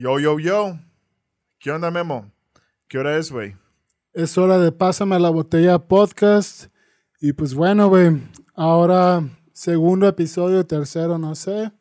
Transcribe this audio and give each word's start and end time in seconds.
Yo, 0.00 0.20
yo, 0.20 0.38
yo. 0.38 0.78
¿Qué 1.58 1.72
onda, 1.72 1.90
Memo? 1.90 2.30
¿Qué 2.86 2.98
hora 2.98 3.16
es, 3.16 3.32
güey? 3.32 3.56
Es 4.12 4.38
hora 4.38 4.56
de 4.56 4.70
Pásame 4.70 5.18
la 5.18 5.28
botella 5.28 5.76
podcast. 5.80 6.66
Y 7.20 7.32
pues 7.32 7.52
bueno, 7.52 7.88
güey, 7.88 8.22
ahora 8.54 9.28
segundo 9.52 10.06
episodio, 10.06 10.64
tercero, 10.64 11.18
no 11.18 11.34
sé. 11.34 11.72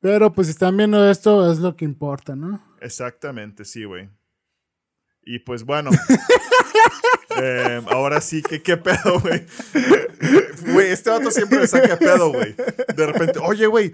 Pero 0.00 0.34
pues 0.34 0.48
si 0.48 0.50
están 0.50 0.76
viendo 0.76 1.10
esto, 1.10 1.50
es 1.50 1.60
lo 1.60 1.76
que 1.76 1.86
importa, 1.86 2.36
¿no? 2.36 2.62
Exactamente, 2.82 3.64
sí, 3.64 3.84
güey. 3.84 4.10
Y 5.24 5.38
pues 5.40 5.64
bueno. 5.64 5.90
eh, 7.42 7.80
ahora 7.88 8.20
sí, 8.20 8.42
que 8.42 8.62
qué 8.62 8.76
pedo, 8.76 9.20
güey. 9.20 9.46
Güey, 10.72 10.90
este 10.90 11.10
vato 11.10 11.30
siempre 11.30 11.58
me 11.60 11.66
saca 11.66 11.96
pedo, 11.98 12.32
güey. 12.32 12.54
De 12.96 13.06
repente, 13.06 13.38
oye, 13.42 13.66
güey, 13.66 13.92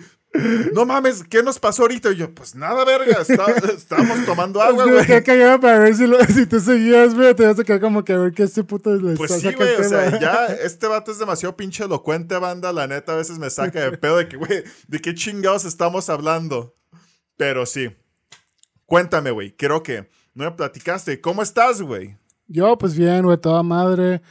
no 0.73 0.85
mames, 0.85 1.23
¿qué 1.25 1.43
nos 1.43 1.59
pasó 1.59 1.83
ahorita? 1.83 2.11
Y 2.13 2.17
yo, 2.17 2.35
pues 2.35 2.55
nada, 2.55 2.85
verga, 2.85 3.21
está, 3.21 3.45
estábamos 3.77 4.25
tomando 4.27 4.61
agua, 4.61 4.85
güey. 4.85 5.07
que 5.07 5.23
cagaba 5.23 5.61
para 5.61 5.79
ver 5.79 5.95
si, 5.95 6.07
lo- 6.07 6.23
si 6.25 6.47
te 6.47 6.61
seguías, 6.61 7.15
güey, 7.15 7.35
te 7.35 7.47
vas 7.47 7.59
a 7.59 7.65
quedar 7.65 7.81
como 7.81 8.05
que 8.05 8.13
a 8.15 8.19
ver 8.19 8.33
qué 8.33 8.43
este 8.43 8.65
puto 8.65 8.95
le 8.95 9.15
Pues 9.17 9.31
está 9.31 9.51
sí, 9.51 9.55
güey, 9.57 9.75
o 9.77 9.85
sea, 9.85 10.19
ya 10.19 10.47
este 10.47 10.87
vato 10.89 11.13
es 11.13 11.19
demasiado 11.19 11.57
pinche 11.57 11.85
elocuente, 11.85 12.37
banda. 12.39 12.73
La 12.73 12.87
neta, 12.87 13.13
a 13.13 13.17
veces 13.17 13.39
me 13.39 13.51
saca 13.51 13.81
de 13.91 13.97
pedo 13.99 14.17
de 14.19 14.29
que, 14.29 14.37
güey, 14.37 14.65
¿de 14.89 14.99
qué 15.01 15.15
chingados 15.15 15.65
estamos 15.65 16.09
hablando? 16.11 16.75
Pero 17.37 17.65
sí. 17.67 17.95
Cuéntame, 18.87 19.31
güey, 19.31 19.55
creo 19.57 19.83
que 19.83 20.09
no 20.37 20.45
me 20.45 20.53
platicaste. 20.53 21.21
¿Cómo 21.21 21.43
estás, 21.43 21.83
güey? 21.83 22.17
Yo, 22.47 22.79
pues 22.79 22.97
bien, 22.97 23.25
güey, 23.25 23.39
toda 23.39 23.63
madre. 23.65 24.23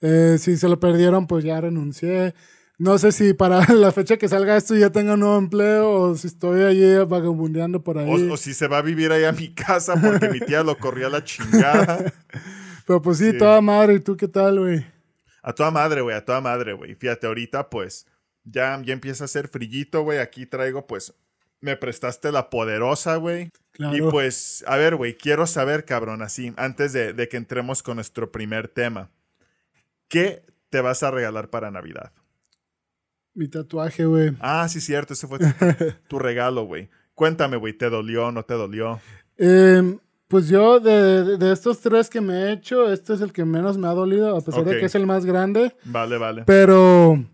Eh, 0.00 0.36
si 0.38 0.56
se 0.56 0.68
lo 0.68 0.78
perdieron, 0.78 1.26
pues 1.26 1.44
ya 1.44 1.60
renuncié. 1.60 2.34
No 2.78 2.98
sé 2.98 3.12
si 3.12 3.34
para 3.34 3.64
la 3.74 3.90
fecha 3.92 4.16
que 4.16 4.28
salga 4.28 4.56
esto 4.56 4.74
ya 4.76 4.90
tengo 4.90 5.14
un 5.14 5.20
nuevo 5.20 5.38
empleo 5.38 5.90
o 5.90 6.14
si 6.16 6.26
estoy 6.26 6.62
allí 6.62 6.96
vagabundeando 7.06 7.82
por 7.82 7.98
ahí. 7.98 8.28
O, 8.28 8.34
o 8.34 8.36
si 8.36 8.52
se 8.54 8.68
va 8.68 8.78
a 8.78 8.82
vivir 8.82 9.10
ahí 9.12 9.24
a 9.24 9.32
mi 9.32 9.54
casa 9.54 9.94
porque 10.00 10.28
mi 10.28 10.40
tía 10.40 10.62
lo 10.62 10.76
corrió 10.78 11.06
a 11.06 11.10
la 11.10 11.24
chingada. 11.24 12.12
Pero 12.86 13.00
pues 13.00 13.18
sí, 13.18 13.30
Sí. 13.32 13.38
toda 13.38 13.60
madre. 13.60 13.94
¿Y 13.94 14.00
tú 14.00 14.16
qué 14.16 14.28
tal, 14.28 14.58
güey? 14.60 14.84
A 15.42 15.52
toda 15.54 15.70
madre, 15.70 16.00
güey, 16.02 16.16
a 16.16 16.24
toda 16.24 16.40
madre, 16.40 16.72
güey. 16.74 16.94
Fíjate, 16.94 17.26
ahorita, 17.26 17.68
pues, 17.70 18.06
ya, 18.44 18.80
ya 18.84 18.92
empieza 18.92 19.24
a 19.24 19.26
hacer 19.26 19.48
frillito, 19.48 20.02
güey. 20.02 20.18
Aquí 20.18 20.44
traigo, 20.46 20.86
pues, 20.86 21.14
me 21.64 21.76
prestaste 21.78 22.30
la 22.30 22.50
poderosa, 22.50 23.16
güey. 23.16 23.50
Claro. 23.72 23.96
Y 23.96 24.10
pues, 24.10 24.62
a 24.66 24.76
ver, 24.76 24.96
güey, 24.96 25.16
quiero 25.16 25.46
saber, 25.46 25.86
cabrón, 25.86 26.20
así, 26.20 26.52
antes 26.56 26.92
de, 26.92 27.14
de 27.14 27.28
que 27.28 27.38
entremos 27.38 27.82
con 27.82 27.96
nuestro 27.96 28.30
primer 28.30 28.68
tema. 28.68 29.10
¿Qué 30.08 30.44
te 30.68 30.82
vas 30.82 31.02
a 31.02 31.10
regalar 31.10 31.48
para 31.48 31.70
Navidad? 31.70 32.12
Mi 33.32 33.48
tatuaje, 33.48 34.04
güey. 34.04 34.36
Ah, 34.40 34.68
sí, 34.68 34.80
cierto, 34.80 35.14
ese 35.14 35.26
fue 35.26 35.38
tu, 35.38 35.46
tu 36.08 36.18
regalo, 36.18 36.64
güey. 36.66 36.90
Cuéntame, 37.14 37.56
güey, 37.56 37.72
¿te 37.72 37.88
dolió 37.88 38.26
o 38.26 38.32
no 38.32 38.44
te 38.44 38.54
dolió? 38.54 39.00
Eh, 39.38 39.96
pues 40.28 40.48
yo, 40.48 40.80
de, 40.80 41.38
de 41.38 41.52
estos 41.52 41.80
tres 41.80 42.10
que 42.10 42.20
me 42.20 42.34
he 42.34 42.52
hecho, 42.52 42.92
este 42.92 43.14
es 43.14 43.22
el 43.22 43.32
que 43.32 43.46
menos 43.46 43.78
me 43.78 43.88
ha 43.88 43.92
dolido, 43.92 44.36
a 44.36 44.40
pesar 44.42 44.64
de 44.66 44.78
que 44.78 44.84
es 44.84 44.94
el 44.94 45.06
más 45.06 45.24
grande. 45.24 45.74
Vale, 45.84 46.18
vale. 46.18 46.42
Pero, 46.44 47.24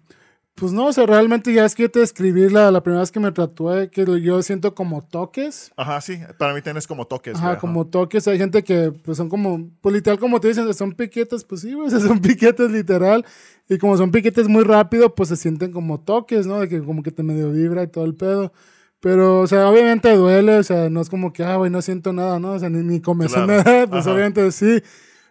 pues 0.61 0.73
no, 0.73 0.87
o 0.87 0.93
sea, 0.93 1.07
realmente 1.07 1.53
ya 1.53 1.65
es 1.65 1.75
que 1.75 1.85
yo 1.85 1.91
te 1.91 2.03
escribí 2.03 2.49
la, 2.51 2.71
la 2.71 2.83
primera 2.83 3.01
vez 3.01 3.11
que 3.11 3.19
me 3.19 3.33
tatué, 3.33 3.91
que 3.91 4.05
yo 4.21 4.43
siento 4.43 4.75
como 4.75 5.03
toques. 5.03 5.73
Ajá, 5.77 6.01
sí, 6.01 6.19
para 6.39 6.53
mí 6.55 6.61
tienes 6.63 6.87
como 6.87 7.07
toques, 7.07 7.35
Ajá, 7.37 7.43
güey. 7.45 7.53
ajá. 7.53 7.61
como 7.61 7.87
toques. 7.87 8.29
Hay 8.29 8.39
gente 8.39 8.63
que, 8.63 8.93
pues 9.05 9.17
son 9.17 9.29
como, 9.29 9.71
pues 9.81 9.95
literal, 9.95 10.19
como 10.19 10.39
te 10.39 10.49
dicen, 10.49 10.73
son 10.75 10.93
piquetes, 10.93 11.45
pues 11.45 11.63
sí, 11.63 11.75
sea, 11.89 11.99
son 12.01 12.21
piquetes 12.21 12.71
literal. 12.71 13.25
Y 13.69 13.79
como 13.79 13.97
son 13.97 14.11
piquetes 14.11 14.49
muy 14.49 14.63
rápido, 14.65 15.15
pues 15.15 15.31
se 15.31 15.37
sienten 15.37 15.73
como 15.73 16.01
toques, 16.01 16.47
¿no? 16.47 16.61
De 16.61 16.69
que 16.69 16.81
como 16.83 17.03
que 17.03 17.11
te 17.11 17.23
medio 17.23 17.51
vibra 17.51 17.83
y 17.83 17.87
todo 17.89 18.05
el 18.05 18.15
pedo. 18.15 18.53
Pero, 19.01 19.41
o 19.41 19.47
sea, 19.47 19.69
obviamente 19.71 20.15
duele, 20.15 20.59
o 20.59 20.63
sea, 20.63 20.91
no 20.91 21.01
es 21.01 21.09
como 21.09 21.33
que, 21.33 21.43
ah, 21.43 21.57
güey, 21.57 21.71
no 21.71 21.81
siento 21.81 22.13
nada, 22.13 22.39
¿no? 22.39 22.53
O 22.53 22.59
sea, 22.59 22.69
ni, 22.69 22.83
ni 22.83 23.01
Claro. 23.01 23.47
nada, 23.47 23.87
pues 23.91 24.03
Ajá. 24.07 24.13
obviamente 24.15 24.53
sí. 24.53 24.83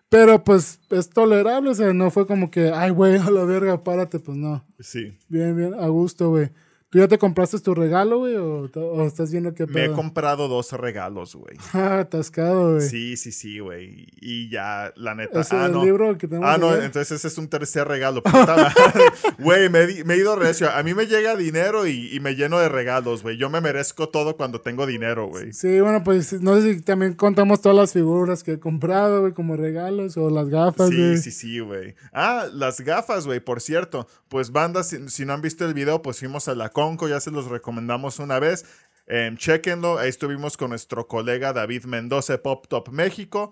Pero, 0.09 0.43
pues, 0.43 0.79
es 0.89 1.09
tolerable, 1.09 1.69
o 1.69 1.75
sea, 1.75 1.93
no 1.93 2.09
fue 2.09 2.25
como 2.25 2.49
que, 2.49 2.71
ay, 2.73 2.89
güey, 2.91 3.17
a 3.19 3.29
la 3.29 3.43
verga, 3.45 3.83
párate, 3.83 4.19
pues 4.19 4.37
no. 4.37 4.63
Sí. 4.79 5.17
Bien, 5.27 5.55
bien, 5.55 5.73
a 5.75 5.87
gusto, 5.87 6.29
güey. 6.29 6.49
¿Tú 6.91 6.97
ya 6.97 7.07
te 7.07 7.19
compraste 7.19 7.59
tu 7.59 7.75
regalo, 7.75 8.17
güey? 8.17 8.35
¿O, 8.35 8.65
estás 9.05 9.31
viendo 9.31 9.53
qué 9.53 9.67
Me 9.67 9.83
he 9.83 9.85
pedo? 9.85 9.95
comprado 9.95 10.47
dos 10.47 10.71
regalos, 10.71 11.35
güey. 11.35 11.55
Ah, 11.73 11.99
atascado, 11.99 12.73
güey. 12.75 12.81
Sí, 12.87 13.15
sí, 13.15 13.31
sí, 13.31 13.59
güey. 13.59 14.07
Y 14.19 14.49
ya, 14.49 14.91
la 14.95 15.13
neta. 15.13 15.41
¿Ese 15.41 15.55
ah, 15.55 15.67
es 15.67 15.71
no. 15.71 15.81
el 15.81 15.85
libro 15.85 16.17
que 16.17 16.27
tenemos 16.27 16.49
Ah, 16.49 16.57
no, 16.57 16.73
entonces 16.73 17.11
ese 17.11 17.27
es 17.27 17.37
un 17.37 17.47
tercer 17.47 17.87
regalo. 17.87 18.23
Güey, 19.37 19.69
me, 19.69 19.81
he 19.83 20.17
ido 20.17 20.35
recio. 20.35 20.69
A 20.71 20.81
mí 20.83 20.93
me 20.93 21.05
llega 21.05 21.35
dinero 21.35 21.87
y, 21.87 22.13
y 22.13 22.19
me 22.19 22.35
lleno 22.35 22.59
de 22.59 22.69
regalos, 22.69 23.21
güey. 23.23 23.37
Yo 23.37 23.49
me 23.49 23.61
merezco 23.61 24.09
todo 24.09 24.35
cuando 24.35 24.59
tengo 24.61 24.85
dinero, 24.85 25.27
güey. 25.27 25.53
Sí, 25.53 25.79
bueno, 25.79 26.03
pues 26.03 26.41
no 26.41 26.59
sé 26.59 26.73
si 26.75 26.81
también 26.81 27.13
contamos 27.13 27.61
todas 27.61 27.77
las 27.77 27.93
figuras 27.93 28.43
que 28.43 28.53
he 28.53 28.59
comprado, 28.59 29.21
güey, 29.21 29.33
como 29.33 29.55
regalos 29.55 30.17
o 30.17 30.29
las 30.29 30.49
gafas, 30.49 30.89
Sí, 30.89 30.97
güey. 30.97 31.17
sí, 31.17 31.31
sí, 31.31 31.59
güey. 31.59 31.95
Ah, 32.11 32.47
las 32.51 32.81
gafas, 32.81 33.25
güey, 33.27 33.39
por 33.39 33.61
cierto. 33.61 34.07
Pues 34.29 34.51
bandas, 34.51 34.89
si, 34.89 35.09
si 35.09 35.25
no 35.25 35.33
han 35.33 35.41
visto 35.41 35.65
el 35.65 35.73
video, 35.73 36.01
pues 36.01 36.19
fuimos 36.19 36.47
a 36.47 36.55
la 36.55 36.69
Conco, 36.69 37.07
ya 37.07 37.19
se 37.19 37.31
los 37.31 37.45
recomendamos 37.45 38.19
una 38.19 38.39
vez. 38.39 38.65
Em, 39.07 39.35
chéquenlo, 39.37 39.97
ahí 39.97 40.07
estuvimos 40.07 40.55
con 40.55 40.69
nuestro 40.69 41.07
colega 41.07 41.51
David 41.51 41.85
Mendoza 41.85 42.37
Pop 42.43 42.67
Top 42.67 42.89
México. 42.89 43.51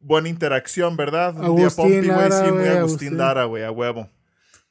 Buena 0.00 0.28
interacción, 0.28 0.96
¿verdad? 0.96 1.36
Un 1.36 1.56
día 1.56 1.70
Pompi, 1.70 2.08
güey, 2.08 2.30
sí, 2.32 2.52
muy 2.52 2.66
Agustín 2.66 2.78
Agustín. 2.78 3.16
Lara, 3.18 3.44
güey, 3.44 3.62
a 3.62 3.70
huevo. 3.70 4.10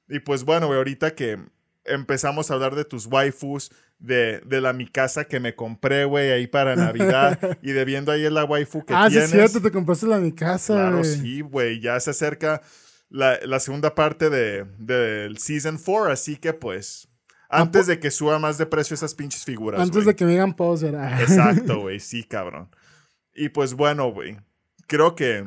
Y 0.09 0.19
pues 0.19 0.43
bueno, 0.43 0.67
güey, 0.67 0.77
ahorita 0.77 1.15
que 1.15 1.39
empezamos 1.85 2.51
a 2.51 2.55
hablar 2.55 2.75
de 2.75 2.83
tus 2.83 3.05
waifus, 3.05 3.71
de, 3.97 4.41
de 4.41 4.59
la 4.59 4.73
mi 4.73 4.87
casa 4.87 5.23
que 5.23 5.39
me 5.39 5.55
compré, 5.55 6.03
güey, 6.03 6.31
ahí 6.31 6.47
para 6.47 6.75
Navidad, 6.75 7.57
y 7.61 7.71
de 7.71 7.85
viendo 7.85 8.11
ahí 8.11 8.29
la 8.29 8.43
waifu 8.43 8.85
que 8.85 8.93
ah, 8.93 9.05
sí, 9.05 9.11
tienes. 9.11 9.33
es 9.33 9.35
cierto, 9.35 9.61
te 9.61 9.71
compraste 9.71 10.05
la 10.05 10.17
mi 10.19 10.33
casa, 10.33 10.73
Claro, 10.73 11.03
sí, 11.05 11.39
güey. 11.39 11.79
Ya 11.79 11.97
se 12.01 12.11
acerca 12.11 12.61
la, 13.13 13.39
la 13.45 13.59
segunda 13.59 13.93
parte 13.93 14.29
de- 14.29 14.65
del 14.79 15.37
Season 15.37 15.77
4, 15.77 16.11
así 16.11 16.35
que 16.35 16.51
pues. 16.53 17.07
Antes 17.47 17.85
de 17.85 17.99
que 17.99 18.09
suba 18.09 18.39
más 18.39 18.57
de 18.57 18.65
precio 18.65 18.95
esas 18.95 19.13
pinches 19.13 19.45
figuras. 19.45 19.79
Antes 19.79 20.05
de 20.05 20.15
que 20.15 20.25
me 20.25 20.31
digan 20.31 20.55
poser. 20.55 20.95
ah. 20.95 21.21
Exacto, 21.21 21.79
güey. 21.81 21.99
Sí, 21.99 22.23
cabrón. 22.23 22.69
Y 23.35 23.49
pues 23.49 23.75
bueno, 23.75 24.11
güey. 24.11 24.37
Creo 24.87 25.13
que 25.13 25.45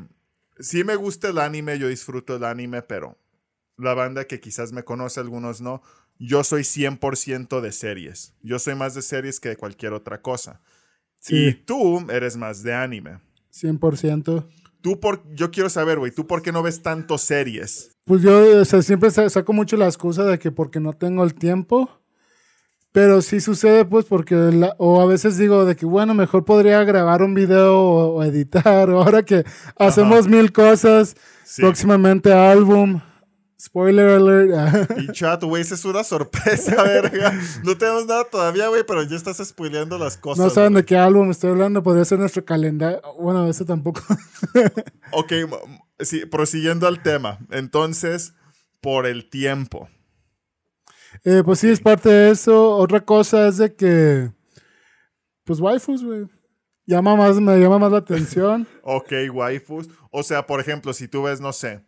sí 0.60 0.84
me 0.84 0.94
gusta 0.94 1.28
el 1.30 1.38
anime, 1.38 1.78
yo 1.80 1.88
disfruto 1.88 2.36
el 2.36 2.44
anime, 2.44 2.82
pero 2.82 3.18
la 3.76 3.92
banda 3.94 4.24
que 4.26 4.38
quizás 4.38 4.70
me 4.72 4.84
conoce, 4.84 5.18
algunos 5.18 5.60
no. 5.60 5.82
Yo 6.18 6.44
soy 6.44 6.62
100% 6.62 7.60
de 7.60 7.72
series. 7.72 8.34
Yo 8.40 8.60
soy 8.60 8.76
más 8.76 8.94
de 8.94 9.02
series 9.02 9.40
que 9.40 9.48
de 9.50 9.56
cualquier 9.56 9.92
otra 9.92 10.22
cosa. 10.22 10.60
Y 11.28 11.50
Sí, 11.50 11.54
tú 11.66 12.08
eres 12.10 12.36
más 12.36 12.62
de 12.62 12.72
anime. 12.72 13.18
100%. 13.52 14.46
Tú 14.86 15.00
por, 15.00 15.20
yo 15.34 15.50
quiero 15.50 15.68
saber, 15.68 15.98
güey, 15.98 16.12
¿tú 16.12 16.28
por 16.28 16.42
qué 16.42 16.52
no 16.52 16.62
ves 16.62 16.80
tanto 16.80 17.18
series? 17.18 17.90
Pues 18.04 18.22
yo, 18.22 18.60
o 18.60 18.64
sea, 18.64 18.82
siempre 18.82 19.10
sa- 19.10 19.28
saco 19.28 19.52
mucho 19.52 19.76
la 19.76 19.86
excusa 19.86 20.22
de 20.22 20.38
que 20.38 20.52
porque 20.52 20.78
no 20.78 20.92
tengo 20.92 21.24
el 21.24 21.34
tiempo. 21.34 21.90
Pero 22.92 23.20
sí 23.20 23.40
sucede, 23.40 23.84
pues, 23.84 24.04
porque, 24.04 24.36
la- 24.36 24.76
o 24.78 25.00
a 25.00 25.06
veces 25.06 25.38
digo 25.38 25.64
de 25.64 25.74
que, 25.74 25.86
bueno, 25.86 26.14
mejor 26.14 26.44
podría 26.44 26.84
grabar 26.84 27.20
un 27.24 27.34
video 27.34 27.76
o, 27.80 28.14
o 28.18 28.22
editar. 28.22 28.88
Ahora 28.90 29.24
que 29.24 29.44
hacemos 29.76 30.28
mil 30.28 30.52
cosas, 30.52 31.16
Sí. 31.44 31.62
próximamente 31.62 32.32
álbum. 32.32 33.00
Spoiler 33.58 34.08
alert. 34.10 34.90
Y 34.98 35.10
chat, 35.12 35.42
güey, 35.42 35.62
esa 35.62 35.74
es 35.74 35.84
una 35.86 36.04
sorpresa, 36.04 36.82
verga. 36.82 37.32
No 37.64 37.76
tenemos 37.76 38.06
nada 38.06 38.24
todavía, 38.24 38.68
güey, 38.68 38.84
pero 38.86 39.02
ya 39.02 39.16
estás 39.16 39.38
spoileando 39.38 39.98
las 39.98 40.18
cosas. 40.18 40.44
no 40.44 40.50
saben 40.50 40.74
de 40.74 40.84
qué 40.84 40.96
álbum 40.98 41.30
estoy 41.30 41.50
hablando, 41.50 41.82
podría 41.82 42.04
ser 42.04 42.18
nuestro 42.18 42.44
calendario. 42.44 43.00
Bueno, 43.18 43.48
eso 43.48 43.64
tampoco. 43.64 44.02
Ok, 45.12 45.32
sí, 46.00 46.26
prosiguiendo 46.26 46.86
al 46.86 47.00
tema. 47.00 47.38
Entonces, 47.50 48.34
por 48.80 49.06
el 49.06 49.30
tiempo. 49.30 49.88
Eh, 51.24 51.42
pues 51.44 51.60
sí, 51.60 51.68
es 51.68 51.80
parte 51.80 52.08
de 52.08 52.30
eso. 52.30 52.76
Otra 52.76 53.00
cosa 53.00 53.48
es 53.48 53.56
de 53.56 53.74
que, 53.74 54.30
pues, 55.44 55.60
waifus, 55.60 56.04
güey. 56.04 56.26
Llama 56.84 57.16
más, 57.16 57.36
me 57.40 57.58
llama 57.58 57.78
más 57.78 57.92
la 57.92 57.98
atención. 57.98 58.66
Ok, 58.82 59.12
waifus. 59.32 59.88
O 60.10 60.22
sea, 60.22 60.46
por 60.46 60.60
ejemplo, 60.60 60.92
si 60.92 61.08
tú 61.08 61.22
ves, 61.22 61.40
no 61.40 61.52
sé, 61.52 61.80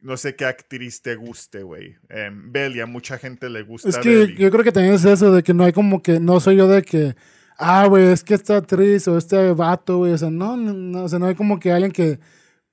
no 0.00 0.16
sé 0.16 0.36
qué 0.36 0.44
actriz 0.44 1.02
te 1.02 1.14
guste, 1.16 1.62
güey. 1.62 1.96
Em, 2.08 2.52
Belly, 2.52 2.80
a 2.80 2.86
mucha 2.86 3.18
gente 3.18 3.48
le 3.50 3.62
gusta 3.62 3.88
Es 3.88 3.98
que 3.98 4.08
Belly. 4.10 4.36
yo 4.36 4.50
creo 4.50 4.64
que 4.64 4.72
también 4.72 4.94
es 4.94 5.04
eso, 5.04 5.32
de 5.32 5.42
que 5.42 5.54
no 5.54 5.64
hay 5.64 5.72
como 5.72 6.02
que, 6.02 6.20
no 6.20 6.40
soy 6.40 6.56
yo 6.56 6.68
de 6.68 6.82
que, 6.82 7.16
ah, 7.58 7.86
güey, 7.86 8.06
es 8.06 8.22
que 8.24 8.34
esta 8.34 8.56
actriz 8.56 9.08
o 9.08 9.18
este 9.18 9.52
vato, 9.52 9.98
güey, 9.98 10.12
o 10.12 10.18
sea, 10.18 10.30
no, 10.30 10.56
no, 10.56 10.72
no, 10.72 11.04
o 11.04 11.08
sea, 11.08 11.18
no 11.18 11.26
hay 11.26 11.34
como 11.34 11.58
que 11.58 11.72
alguien 11.72 11.92
que, 11.92 12.18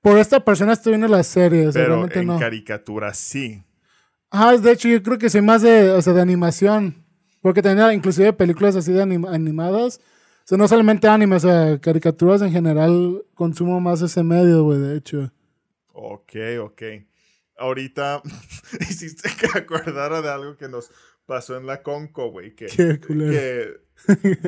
por 0.00 0.18
esta 0.18 0.44
persona 0.44 0.72
estoy 0.72 0.92
viendo 0.92 1.08
la 1.08 1.22
serie, 1.24 1.66
o 1.66 1.72
sea, 1.72 1.82
Pero 1.82 1.94
realmente 1.94 2.20
en 2.20 2.26
no. 2.28 2.38
caricatura 2.38 3.12
sí. 3.14 3.62
Ah, 4.30 4.56
de 4.56 4.72
hecho, 4.72 4.88
yo 4.88 5.02
creo 5.02 5.18
que 5.18 5.30
soy 5.30 5.40
más 5.42 5.62
de, 5.62 5.90
o 5.90 6.02
sea, 6.02 6.12
de 6.12 6.20
animación, 6.20 7.04
porque 7.40 7.62
tenía 7.62 7.92
inclusive 7.92 8.32
películas 8.32 8.76
así 8.76 8.92
de 8.92 9.02
anim- 9.02 9.28
animadas, 9.28 9.98
o 9.98 10.48
sea, 10.48 10.58
no 10.58 10.68
solamente 10.68 11.08
anime, 11.08 11.36
o 11.36 11.40
sea, 11.40 11.78
caricaturas 11.80 12.40
en 12.42 12.52
general, 12.52 13.24
consumo 13.34 13.80
más 13.80 14.00
ese 14.02 14.22
medio, 14.22 14.62
güey, 14.62 14.78
de 14.78 14.96
hecho. 14.96 15.32
Ok, 15.92 16.32
ok. 16.60 16.82
Ahorita 17.58 18.22
hiciste 18.80 19.30
que 19.38 19.58
acordara 19.58 20.22
de 20.22 20.30
algo 20.30 20.56
que 20.56 20.68
nos 20.68 20.90
pasó 21.26 21.56
en 21.56 21.66
la 21.66 21.82
Conco, 21.82 22.30
güey. 22.30 22.54
Que, 22.54 22.66
Qué 22.66 23.00
culero. 23.00 23.32
que- 23.32 23.86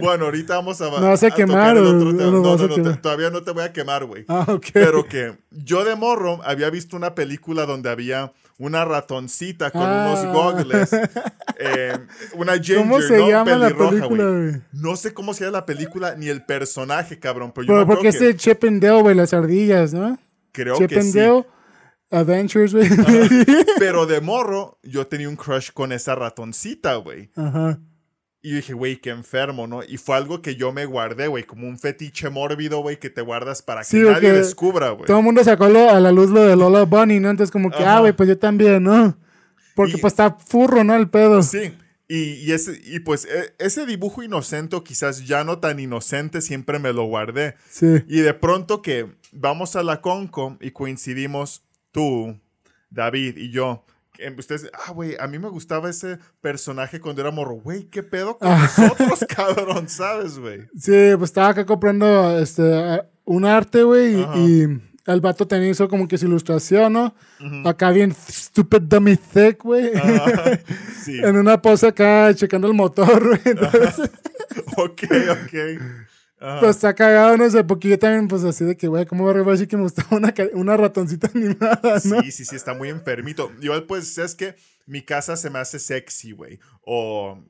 bueno, 0.01 0.27
ahorita 0.27 0.57
vamos 0.57 0.81
a. 0.83 0.91
¿Me 0.91 1.01
vas 1.09 1.23
a 1.25 1.31
quemar 1.31 1.77
o 1.79 1.83
tema. 1.99 2.13
no 2.13 2.31
No, 2.31 2.43
no, 2.43 2.53
a 2.53 2.57
te- 2.69 2.75
quemar? 2.75 3.01
todavía 3.01 3.31
no 3.31 3.43
te 3.43 3.51
voy 3.51 3.65
a 3.65 3.73
quemar, 3.73 4.05
güey. 4.05 4.25
Ah, 4.29 4.45
ok. 4.47 4.67
Pero 4.73 5.05
que 5.07 5.37
yo 5.51 5.85
de 5.85 5.97
morro 5.97 6.41
había 6.45 6.69
visto 6.71 6.97
una 6.97 7.15
película 7.15 7.65
donde 7.67 7.89
había 7.91 8.33
una 8.59 8.85
ratoncita 8.85 9.71
con 9.71 9.83
Ah. 9.85 10.15
unos 10.23 10.35
goggles. 10.35 10.91
eh, 11.59 11.97
una 12.35 12.55
ginger, 12.55 12.79
¿Cómo 12.79 13.01
se 13.01 13.17
¿no? 13.19 13.29
llama 13.29 13.57
la 13.57 13.67
Pelirroja, 13.69 13.91
película, 13.91 14.25
güey. 14.31 14.63
No 14.73 14.97
sé 14.97 15.15
cómo 15.15 15.33
se 15.35 15.45
llama 15.45 15.59
la 15.59 15.67
película 15.67 16.15
ni 16.15 16.29
el 16.29 16.45
personaje, 16.45 17.19
cabrón. 17.19 17.53
Pero 17.55 17.67
yo 17.67 17.73
Pero 17.73 17.87
porque 17.87 18.09
acuerdo 18.09 18.27
es 18.29 18.35
de 18.35 18.37
Chip 18.37 18.65
and 18.65 18.83
Dale, 18.83 19.01
güey, 19.03 19.15
las 19.17 19.33
ardillas, 19.33 19.95
¿no? 19.95 20.19
que 20.53 20.63
creo 20.65 20.79
que 20.89 21.03
sí. 21.03 21.19
Adventures, 22.11 22.73
güey. 22.75 22.89
Pero 23.79 24.07
de 24.07 24.21
morro, 24.21 24.79
yo 24.83 25.07
tenía 25.07 25.29
un 25.29 25.37
crush 25.37 25.71
con 25.73 25.93
esa 25.93 26.15
ratoncita, 26.15 26.97
güey. 26.97 27.31
Ajá. 27.37 27.79
Y 28.41 28.53
dije, 28.55 28.73
güey, 28.73 29.01
qué 29.01 29.11
enfermo, 29.11 29.67
¿no? 29.67 29.83
Y 29.83 29.97
fue 29.97 30.17
algo 30.17 30.41
que 30.41 30.55
yo 30.55 30.73
me 30.73 30.87
guardé, 30.87 31.27
güey, 31.27 31.43
como 31.45 31.67
un 31.67 31.79
fetiche 31.79 32.31
mórbido, 32.31 32.81
güey, 32.81 32.99
que 32.99 33.11
te 33.11 33.21
guardas 33.21 33.63
para 33.63 33.81
que 33.81 33.87
Sí, 33.89 33.99
nadie 33.99 34.33
descubra, 34.33 34.91
güey. 34.91 35.07
Todo 35.07 35.19
el 35.19 35.25
mundo 35.25 35.43
sacó 35.43 35.69
lo- 35.69 35.91
a 35.91 35.99
la 36.01 36.13
luz 36.13 36.31
lo 36.31 36.43
de 36.43 36.55
Lola 36.57 36.85
Bunny, 36.85 37.19
¿no? 37.19 37.31
Entonces, 37.31 37.51
como 37.51 37.71
que, 37.71 37.79
Ajá. 37.83 37.97
ah, 37.97 38.01
güey, 38.01 38.13
pues 38.13 38.29
yo 38.29 38.39
también, 38.39 38.85
¿no? 38.85 39.19
Porque 39.75 39.95
Y- 39.97 40.01
pues 40.01 40.13
está 40.13 40.37
furro, 40.39 40.85
¿no? 40.85 40.95
El 40.95 41.11
pedo. 41.11 41.43
Sí. 41.43 41.75
Y, 42.07 42.35
y 42.35 42.53
ese, 42.53 42.81
y 42.85 43.01
pues 43.01 43.27
e- 43.27 43.55
ese 43.59 43.85
dibujo 43.85 44.23
inocente, 44.23 44.81
quizás 44.83 45.27
ya 45.27 45.43
no 45.45 45.59
tan 45.59 45.79
inocente, 45.81 46.41
siempre 46.41 46.79
me 46.79 46.93
lo 46.93 47.05
guardé. 47.05 47.57
Sí. 47.69 48.03
Y 48.07 48.21
de 48.21 48.33
pronto 48.35 48.81
que 48.83 49.07
vamos 49.33 49.77
a 49.77 49.83
la 49.83 50.01
Conco 50.01 50.57
y 50.61 50.71
coincidimos 50.71 51.65
tú, 51.99 52.39
David 52.91 53.37
y 53.37 53.51
yo. 53.51 53.85
Ustedes, 54.37 54.71
ah, 54.73 54.93
güey, 54.93 55.17
a 55.19 55.27
mí 55.27 55.41
me 55.41 55.49
gustaba 55.49 55.91
ese 55.91 56.19
personaje 56.41 57.01
cuando 57.01 57.23
era 57.23 57.33
morro. 57.33 57.55
Güey, 57.55 57.87
¿qué 57.87 58.05
pedo 58.05 58.39
con 58.39 58.49
nosotros, 58.49 59.25
cabrón? 59.37 59.89
¿Sabes, 59.89 60.39
güey? 60.39 60.61
Sí, 60.79 61.11
pues 61.17 61.31
estaba 61.31 61.49
acá 61.49 61.67
comprando 61.67 62.39
este, 62.39 63.03
un 63.25 63.45
arte, 63.45 63.83
güey, 63.83 64.21
y, 64.37 64.81
el 65.07 65.21
vato 65.23 65.49
tenía 65.49 65.71
eso 65.71 65.89
como 65.89 66.07
que 66.07 66.19
su 66.19 66.27
ilustración, 66.27 66.93
¿no? 66.93 67.15
Acá 67.65 67.91
bien 67.91 68.15
stupid 68.15 68.83
dummy 68.83 69.17
thick, 69.17 69.63
güey. 69.65 69.91
Ah, 69.97 70.59
sí. 71.03 71.19
en 71.19 71.37
una 71.37 71.61
pose 71.61 71.89
acá 71.89 72.33
checando 72.35 72.69
el 72.69 72.75
motor, 72.75 73.27
güey. 73.27 73.41
Entonces, 73.45 74.11
Ok, 74.77 75.03
ok. 75.31 76.08
Ajá. 76.41 76.61
pues 76.61 76.77
está 76.77 76.95
cagado, 76.95 77.37
no 77.37 77.51
sé, 77.51 77.65
porque 77.65 77.89
yo 77.89 77.99
también, 77.99 78.29
pues 78.29 78.45
así 78.45 78.65
de 78.65 78.77
que, 78.77 78.87
güey, 78.89 79.07
¿cómo 79.07 79.25
voy 79.25 79.41
a 79.41 79.51
decir 79.53 79.69
que 79.69 79.77
me 79.77 79.83
gustaba 79.83 80.17
una, 80.17 80.33
una 80.55 80.77
ratoncita 80.77 81.31
animada, 81.35 82.01
no? 82.05 82.23
Sí, 82.23 82.31
sí, 82.33 82.45
sí, 82.45 82.57
está 82.57 82.75
muy 82.75 82.89
enfermito. 82.91 83.51
Igual, 83.61 83.85
pues, 83.85 84.17
es 84.19 84.35
que 84.35 84.55
mi 84.87 85.03
casa 85.03 85.37
se 85.37 85.51
me 85.51 85.59
hace 85.59 85.79
sexy, 85.79 86.33
güey. 86.33 86.59
O 86.83 87.43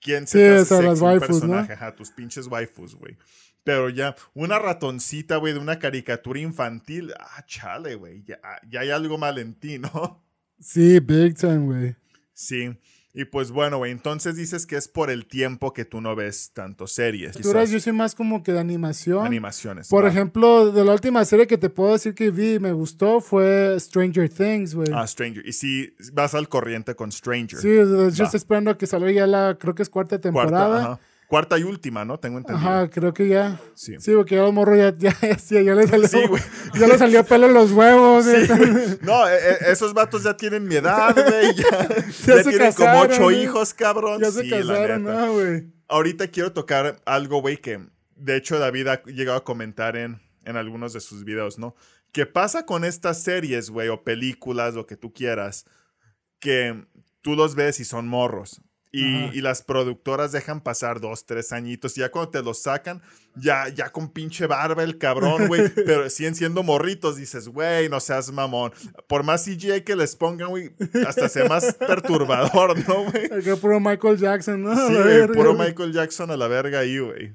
quién 0.00 0.26
se 0.26 0.38
Sí, 0.38 0.38
te 0.38 0.54
hace 0.56 0.74
o 0.74 0.78
sea? 0.80 0.90
Un 0.92 1.02
waifus, 1.02 1.28
¿no? 1.28 1.40
personaje, 1.40 1.72
Ajá, 1.72 1.94
tus 1.96 2.10
pinches 2.10 2.46
waifus, 2.46 2.94
güey. 2.94 3.16
Pero 3.64 3.88
ya, 3.90 4.14
una 4.32 4.60
ratoncita, 4.60 5.38
güey, 5.38 5.52
de 5.52 5.58
una 5.58 5.80
caricatura 5.80 6.38
infantil. 6.38 7.12
Ah, 7.18 7.44
chale, 7.46 7.96
güey. 7.96 8.22
Ya, 8.24 8.38
ya 8.68 8.80
hay 8.80 8.90
algo 8.90 9.18
mal 9.18 9.38
en 9.38 9.54
ti, 9.54 9.78
¿no? 9.80 10.24
Sí, 10.60 11.00
big 11.00 11.34
time, 11.36 11.66
güey. 11.66 11.96
Sí. 12.32 12.76
Y 13.18 13.24
pues 13.24 13.50
bueno, 13.50 13.78
güey, 13.78 13.92
entonces 13.92 14.36
dices 14.36 14.66
que 14.66 14.76
es 14.76 14.88
por 14.88 15.08
el 15.10 15.24
tiempo 15.26 15.72
que 15.72 15.86
tú 15.86 16.02
no 16.02 16.14
ves 16.14 16.50
tanto 16.52 16.86
series. 16.86 17.34
Quizás. 17.34 17.70
yo 17.70 17.80
soy 17.80 17.94
más 17.94 18.14
como 18.14 18.42
que 18.42 18.52
de 18.52 18.60
animación. 18.60 19.24
Animaciones. 19.26 19.88
Por 19.88 20.04
va. 20.04 20.08
ejemplo, 20.10 20.70
de 20.70 20.84
la 20.84 20.92
última 20.92 21.24
serie 21.24 21.46
que 21.46 21.56
te 21.56 21.70
puedo 21.70 21.94
decir 21.94 22.14
que 22.14 22.30
vi 22.30 22.56
y 22.56 22.58
me 22.60 22.72
gustó 22.72 23.22
fue 23.22 23.74
Stranger 23.80 24.28
Things, 24.28 24.74
güey. 24.74 24.88
Ah, 24.92 25.06
Stranger. 25.06 25.46
Y 25.48 25.52
si 25.54 25.94
vas 26.12 26.34
al 26.34 26.50
corriente 26.50 26.94
con 26.94 27.10
Stranger. 27.10 27.58
sí, 27.58 27.74
Va. 27.74 28.08
estoy 28.08 28.26
esperando 28.34 28.70
a 28.70 28.76
que 28.76 28.86
salga 28.86 29.10
ya 29.10 29.26
la, 29.26 29.56
creo 29.58 29.74
que 29.74 29.82
es 29.82 29.88
cuarta 29.88 30.20
Cuarta, 30.20 30.28
temporada. 30.28 30.78
ajá. 30.82 31.00
Cuarta 31.28 31.58
y 31.58 31.64
última, 31.64 32.04
¿no? 32.04 32.18
Tengo 32.20 32.38
entendido. 32.38 32.68
Ajá, 32.68 32.88
creo 32.88 33.12
que 33.12 33.26
ya. 33.28 33.60
Sí. 33.74 33.96
Sí, 33.98 34.12
porque 34.14 34.36
ya 34.36 34.42
los 34.42 34.52
morros 34.52 34.78
ya, 34.78 34.94
ya, 34.96 35.12
ya, 35.20 35.60
ya 35.60 35.74
le 35.74 35.88
salió. 35.88 36.06
Sí, 36.08 36.24
güey. 36.28 36.42
ya 36.78 36.86
le 36.86 36.98
salió 36.98 37.24
pelo 37.24 37.46
en 37.46 37.54
los 37.54 37.72
huevos. 37.72 38.26
eh. 38.28 38.98
No, 39.02 39.28
eh, 39.28 39.34
eh, 39.36 39.56
esos 39.72 39.92
vatos 39.92 40.22
ya 40.22 40.36
tienen 40.36 40.66
mi 40.68 40.76
edad, 40.76 41.12
güey. 41.14 41.54
Ya, 41.54 41.88
Ya 42.26 42.36
ya 42.36 42.42
se 42.44 42.50
tienen 42.50 42.72
como 42.72 43.00
ocho 43.00 43.22
güey. 43.24 43.42
hijos, 43.42 43.74
cabrón. 43.74 44.20
ya 44.20 44.30
se 44.30 44.42
Sí, 44.42 44.50
casaron. 44.50 45.02
¿no, 45.04 45.32
güey? 45.32 45.72
Ahorita 45.88 46.28
quiero 46.28 46.52
tocar 46.52 47.00
algo, 47.04 47.40
güey, 47.40 47.56
que 47.56 47.80
de 48.14 48.36
hecho 48.36 48.58
David 48.58 48.86
ha 48.88 49.02
llegado 49.04 49.38
a 49.38 49.44
comentar 49.44 49.96
en, 49.96 50.20
en 50.44 50.56
algunos 50.56 50.92
de 50.92 51.00
sus 51.00 51.24
videos, 51.24 51.58
¿no? 51.58 51.74
¿Qué 52.12 52.24
pasa 52.26 52.64
con 52.66 52.84
estas 52.84 53.20
series, 53.22 53.68
güey, 53.70 53.88
o 53.88 54.02
películas, 54.04 54.74
lo 54.74 54.86
que 54.86 54.96
tú 54.96 55.12
quieras, 55.12 55.64
que 56.38 56.86
tú 57.20 57.34
los 57.34 57.54
ves 57.56 57.78
y 57.80 57.84
son 57.84 58.06
morros? 58.08 58.62
Y, 58.98 59.40
las 59.40 59.62
productoras 59.62 60.32
dejan 60.32 60.60
pasar 60.60 61.00
dos, 61.00 61.26
tres 61.26 61.52
añitos. 61.52 61.96
Y 61.96 62.00
ya 62.00 62.10
cuando 62.10 62.30
te 62.30 62.42
los 62.42 62.62
sacan, 62.62 63.02
ya, 63.34 63.68
ya 63.68 63.90
con 63.90 64.10
pinche 64.10 64.46
barba 64.46 64.82
el 64.82 64.98
cabrón, 64.98 65.48
güey. 65.48 65.68
pero 65.86 66.08
siguen 66.08 66.34
siendo 66.34 66.62
morritos. 66.62 67.16
Dices, 67.16 67.48
güey, 67.48 67.88
no 67.88 68.00
seas 68.00 68.32
mamón. 68.32 68.72
Por 69.06 69.22
más 69.22 69.44
CGI 69.44 69.82
que 69.82 69.96
les 69.96 70.16
pongan, 70.16 70.48
güey, 70.48 70.72
hasta 71.06 71.28
sea 71.28 71.46
más 71.46 71.74
perturbador, 71.78 72.76
¿no, 72.88 73.10
güey? 73.10 73.26
Acá 73.26 73.56
puro 73.56 73.80
Michael 73.80 74.16
Jackson, 74.16 74.62
¿no? 74.62 74.74
Sí, 74.88 74.94
güey, 74.94 75.26
puro. 75.28 75.54
Michael 75.54 75.92
Jackson 75.92 76.30
a 76.30 76.36
la 76.36 76.48
verga 76.48 76.80
ahí, 76.80 76.98
güey. 76.98 77.34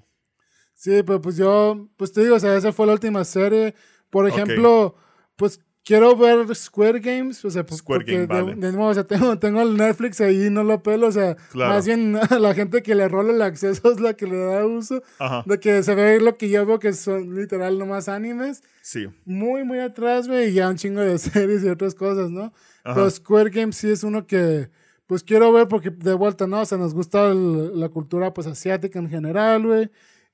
Sí, 0.74 1.04
pero 1.04 1.22
pues 1.22 1.38
yo, 1.38 1.90
pues 1.96 2.12
te 2.12 2.22
digo, 2.22 2.36
o 2.36 2.40
sea, 2.40 2.58
esa 2.58 2.74
fue 2.74 2.88
la 2.88 2.94
última 2.94 3.24
serie. 3.24 3.76
Por 4.10 4.28
ejemplo, 4.28 4.96
pues 5.36 5.60
quiero 5.84 6.16
ver 6.16 6.54
Square 6.56 7.00
Games, 7.00 7.44
o 7.46 7.50
sea, 7.52 7.64
Square 7.70 8.02
porque 8.06 8.14
Game, 8.14 8.28
de, 8.28 8.42
vale. 8.42 8.56
de 8.56 8.72
nuevo, 8.72 8.88
o 8.90 8.94
sea, 8.94 9.04
tengo, 9.04 9.38
tengo 9.40 9.62
el 9.62 9.76
Netflix 9.78 10.22
ahí, 10.22 10.50
no 10.50 10.64
lo 10.64 10.82
pelo, 10.84 11.08
o 11.08 11.12
sea, 11.12 11.36
Claro. 11.52 11.74
más 11.74 11.86
bien 11.86 12.14
la 12.40 12.54
gente 12.54 12.82
que 12.84 12.96
le 12.96 13.08
rola 13.08 13.34
el 13.34 13.42
acceso 13.42 13.92
es 13.92 14.00
la 14.00 14.14
que 14.14 14.28
le 14.28 14.38
da 14.38 14.66
uso, 14.66 15.02
Ajá, 15.20 15.44
de 15.46 15.60
que 15.60 15.82
se 15.84 15.96
ve 15.96 16.20
lo 16.22 16.38
que 16.38 16.50
yo 16.50 16.66
veo 16.66 16.80
que 16.80 16.94
son 16.94 17.36
literal 17.36 17.78
nomás 17.80 18.08
animes, 18.10 18.64
sí. 18.82 19.08
muy, 19.26 19.64
muy 19.64 19.80
atrás, 19.80 20.28
güey, 20.28 20.50
y 20.50 20.54
ya 20.54 20.70
un 20.70 20.76
chingo 20.78 21.02
de 21.02 21.18
series 21.20 21.64
y 21.64 21.70
otras 21.70 21.96
cosas, 21.96 22.30
¿no? 22.30 22.54
Ajá. 22.84 22.96
Pero 22.96 23.10
Square 23.10 23.50
Games 23.50 23.76
sí 23.76 23.90
es 23.90 24.04
uno 24.04 24.26
que, 24.28 24.70
pues 25.08 25.24
quiero 25.24 25.52
ver 25.52 25.68
porque 25.68 25.90
de 25.90 26.14
vuelta, 26.14 26.48
¿no? 26.48 26.62
O 26.62 26.66
sea, 26.66 26.78
nos 26.78 26.94
gusta 26.94 27.28
el- 27.32 27.80
la 27.80 27.90
cultura, 27.90 28.34
pues, 28.34 28.48
asiática 28.48 28.98
en 29.00 29.10
general, 29.10 29.66
güey. 29.68 29.90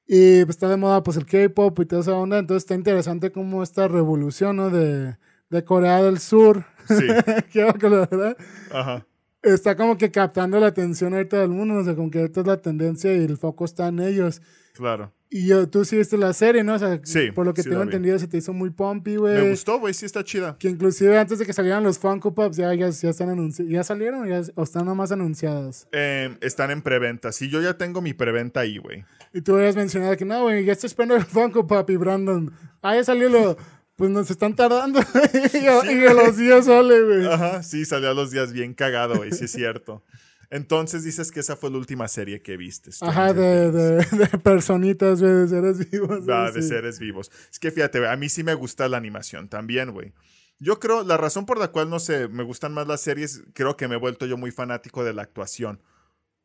Y 0.09 0.45
pues, 0.45 0.55
está 0.55 0.69
de 0.69 0.77
moda, 0.77 1.03
pues, 1.03 1.17
el 1.17 1.25
K-pop 1.25 1.79
y 1.81 1.85
toda 1.85 2.01
esa 2.01 2.13
onda. 2.13 2.37
Entonces 2.37 2.63
está 2.63 2.75
interesante 2.75 3.31
como 3.31 3.63
esta 3.63 3.87
revolución, 3.87 4.55
¿no? 4.57 4.69
De, 4.69 5.17
de 5.49 5.63
Corea 5.63 6.01
del 6.03 6.19
Sur. 6.19 6.65
Sí. 6.87 7.05
que 7.51 7.73
que 7.79 7.89
la 7.89 8.07
verdad 8.09 8.37
Ajá. 8.71 9.05
está 9.43 9.75
como 9.75 9.97
que 9.97 10.09
captando 10.09 10.59
la 10.59 10.67
atención 10.67 11.13
ahorita 11.13 11.39
del 11.39 11.49
mundo. 11.49 11.75
O 11.75 11.83
sea, 11.83 11.95
como 11.95 12.09
que 12.09 12.19
ahorita 12.19 12.41
es 12.41 12.47
la 12.47 12.61
tendencia 12.61 13.13
y 13.13 13.23
el 13.25 13.37
foco 13.37 13.65
está 13.65 13.87
en 13.89 13.99
ellos. 13.99 14.41
Claro. 14.73 15.11
Y 15.29 15.47
yo, 15.47 15.67
tú 15.67 15.83
sí 15.83 15.97
viste 15.97 16.15
la 16.17 16.31
serie, 16.31 16.63
¿no? 16.63 16.75
O 16.75 16.79
sea, 16.79 16.97
Sí, 17.03 17.31
por 17.33 17.45
lo 17.45 17.53
que 17.53 17.61
sí 17.61 17.69
tengo 17.69 17.81
entendido, 17.81 18.17
se 18.17 18.29
te 18.29 18.37
hizo 18.37 18.53
muy 18.53 18.69
pumpy, 18.69 19.11
Me 19.11 19.17
güey. 19.17 19.49
gustó, 19.49 19.77
güey, 19.77 19.93
sí 19.93 20.05
está 20.05 20.23
chida. 20.23 20.55
Que 20.57 20.69
inclusive 20.69 21.17
antes 21.19 21.37
de 21.39 21.45
que 21.45 21.51
salieran 21.51 21.83
los 21.83 21.99
Funko 21.99 22.33
Pops 22.33 22.55
ya, 22.55 22.73
ya, 22.73 22.87
ya 22.89 23.09
están 23.09 23.29
anunciados. 23.31 23.69
¿Ya 23.69 23.83
salieron 23.83 24.21
o, 24.23 24.25
ya, 24.25 24.41
o 24.55 24.63
están 24.63 24.85
nomás 24.85 25.11
anunciadas? 25.11 25.89
Eh, 25.91 26.37
están 26.39 26.71
en 26.71 26.81
preventa. 26.81 27.33
Sí, 27.33 27.49
yo 27.49 27.61
ya 27.61 27.77
tengo 27.77 27.99
mi 28.01 28.13
preventa 28.13 28.61
ahí, 28.61 28.77
güey. 28.77 29.03
Y 29.33 29.41
tú 29.41 29.57
habías 29.57 29.75
mencionado 29.75 30.15
que 30.15 30.23
no, 30.23 30.43
güey, 30.43 30.63
ya 30.63 30.71
estoy 30.71 30.87
esperando 30.87 31.17
el 31.17 31.25
Funko 31.25 31.67
Pop 31.67 31.89
y 31.89 31.97
Brandon. 31.97 32.53
Ah, 32.81 32.95
ya 32.95 33.03
salió 33.03 33.27
lo... 33.27 33.57
Pues 33.97 34.09
nos 34.11 34.29
están 34.31 34.55
tardando. 34.55 34.99
y, 35.53 35.57
a- 35.65 35.91
y 35.91 36.05
a 36.05 36.13
los 36.13 36.37
días 36.37 36.65
sale, 36.65 37.01
güey. 37.03 37.25
Ajá, 37.27 37.63
sí, 37.63 37.83
salió 37.83 38.11
a 38.11 38.13
los 38.13 38.31
días 38.31 38.53
bien 38.53 38.73
cagado, 38.73 39.17
güey, 39.17 39.31
sí 39.31 39.45
es 39.45 39.51
cierto. 39.51 40.03
Entonces 40.49 41.03
dices 41.03 41.31
que 41.31 41.41
esa 41.41 41.57
fue 41.57 41.69
la 41.71 41.77
última 41.77 42.07
serie 42.07 42.41
que 42.41 42.55
viste. 42.55 42.91
Ajá, 43.01 43.33
de, 43.33 43.69
de, 43.71 43.95
de 43.97 44.27
personitas, 44.41 45.19
güey, 45.21 45.33
de 45.33 45.47
seres 45.49 45.91
vivos. 45.91 46.29
Va, 46.29 46.43
güey, 46.43 46.53
de 46.53 46.61
sí. 46.61 46.67
seres 46.69 46.99
vivos. 46.99 47.31
Es 47.51 47.59
que 47.59 47.69
fíjate, 47.71 48.07
a 48.07 48.15
mí 48.15 48.29
sí 48.29 48.43
me 48.43 48.53
gusta 48.53 48.87
la 48.87 48.95
animación 48.97 49.49
también, 49.49 49.91
güey. 49.91 50.13
Yo 50.59 50.79
creo, 50.79 51.03
la 51.03 51.17
razón 51.17 51.45
por 51.45 51.57
la 51.59 51.67
cual 51.69 51.89
no 51.89 51.99
sé, 51.99 52.27
me 52.29 52.43
gustan 52.43 52.73
más 52.73 52.87
las 52.87 53.01
series, 53.01 53.43
creo 53.53 53.75
que 53.77 53.87
me 53.87 53.95
he 53.95 53.99
vuelto 53.99 54.25
yo 54.25 54.37
muy 54.37 54.51
fanático 54.51 55.03
de 55.03 55.13
la 55.13 55.23
actuación. 55.23 55.81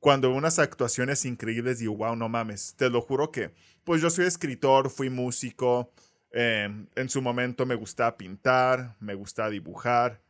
Cuando 0.01 0.29
veo 0.31 0.37
unas 0.39 0.59
actuaciones 0.59 1.25
increíbles 1.25 1.79
digo, 1.79 1.97
wow, 1.97 2.17
no 2.17 2.29
mames. 2.29 2.75
Te 2.77 2.91
lo 2.91 3.01
juro 3.03 3.31
que, 3.31 3.53
pues 3.85 4.03
yo 4.03 4.11
soy 4.11 4.25
escritor, 4.27 4.91
fui 4.91 5.11
músico, 5.11 5.93
eh, 6.33 6.87
en 6.95 7.09
su 7.09 7.23
momento 7.23 7.67
me 7.67 7.75
gustaba 7.75 8.17
pintar, 8.17 8.97
me 9.01 9.15
gustaba 9.15 9.51
dibujar. 9.51 10.21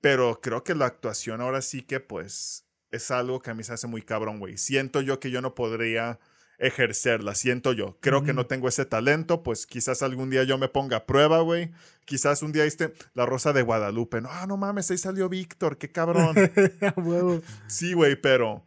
Pero 0.00 0.40
creo 0.40 0.64
que 0.64 0.74
la 0.74 0.86
actuación 0.86 1.40
ahora 1.40 1.62
sí 1.62 1.82
que 1.82 2.00
pues 2.00 2.66
es 2.90 3.10
algo 3.10 3.40
que 3.40 3.50
a 3.50 3.54
mí 3.54 3.64
se 3.64 3.72
hace 3.72 3.86
muy 3.86 4.02
cabrón, 4.02 4.38
güey. 4.38 4.58
Siento 4.58 5.00
yo 5.00 5.18
que 5.18 5.30
yo 5.30 5.40
no 5.40 5.54
podría 5.54 6.18
ejercerla, 6.58 7.34
siento 7.34 7.72
yo. 7.72 7.98
Creo 8.00 8.22
que 8.22 8.32
no 8.32 8.46
tengo 8.46 8.68
ese 8.68 8.84
talento, 8.84 9.42
pues 9.42 9.66
quizás 9.66 10.02
algún 10.02 10.30
día 10.30 10.44
yo 10.44 10.58
me 10.58 10.68
ponga 10.68 10.98
a 10.98 11.06
prueba, 11.06 11.40
güey. 11.40 11.70
Quizás 12.04 12.42
un 12.42 12.52
día 12.52 12.64
viste 12.64 12.92
La 13.14 13.26
Rosa 13.26 13.52
de 13.52 13.62
Guadalupe. 13.62 14.20
No, 14.20 14.28
ah, 14.30 14.46
no 14.46 14.56
mames, 14.56 14.90
ahí 14.90 14.98
salió 14.98 15.28
Víctor, 15.28 15.78
qué 15.78 15.90
cabrón. 15.90 16.36
Sí, 17.66 17.92
güey, 17.92 18.16
pero 18.16 18.64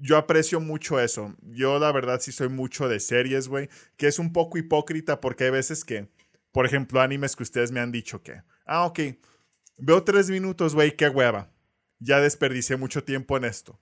yo 0.00 0.16
aprecio 0.16 0.60
mucho 0.60 0.98
eso. 1.00 1.34
Yo 1.42 1.78
la 1.78 1.92
verdad 1.92 2.20
sí 2.20 2.32
soy 2.32 2.48
mucho 2.48 2.88
de 2.88 3.00
series, 3.00 3.48
güey, 3.48 3.68
que 3.96 4.06
es 4.08 4.18
un 4.18 4.32
poco 4.32 4.58
hipócrita 4.58 5.20
porque 5.20 5.44
hay 5.44 5.50
veces 5.50 5.84
que, 5.84 6.08
por 6.52 6.66
ejemplo, 6.66 7.00
animes 7.00 7.36
que 7.36 7.42
ustedes 7.42 7.70
me 7.72 7.80
han 7.80 7.92
dicho 7.92 8.22
que, 8.22 8.42
ah, 8.66 8.84
ok, 8.86 9.00
Veo 9.82 10.02
tres 10.04 10.28
minutos, 10.28 10.74
güey, 10.74 10.94
qué 10.94 11.08
hueva. 11.08 11.50
Ya 12.00 12.20
desperdicié 12.20 12.76
mucho 12.76 13.02
tiempo 13.02 13.38
en 13.38 13.44
esto. 13.44 13.80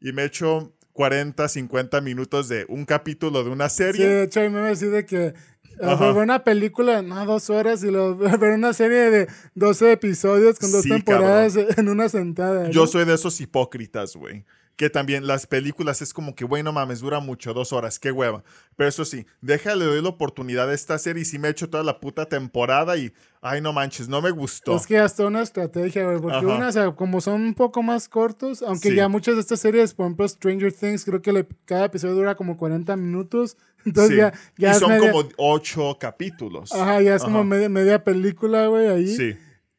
Y 0.00 0.12
me 0.12 0.24
echo 0.24 0.76
40, 0.92 1.48
50 1.48 2.00
minutos 2.02 2.48
de 2.48 2.66
un 2.68 2.84
capítulo 2.84 3.42
de 3.42 3.50
una 3.50 3.68
Sí, 3.68 3.78
serie. 3.78 4.06
de 4.06 4.22
hecho, 4.24 4.38
a 4.40 4.42
mí 4.44 4.50
me 4.50 4.60
decía 4.60 4.90
de 4.90 5.04
que 5.04 5.26
eh, 5.26 5.34
Ajá. 5.82 6.12
ver 6.12 6.22
una 6.22 6.44
película, 6.44 7.02
no, 7.02 7.26
dos 7.26 7.50
horas, 7.50 7.82
y 7.82 7.90
luego 7.90 8.16
ver 8.38 8.52
una 8.52 8.72
serie 8.72 9.10
de 9.10 9.28
12 9.56 9.90
episodios 9.90 10.60
con 10.60 10.70
dos 10.70 10.82
Sí, 10.84 10.88
temporadas 10.90 11.56
en 11.56 11.88
una 11.88 12.08
sentada. 12.08 12.70
Yo 12.70 12.86
soy 12.86 13.04
de 13.04 13.14
esos 13.14 13.40
hipócritas, 13.40 14.14
güey. 14.14 14.44
Que 14.76 14.90
también 14.90 15.26
las 15.28 15.46
películas 15.46 16.02
es 16.02 16.12
como 16.12 16.34
que, 16.34 16.44
güey, 16.44 16.64
no 16.64 16.72
mames, 16.72 16.98
dura 16.98 17.20
mucho, 17.20 17.54
dos 17.54 17.72
horas, 17.72 18.00
qué 18.00 18.10
hueva. 18.10 18.42
Pero 18.74 18.88
eso 18.88 19.04
sí, 19.04 19.24
déjale, 19.40 19.84
doy 19.84 20.02
la 20.02 20.08
oportunidad 20.08 20.68
a 20.68 20.74
esta 20.74 20.98
serie 20.98 21.22
y 21.22 21.24
sí 21.24 21.38
me 21.38 21.46
he 21.46 21.50
hecho 21.52 21.70
toda 21.70 21.84
la 21.84 22.00
puta 22.00 22.26
temporada 22.26 22.96
y, 22.96 23.12
ay, 23.40 23.60
no 23.60 23.72
manches, 23.72 24.08
no 24.08 24.20
me 24.20 24.32
gustó. 24.32 24.74
Es 24.74 24.86
que 24.88 24.98
hasta 24.98 25.26
una 25.26 25.42
estrategia, 25.42 26.04
güey, 26.06 26.18
porque 26.20 26.38
Ajá. 26.38 26.46
una, 26.46 26.68
o 26.68 26.72
sea, 26.72 26.90
como 26.90 27.20
son 27.20 27.42
un 27.42 27.54
poco 27.54 27.84
más 27.84 28.08
cortos, 28.08 28.62
aunque 28.62 28.88
Sí. 28.90 28.96
ya 28.96 29.06
muchas 29.08 29.36
de 29.36 29.42
estas 29.42 29.60
series, 29.60 29.94
por 29.94 30.06
ejemplo, 30.06 30.26
Stranger 30.26 30.72
Things, 30.72 31.04
creo 31.04 31.22
que 31.22 31.32
le- 31.32 31.46
cada 31.66 31.84
episodio 31.84 32.16
dura 32.16 32.34
como 32.34 32.56
40 32.56 32.96
minutos, 32.96 33.56
entonces 33.86 34.10
Sí. 34.10 34.16
ya, 34.16 34.32
ya 34.58 34.72
y 34.76 34.80
son 34.80 34.90
media- 34.90 35.12
como 35.12 35.28
ocho 35.36 35.96
capítulos. 36.00 36.72
Ajá, 36.72 37.00
ya 37.00 37.14
es 37.14 37.22
como 37.22 37.44
media, 37.44 37.68
media 37.68 38.02
película, 38.02 38.66
güey, 38.66 38.88
ahí. 38.88 39.06
Sí, 39.16 39.36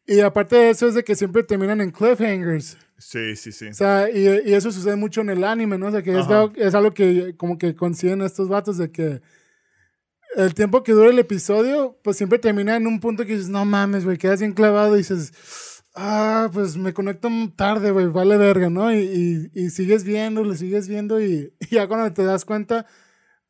Y 0.07 0.19
aparte 0.21 0.55
de 0.55 0.69
eso 0.69 0.87
es 0.87 0.93
de 0.93 1.03
que 1.03 1.15
siempre 1.15 1.41
terminan 1.43 1.81
en 1.81 1.89
cliffhangers. 1.91 2.77
Sí, 2.97 3.35
sí, 3.35 3.51
sí. 3.51 3.67
O 3.67 3.73
sea, 3.73 4.09
y, 4.09 4.49
y 4.49 4.53
eso 4.53 4.71
sucede 4.71 4.95
mucho 4.95 5.21
en 5.21 5.29
el 5.29 5.43
anime, 5.43 5.77
¿no? 5.77 5.87
O 5.87 5.91
sea, 5.91 6.01
que 6.01 6.11
es 6.17 6.27
algo, 6.27 6.53
es 6.55 6.73
algo 6.73 6.93
que 6.93 7.35
como 7.37 7.57
que 7.57 7.75
consiguen 7.75 8.21
estos 8.21 8.47
vatos 8.49 8.77
de 8.77 8.91
que 8.91 9.21
el 10.35 10.53
tiempo 10.53 10.83
que 10.83 10.91
dura 10.91 11.09
el 11.09 11.19
episodio, 11.19 11.97
pues 12.03 12.17
siempre 12.17 12.39
termina 12.39 12.75
en 12.75 12.87
un 12.87 12.99
punto 12.99 13.25
que 13.25 13.33
dices, 13.33 13.49
no 13.49 13.65
mames, 13.65 14.03
güey, 14.03 14.17
quedas 14.17 14.41
bien 14.41 14.53
clavado 14.53 14.95
y 14.95 14.99
dices, 14.99 15.83
ah, 15.95 16.49
pues 16.53 16.77
me 16.77 16.93
conecto 16.93 17.29
tarde, 17.55 17.91
güey, 17.91 18.07
vale 18.07 18.37
verga, 18.37 18.69
¿no? 18.69 18.93
Y, 18.93 19.51
y, 19.53 19.65
y 19.65 19.69
sigues 19.69 20.03
viendo, 20.03 20.43
lo 20.43 20.55
sigues 20.55 20.87
viendo 20.87 21.21
y, 21.21 21.53
y 21.59 21.75
ya 21.75 21.87
cuando 21.87 22.11
te 22.13 22.23
das 22.23 22.45
cuenta, 22.45 22.85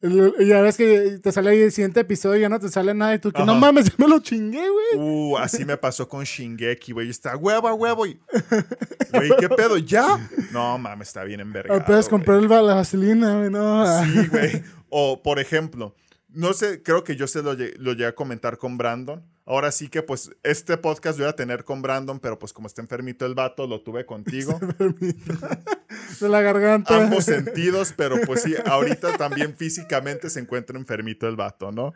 y 0.01 0.45
ya 0.47 0.61
ves 0.61 0.77
que 0.77 1.19
te 1.21 1.31
sale 1.31 1.49
ahí 1.51 1.59
el 1.61 1.71
siguiente 1.71 2.01
episodio 2.01 2.37
y 2.37 2.41
ya 2.41 2.49
no 2.49 2.59
te 2.59 2.69
sale 2.69 2.93
nada 2.93 3.15
y 3.15 3.19
tú 3.19 3.31
que 3.31 3.43
no 3.43 3.55
mames, 3.55 3.91
me 3.99 4.07
lo 4.07 4.19
chingué, 4.19 4.63
güey. 4.69 5.03
Uh, 5.03 5.37
así 5.37 5.65
me 5.65 5.77
pasó 5.77 6.07
con 6.07 6.23
Shingeki, 6.23 6.91
güey. 6.91 7.09
Está 7.09 7.35
huevo, 7.37 7.67
a 7.67 7.73
huevo. 7.73 8.05
Y... 8.05 8.19
Güey, 9.13 9.31
¿qué 9.39 9.47
pedo? 9.47 9.77
¿Ya? 9.77 10.29
No, 10.51 10.77
mames, 10.77 11.07
está 11.07 11.23
bien 11.23 11.39
envergado. 11.39 11.79
O 11.79 11.85
puedes 11.85 12.09
comprar 12.09 12.39
el- 12.39 12.49
la 12.49 12.75
vaselina, 12.75 13.37
güey, 13.37 13.49
no. 13.49 14.03
Sí, 14.03 14.27
güey. 14.31 14.61
O, 14.89 15.23
por 15.23 15.39
ejemplo, 15.39 15.95
no 16.27 16.51
sé, 16.51 16.83
creo 16.83 17.03
que 17.05 17.15
yo 17.15 17.25
se 17.27 17.41
lo 17.41 17.53
llegué 17.53 18.05
a 18.07 18.13
comentar 18.15 18.57
con 18.57 18.77
Brandon. 18.77 19.23
Ahora 19.47 19.71
sí 19.71 19.89
que, 19.89 20.01
pues, 20.01 20.31
este 20.41 20.75
podcast 20.77 21.19
lo 21.19 21.25
voy 21.25 21.29
a 21.29 21.35
tener 21.35 21.63
con 21.63 21.83
Brandon, 21.83 22.19
pero 22.19 22.39
pues 22.39 22.51
como 22.51 22.67
está 22.67 22.81
enfermito 22.81 23.27
el 23.27 23.35
vato, 23.35 23.67
lo 23.67 23.81
tuve 23.81 24.03
contigo. 24.03 24.59
de 26.19 26.29
la 26.29 26.41
garganta. 26.41 27.03
Ambos 27.03 27.25
sentidos, 27.25 27.93
pero 27.95 28.15
pues 28.25 28.41
sí, 28.41 28.55
ahorita 28.65 29.17
también 29.17 29.55
físicamente 29.55 30.31
se 30.31 30.39
encuentra 30.39 30.79
enfermito 30.79 31.27
el 31.27 31.35
vato, 31.35 31.71
¿no? 31.71 31.93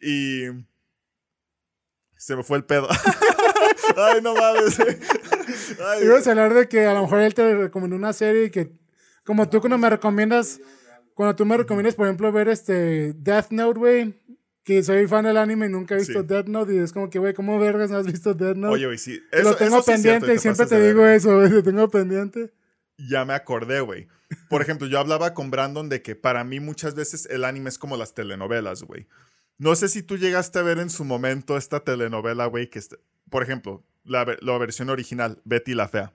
Y... 0.00 0.44
Se 2.16 2.34
me 2.34 2.42
fue 2.42 2.56
el 2.56 2.64
pedo. 2.64 2.88
Ay, 3.96 4.22
no 4.22 4.34
mames. 4.34 4.80
Ay, 4.80 6.04
Ibas 6.04 6.26
a 6.26 6.30
hablar 6.30 6.54
de 6.54 6.66
que 6.66 6.86
a 6.86 6.94
lo 6.94 7.02
mejor 7.02 7.20
él 7.20 7.34
te 7.34 7.54
recomendó 7.54 7.96
una 7.96 8.14
serie 8.14 8.44
y 8.44 8.50
que, 8.50 8.72
como 9.24 9.48
tú 9.50 9.60
cuando 9.60 9.76
me 9.76 9.90
recomiendas, 9.90 10.58
cuando 11.14 11.36
tú 11.36 11.44
me 11.44 11.58
recomiendas, 11.58 11.94
por 11.94 12.06
ejemplo, 12.06 12.32
ver 12.32 12.48
este 12.48 13.12
Death 13.12 13.50
Note, 13.50 13.78
güey, 13.78 14.18
que 14.66 14.82
soy 14.82 15.06
fan 15.06 15.24
del 15.24 15.36
anime 15.36 15.66
y 15.66 15.68
nunca 15.68 15.94
he 15.94 15.98
visto 15.98 16.20
Sí. 16.22 16.26
Death 16.26 16.48
Note, 16.48 16.74
y 16.74 16.78
es 16.78 16.92
como 16.92 17.08
que, 17.08 17.20
güey, 17.20 17.32
¿cómo 17.34 17.56
vergas 17.60 17.88
no 17.88 17.98
has 17.98 18.06
visto 18.06 18.34
Death 18.34 18.56
Note? 18.56 18.74
Oye, 18.74 18.86
güey, 18.86 18.98
sí. 18.98 19.22
lo 19.32 19.54
tengo 19.54 19.76
eso 19.78 19.84
sí 19.84 19.92
pendiente 19.92 20.34
y 20.34 20.38
siempre 20.38 20.66
te 20.66 20.88
digo 20.88 21.06
eso, 21.06 21.36
güey, 21.36 21.48
lo 21.50 21.62
tengo 21.62 21.88
pendiente. 21.88 22.52
Ya 22.98 23.24
me 23.24 23.32
acordé, 23.34 23.80
güey. 23.80 24.08
Por 24.50 24.62
ejemplo, 24.62 24.88
yo 24.88 24.98
hablaba 24.98 25.34
con 25.34 25.52
Brandon 25.52 25.88
de 25.88 26.02
que 26.02 26.16
para 26.16 26.42
mí 26.42 26.58
muchas 26.58 26.96
veces 26.96 27.26
el 27.30 27.44
anime 27.44 27.68
es 27.68 27.78
como 27.78 27.96
las 27.96 28.12
telenovelas, 28.12 28.82
güey. 28.82 29.06
No 29.56 29.76
sé 29.76 29.88
si 29.88 30.02
tú 30.02 30.16
llegaste 30.16 30.58
a 30.58 30.62
ver 30.62 30.80
en 30.80 30.90
su 30.90 31.04
momento 31.04 31.56
esta 31.56 31.80
telenovela, 31.80 32.46
güey, 32.46 32.68
que, 32.68 32.80
por 33.30 33.44
ejemplo, 33.44 33.84
la 34.02 34.24
versión 34.24 34.90
original, 34.90 35.40
Betty 35.44 35.74
la 35.74 35.86
Fea. 35.86 36.12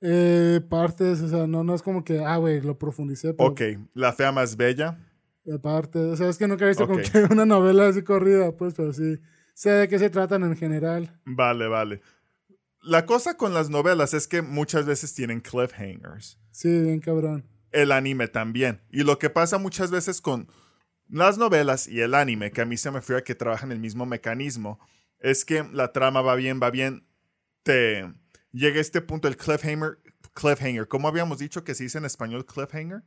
Eh, 0.00 0.60
partes, 0.68 1.20
o 1.20 1.28
sea, 1.28 1.46
no, 1.46 1.62
no 1.62 1.74
es 1.74 1.82
como 1.82 2.04
que, 2.04 2.24
ah, 2.24 2.36
güey, 2.38 2.60
lo 2.60 2.78
profundicé, 2.78 3.34
pero 3.34 3.50
Ok, 3.50 3.60
la 3.94 4.12
fea 4.12 4.32
más 4.32 4.56
bella. 4.56 4.98
Aparte, 5.54 5.98
o 5.98 6.16
sea, 6.16 6.28
es 6.28 6.38
que 6.38 6.46
nunca 6.48 6.64
he 6.64 6.68
visto 6.68 6.86
como 6.86 6.98
Ok. 7.00 7.06
que 7.10 7.18
una 7.32 7.46
novela 7.46 7.88
así 7.88 8.02
corrida, 8.02 8.52
pues, 8.56 8.74
pero 8.74 8.92
sí, 8.92 9.18
sé 9.54 9.70
de 9.70 9.88
qué 9.88 9.98
se 9.98 10.10
tratan 10.10 10.42
en 10.42 10.56
general. 10.56 11.20
Vale, 11.24 11.68
vale. 11.68 12.00
La 12.82 13.04
cosa 13.06 13.36
con 13.36 13.52
las 13.52 13.68
novelas 13.68 14.14
es 14.14 14.26
que 14.26 14.42
muchas 14.42 14.86
veces 14.86 15.14
tienen 15.14 15.40
cliffhangers. 15.40 16.38
Sí, 16.50 16.68
bien 16.80 17.00
cabrón. 17.00 17.46
El 17.72 17.92
anime 17.92 18.26
también. 18.28 18.80
Y 18.90 19.02
lo 19.04 19.18
que 19.18 19.30
pasa 19.30 19.58
muchas 19.58 19.90
veces 19.90 20.20
con 20.20 20.48
las 21.08 21.38
novelas 21.38 21.88
y 21.88 22.00
el 22.00 22.14
anime, 22.14 22.50
que 22.52 22.62
a 22.62 22.64
mí 22.64 22.76
se 22.76 22.90
me 22.90 23.00
fue 23.02 23.22
que 23.22 23.34
trabajan 23.34 23.70
el 23.70 23.80
mismo 23.80 24.06
mecanismo, 24.06 24.78
es 25.18 25.44
que 25.44 25.64
la 25.72 25.92
trama 25.92 26.22
va 26.22 26.34
bien, 26.36 26.58
va 26.62 26.70
bien, 26.70 27.06
te 27.62 28.10
llega 28.52 28.78
a 28.78 28.80
este 28.80 29.00
punto 29.02 29.28
el 29.28 29.36
cliffhanger, 29.36 29.98
cliffhanger. 30.32 30.88
¿Cómo 30.88 31.08
habíamos 31.08 31.38
dicho 31.38 31.64
que 31.64 31.74
se 31.74 31.84
dice 31.84 31.98
en 31.98 32.06
español 32.06 32.46
cliffhanger? 32.46 33.02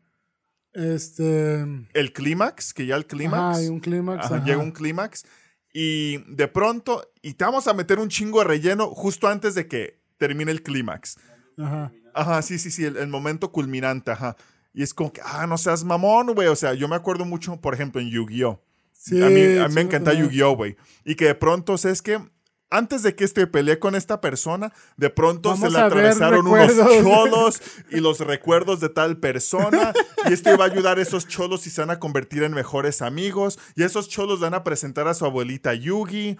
Este. 0.73 1.61
El 1.93 2.13
clímax, 2.13 2.73
que 2.73 2.85
ya 2.85 2.95
el 2.95 3.05
clímax. 3.05 3.59
Hay 3.59 3.67
un 3.67 3.79
clímax. 3.79 4.29
Llega 4.43 4.57
un 4.57 4.71
clímax 4.71 5.25
y 5.73 6.17
de 6.31 6.47
pronto, 6.47 7.11
y 7.21 7.33
te 7.33 7.45
vamos 7.45 7.67
a 7.67 7.73
meter 7.73 7.99
un 7.99 8.09
chingo 8.09 8.39
de 8.39 8.45
relleno 8.45 8.87
justo 8.89 9.27
antes 9.27 9.55
de 9.55 9.67
que 9.67 9.99
termine 10.17 10.51
el 10.51 10.61
clímax. 10.61 11.17
Ajá. 11.57 11.91
Ajá, 12.13 12.41
sí, 12.43 12.59
sí, 12.59 12.69
sí, 12.69 12.85
el, 12.85 12.97
el 12.97 13.07
momento 13.07 13.51
culminante, 13.51 14.11
ajá. 14.11 14.35
Y 14.71 14.83
es 14.83 14.93
como 14.93 15.11
que, 15.11 15.21
ah, 15.23 15.47
no 15.47 15.57
seas 15.57 15.83
mamón, 15.83 16.33
güey. 16.33 16.47
O 16.47 16.55
sea, 16.55 16.73
yo 16.73 16.87
me 16.87 16.95
acuerdo 16.95 17.25
mucho, 17.25 17.59
por 17.59 17.73
ejemplo, 17.73 18.01
en 18.01 18.09
Yu-Gi-Oh! 18.09 18.61
Sí, 18.91 19.21
a 19.21 19.29
mí, 19.29 19.57
a 19.57 19.67
mí 19.67 19.73
me 19.73 19.81
encanta. 19.81 20.13
Yu-Gi-Oh, 20.13 20.55
güey. 20.55 20.77
Y 21.03 21.15
que 21.15 21.25
de 21.25 21.35
pronto, 21.35 21.73
o 21.73 21.77
sea, 21.77 21.91
es 21.91 22.01
que 22.01 22.19
antes 22.73 23.03
de 23.03 23.15
que 23.15 23.23
este 23.23 23.45
peleé 23.45 23.77
con 23.77 23.93
esta 23.93 24.19
persona, 24.19 24.73
de 24.97 25.11
pronto 25.11 25.49
Vamos 25.49 25.63
se 25.63 25.69
le 25.69 25.79
atravesaron 25.79 26.47
unos 26.47 26.75
cholos 26.75 27.61
y 27.91 27.99
los 27.99 28.19
recuerdos 28.21 28.79
de 28.79 28.89
tal 28.89 29.17
persona. 29.17 29.93
Y 30.27 30.33
esto 30.33 30.51
iba 30.51 30.65
a 30.65 30.69
ayudar 30.69 30.97
a 30.97 31.01
esos 31.03 31.27
cholos 31.27 31.67
y 31.67 31.69
se 31.69 31.81
van 31.81 31.91
a 31.91 31.99
convertir 31.99 32.41
en 32.41 32.51
mejores 32.53 33.03
amigos. 33.03 33.59
Y 33.75 33.83
esos 33.83 34.09
cholos 34.09 34.39
van 34.39 34.55
a 34.55 34.63
presentar 34.63 35.07
a 35.07 35.13
su 35.13 35.23
abuelita 35.23 35.75
Yugi. 35.75 36.35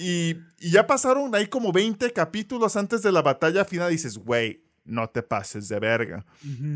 Y, 0.00 0.36
y 0.58 0.70
ya 0.70 0.88
pasaron 0.88 1.32
ahí 1.36 1.46
como 1.46 1.70
20 1.70 2.12
capítulos 2.12 2.76
antes 2.76 3.02
de 3.02 3.12
la 3.12 3.22
batalla 3.22 3.64
final. 3.64 3.90
Y 3.90 3.94
dices, 3.94 4.18
güey, 4.18 4.67
no 4.88 5.08
te 5.10 5.22
pases 5.22 5.68
de 5.68 5.78
verga. 5.78 6.24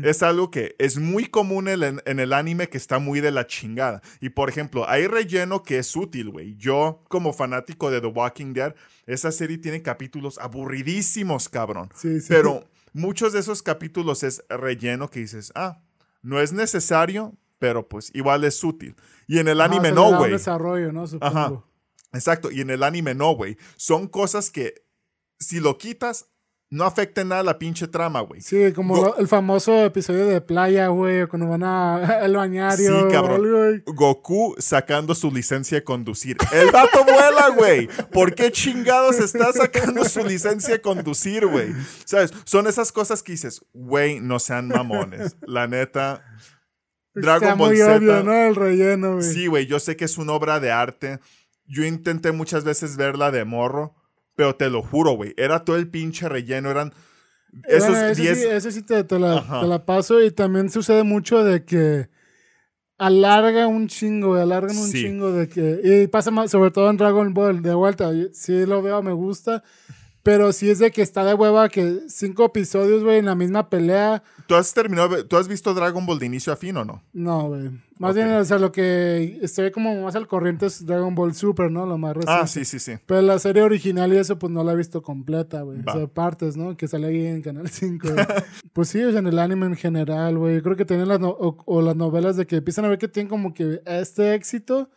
Es 0.03 0.23
algo 0.23 0.49
que 0.51 0.75
es 0.79 0.97
muy 0.97 1.25
común 1.25 1.67
en, 1.67 1.83
el- 1.83 2.01
en 2.05 2.19
el 2.19 2.31
anime 2.31 2.69
que 2.69 2.77
está 2.77 2.99
muy 2.99 3.19
de 3.21 3.31
la 3.31 3.47
chingada. 3.47 4.01
Y 4.21 4.29
por 4.29 4.49
ejemplo, 4.49 4.87
hay 4.87 5.07
relleno 5.07 5.63
que 5.63 5.79
es 5.79 5.95
útil, 5.95 6.29
güey. 6.29 6.55
Yo, 6.57 7.03
como 7.09 7.33
fanático 7.33 7.89
de 7.91 7.99
The 8.01 8.07
Walking 8.07 8.53
Dead, 8.53 8.75
esa 9.05 9.31
serie 9.31 9.57
tiene 9.57 9.81
capítulos 9.81 10.37
aburridísimos, 10.37 11.49
cabrón. 11.49 11.89
Sí, 11.95 12.19
sí. 12.21 12.27
Pero 12.29 12.65
muchos 12.93 13.33
de 13.33 13.39
esos 13.39 13.61
capítulos 13.63 14.23
es 14.23 14.43
relleno 14.49 15.09
que 15.09 15.19
dices, 15.21 15.51
ah, 15.55 15.81
no 16.21 16.39
es 16.39 16.53
necesario, 16.53 17.33
pero 17.59 17.87
pues 17.87 18.11
igual 18.13 18.43
es 18.43 18.63
útil. 18.63 18.95
Y 19.27 19.39
en 19.39 19.47
el 19.47 19.61
anime 19.61 19.91
no, 19.91 20.17
güey. 20.17 20.31
desarrollo, 20.31 20.91
¿no? 20.91 21.07
Supongo. 21.07 21.37
Ajá. 21.37 21.63
Exacto, 22.13 22.51
y 22.51 22.61
en 22.61 22.69
el 22.69 22.83
anime 22.83 23.15
no, 23.15 23.31
güey. 23.35 23.57
Son 23.75 24.07
cosas 24.07 24.51
que 24.51 24.83
si 25.39 25.59
lo 25.59 25.77
quitas, 25.77 26.27
no 26.73 26.85
afecta 26.85 27.21
en 27.21 27.27
nada 27.27 27.43
la 27.43 27.59
pinche 27.59 27.87
trama, 27.87 28.21
güey. 28.21 28.41
Sí, 28.41 28.73
como 28.73 28.95
Go- 28.95 29.15
el 29.17 29.27
famoso 29.27 29.85
episodio 29.85 30.25
de 30.25 30.41
playa, 30.41 30.87
güey, 30.87 31.27
cuando 31.27 31.47
van 31.47 31.63
a, 31.63 31.95
al 32.23 32.35
bañario. 32.35 32.99
Sí, 33.01 33.05
cabrón. 33.11 33.83
Goku 33.85 34.55
sacando 34.57 35.13
su 35.13 35.29
licencia 35.31 35.77
de 35.77 35.83
conducir. 35.83 36.37
El 36.51 36.71
vato 36.71 37.03
vuela, 37.03 37.49
güey. 37.55 37.87
¿Por 38.11 38.33
qué 38.33 38.51
chingados 38.51 39.19
está 39.19 39.53
sacando 39.53 40.03
su 40.05 40.25
licencia 40.25 40.73
de 40.73 40.81
conducir, 40.81 41.45
güey? 41.45 41.73
¿Sabes? 42.05 42.33
Son 42.45 42.65
esas 42.67 42.91
cosas 42.91 43.21
que 43.21 43.33
dices, 43.33 43.61
güey, 43.73 44.19
no 44.19 44.39
sean 44.39 44.67
mamones. 44.69 45.35
La 45.41 45.67
neta. 45.67 46.23
Dragon 47.13 47.43
Está 47.49 47.55
Ball 47.55 47.69
muy 47.69 47.77
Z. 47.77 47.95
obvio, 47.97 48.23
¿no? 48.23 48.33
El 48.33 48.55
relleno, 48.55 49.15
güey. 49.17 49.23
Sí, 49.23 49.45
güey, 49.45 49.67
yo 49.67 49.79
sé 49.79 49.95
que 49.95 50.05
es 50.05 50.17
una 50.17 50.33
obra 50.33 50.59
de 50.59 50.71
arte. 50.71 51.19
Yo 51.67 51.85
intenté 51.85 52.31
muchas 52.31 52.63
veces 52.63 52.97
verla 52.97 53.29
de 53.29 53.45
morro, 53.45 53.95
pero 54.35 54.55
te 54.55 54.69
lo 54.69 54.81
juro, 54.81 55.11
güey, 55.11 55.33
era 55.37 55.63
todo 55.63 55.75
el 55.75 55.87
pinche 55.89 56.27
relleno, 56.29 56.71
eran 56.71 56.93
esos 57.67 57.89
Bueno, 57.91 58.07
eso 58.07 58.21
10 58.21 58.63
sí, 58.63 58.71
sí 58.71 58.81
te, 58.81 59.03
te 59.03 59.19
la, 59.19 59.59
te 59.61 59.67
la 59.67 59.85
paso 59.85 60.21
y 60.23 60.31
también 60.31 60.69
sucede 60.69 61.03
mucho 61.03 61.43
de 61.43 61.63
que 61.65 62.09
alarga 62.97 63.67
un 63.67 63.87
chingo, 63.87 64.29
güey, 64.29 64.41
alargan 64.41 64.77
un 64.77 64.87
Sí. 64.87 65.01
chingo 65.03 65.31
de 65.31 65.47
que... 65.49 65.81
Y 65.83 66.07
pasa 66.07 66.31
más, 66.31 66.49
sobre 66.51 66.71
todo 66.71 66.89
en 66.89 66.97
Dragon 66.97 67.33
Ball, 67.33 67.61
de 67.61 67.73
vuelta, 67.73 68.11
sí 68.31 68.65
lo 68.65 68.81
veo, 68.81 69.01
me 69.03 69.11
gusta, 69.13 69.63
Pero 70.23 70.53
sí 70.53 70.69
es 70.69 70.79
de 70.79 70.91
que 70.91 71.01
está 71.01 71.25
de 71.25 71.33
hueva 71.33 71.67
que 71.67 71.99
cinco 72.07 72.45
episodios, 72.45 73.03
güey, 73.03 73.19
en 73.19 73.25
la 73.25 73.35
misma 73.35 73.69
pelea. 73.69 74.23
¿Tú 74.47 74.55
has 74.55 74.73
terminado, 74.73 75.25
tú 75.25 75.35
has 75.35 75.49
visto 75.49 75.73
Dragon 75.73 76.05
Ball 76.05 76.17
de 76.17 76.25
inicio 76.25 76.53
a 76.53 76.55
fin 76.55 76.77
o 76.77 76.85
no? 76.85 77.03
No, 77.11 77.49
güey. 77.49 77.71
Más 77.99 78.15
bien, 78.15 78.31
o 78.31 78.45
sea, 78.45 78.57
lo 78.57 78.71
que 78.71 79.39
estoy 79.41 79.71
como 79.71 80.01
más 80.01 80.15
al 80.15 80.27
corriente 80.27 80.65
es 80.65 80.85
Dragon 80.85 81.13
Ball 81.13 81.35
Super, 81.35 81.69
¿no? 81.69 81.85
Lo 81.85 81.97
más 81.97 82.15
reciente. 82.15 82.41
Ah, 82.41 82.47
sí, 82.47 82.63
sí, 82.63 82.79
sí. 82.79 82.93
Pero 83.05 83.21
la 83.21 83.37
serie 83.37 83.63
original 83.63 84.13
y 84.13 84.17
eso, 84.17 84.39
pues 84.39 84.51
no 84.51 84.63
la 84.63 84.71
he 84.71 84.75
visto 84.77 85.01
completa, 85.01 85.61
güey. 85.61 85.79
O 85.85 85.91
sea, 85.91 86.07
partes, 86.07 86.55
¿no? 86.55 86.75
Que 86.77 86.87
sale 86.87 87.07
ahí 87.07 87.25
en 87.25 87.41
Canal 87.41 87.69
5. 87.69 88.07
pues 88.73 88.89
sí, 88.89 89.03
o 89.03 89.11
sea, 89.11 89.19
en 89.19 89.27
el 89.27 89.39
anime 89.39 89.65
en 89.65 89.75
general, 89.75 90.37
güey. 90.37 90.61
Creo 90.61 90.77
que 90.77 90.85
tienen 90.85 91.09
las, 91.09 91.19
no 91.19 91.29
o, 91.29 91.57
o 91.65 91.81
las 91.81 91.97
novelas 91.97 92.37
de 92.37 92.47
que 92.47 92.57
empiezan 92.57 92.85
a 92.85 92.89
ver 92.89 92.97
que 92.97 93.09
tienen 93.09 93.29
como 93.29 93.53
que 93.53 93.81
este 93.85 94.33
éxito 94.33 94.89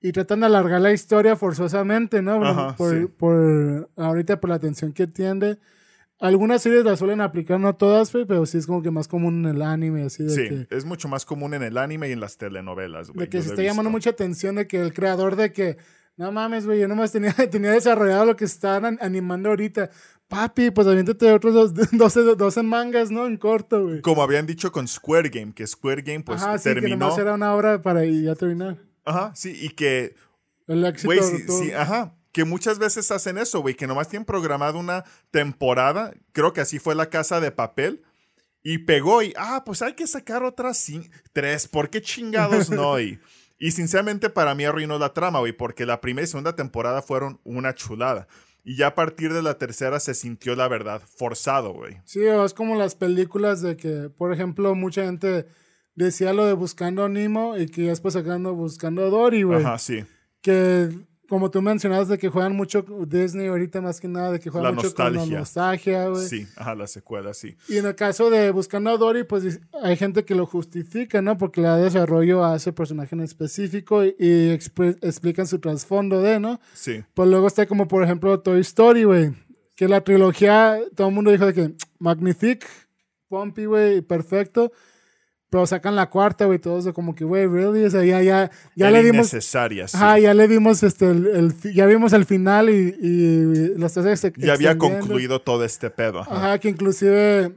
y 0.00 0.12
tratan 0.12 0.40
de 0.40 0.46
alargar 0.46 0.80
la 0.80 0.92
historia 0.92 1.34
forzosamente, 1.36 2.22
¿no? 2.22 2.44
Ajá, 2.44 2.76
por, 2.76 2.94
sí. 2.98 3.06
por 3.06 3.90
ahorita 3.96 4.40
por 4.40 4.50
la 4.50 4.56
atención 4.56 4.92
que 4.92 5.06
tiende. 5.06 5.58
Algunas 6.20 6.62
series 6.62 6.84
las 6.84 6.98
suelen 6.98 7.20
aplicar, 7.20 7.60
no 7.60 7.76
todas, 7.76 8.10
pero 8.10 8.44
sí 8.44 8.58
es 8.58 8.66
como 8.66 8.82
que 8.82 8.90
más 8.90 9.06
común 9.06 9.44
en 9.46 9.54
el 9.56 9.62
anime, 9.62 10.02
así 10.02 10.24
de 10.24 10.30
Sí, 10.30 10.48
que, 10.66 10.76
es 10.76 10.84
mucho 10.84 11.06
más 11.08 11.24
común 11.24 11.54
en 11.54 11.62
el 11.62 11.78
anime 11.78 12.08
y 12.08 12.12
en 12.12 12.18
las 12.20 12.36
telenovelas, 12.38 13.10
güey. 13.10 13.26
de 13.26 13.30
que 13.30 13.40
se 13.40 13.50
está 13.50 13.62
llamando 13.62 13.88
mucha 13.90 14.10
atención 14.10 14.56
de 14.56 14.66
que 14.66 14.80
el 14.80 14.92
creador 14.92 15.36
de 15.36 15.52
que, 15.52 15.76
no 16.16 16.32
mames, 16.32 16.66
güey, 16.66 16.80
yo 16.80 16.88
nomás 16.88 17.12
tenía, 17.12 17.32
tenía 17.50 17.70
desarrollado 17.70 18.26
lo 18.26 18.34
que 18.34 18.46
están 18.46 18.84
an- 18.84 18.98
animando 19.00 19.50
ahorita. 19.50 19.90
Papi, 20.26 20.72
pues 20.72 20.88
aviéntate 20.88 21.30
otros 21.32 21.54
dos, 21.72 21.90
12, 21.92 22.34
12 22.34 22.62
mangas, 22.64 23.12
¿no? 23.12 23.24
En 23.26 23.36
corto, 23.36 23.84
güey. 23.84 24.00
Como 24.02 24.20
habían 24.22 24.44
dicho 24.44 24.72
con 24.72 24.88
Square 24.88 25.28
Game, 25.28 25.52
que 25.54 25.64
Square 25.68 26.02
Game 26.02 26.24
pues 26.24 26.42
Ajá, 26.42 26.58
sí, 26.58 26.68
que 26.68 26.74
terminó. 26.74 26.96
nomás 26.96 27.16
era 27.18 27.34
una 27.34 27.54
obra 27.54 27.80
para 27.80 28.04
ya 28.04 28.34
terminar. 28.34 28.76
Ajá, 29.08 29.32
sí, 29.34 29.56
y 29.60 29.70
que 29.70 30.14
El 30.66 30.84
éxito 30.84 31.08
Güey, 31.08 31.20
de 31.20 31.26
sí, 31.26 31.44
sí, 31.48 31.72
ajá. 31.72 32.14
Que 32.32 32.44
muchas 32.44 32.78
veces 32.78 33.10
hacen 33.10 33.38
eso, 33.38 33.60
güey, 33.60 33.74
que 33.74 33.86
nomás 33.86 34.08
tienen 34.08 34.26
programado 34.26 34.78
una 34.78 35.04
temporada. 35.30 36.12
Creo 36.32 36.52
que 36.52 36.60
así 36.60 36.78
fue 36.78 36.94
la 36.94 37.08
casa 37.08 37.40
de 37.40 37.50
papel. 37.50 38.02
Y 38.62 38.78
pegó 38.78 39.22
y, 39.22 39.32
ah, 39.36 39.62
pues 39.64 39.82
hay 39.82 39.94
que 39.94 40.06
sacar 40.06 40.42
otras 40.42 40.86
tres. 41.32 41.66
¿Por 41.68 41.90
qué 41.90 42.02
chingados 42.02 42.70
no? 42.70 43.00
Y, 43.00 43.18
y 43.58 43.72
sinceramente 43.72 44.30
para 44.30 44.54
mí 44.54 44.64
arruinó 44.64 44.98
la 44.98 45.14
trama, 45.14 45.40
güey, 45.40 45.52
porque 45.52 45.86
la 45.86 46.00
primera 46.00 46.24
y 46.24 46.28
segunda 46.28 46.54
temporada 46.54 47.02
fueron 47.02 47.40
una 47.44 47.74
chulada. 47.74 48.28
Y 48.64 48.76
ya 48.76 48.88
a 48.88 48.94
partir 48.94 49.32
de 49.32 49.40
la 49.42 49.56
tercera 49.56 49.98
se 49.98 50.14
sintió, 50.14 50.54
la 50.54 50.68
verdad, 50.68 51.00
forzado, 51.16 51.72
güey. 51.72 51.98
Sí, 52.04 52.24
es 52.24 52.52
como 52.52 52.76
las 52.76 52.94
películas 52.94 53.62
de 53.62 53.76
que, 53.76 54.10
por 54.10 54.32
ejemplo, 54.32 54.74
mucha 54.74 55.04
gente 55.04 55.46
decía 56.04 56.32
lo 56.32 56.46
de 56.46 56.52
Buscando 56.54 57.04
a 57.04 57.08
Nemo 57.08 57.56
y 57.56 57.66
que 57.66 57.84
ya 57.84 57.90
después 57.90 58.14
sacando 58.14 58.54
Buscando 58.54 59.04
a 59.04 59.10
Dory, 59.10 59.42
güey. 59.42 59.60
Ajá, 59.64 59.78
sí. 59.78 60.04
Que, 60.40 60.88
como 61.28 61.50
tú 61.50 61.60
mencionabas, 61.60 62.08
de 62.08 62.16
que 62.16 62.28
juegan 62.30 62.56
mucho 62.56 62.82
Disney 63.06 63.48
ahorita 63.48 63.80
más 63.82 64.00
que 64.00 64.08
nada, 64.08 64.32
de 64.32 64.40
que 64.40 64.48
juegan 64.48 64.74
La 64.74 64.80
mucho 64.80 64.94
con 64.94 65.04
la 65.04 65.10
nostalgia. 65.10 65.38
nostalgia, 65.38 66.08
güey. 66.08 66.26
Sí, 66.26 66.46
ajá, 66.56 66.74
la 66.74 66.86
secuela, 66.86 67.34
sí. 67.34 67.56
Y 67.68 67.76
en 67.76 67.86
el 67.86 67.94
caso 67.94 68.30
de 68.30 68.50
Buscando 68.50 68.90
a 68.90 68.96
Dory, 68.96 69.24
pues 69.24 69.60
hay 69.82 69.96
gente 69.96 70.24
que 70.24 70.34
lo 70.34 70.46
justifica, 70.46 71.20
¿no? 71.20 71.36
Porque 71.36 71.60
le 71.60 71.66
da 71.68 71.76
desarrollo 71.76 72.44
a 72.44 72.56
ese 72.56 72.72
personaje 72.72 73.14
en 73.14 73.20
específico 73.20 74.04
y, 74.04 74.14
y 74.18 74.50
explican 74.52 75.46
su 75.46 75.58
trasfondo 75.58 76.22
de, 76.22 76.40
¿no? 76.40 76.60
Sí. 76.72 77.04
Pues 77.12 77.28
luego 77.28 77.46
está 77.46 77.66
como, 77.66 77.88
por 77.88 78.02
ejemplo, 78.02 78.40
Toy 78.40 78.60
Story, 78.60 79.04
güey. 79.04 79.32
Que 79.76 79.86
la 79.86 80.00
trilogía, 80.02 80.78
todo 80.96 81.08
el 81.08 81.14
mundo 81.14 81.30
dijo 81.30 81.44
de 81.46 81.52
que 81.54 81.74
Magnifique, 81.98 82.66
Pompey, 83.28 83.66
güey, 83.66 84.00
perfecto. 84.00 84.72
Pero 85.50 85.66
sacan 85.66 85.96
la 85.96 86.10
cuarta, 86.10 86.44
güey, 86.44 86.58
todos 86.58 86.84
de 86.84 86.92
como 86.92 87.14
que, 87.14 87.24
güey, 87.24 87.46
really, 87.46 87.84
o 87.84 87.90
sea, 87.90 88.04
ya, 88.04 88.22
ya, 88.22 88.50
ya 88.76 88.90
le 88.90 89.02
dimos, 89.02 89.32
innecesaria, 89.32 89.88
sí. 89.88 89.96
ajá, 89.96 90.18
ya 90.18 90.34
le 90.34 90.46
dimos, 90.46 90.82
este, 90.82 91.10
el, 91.10 91.26
el 91.26 91.74
ya 91.74 91.86
vimos 91.86 92.12
el 92.12 92.26
final 92.26 92.68
y, 92.68 92.94
y 93.00 93.78
los 93.78 93.94
tres 93.94 94.20
se 94.20 94.32
ya 94.36 94.52
había 94.52 94.76
concluido 94.76 95.40
todo 95.40 95.64
este 95.64 95.88
pedo. 95.88 96.20
Ajá. 96.20 96.36
Ajá, 96.36 96.58
que 96.58 96.68
inclusive 96.68 97.54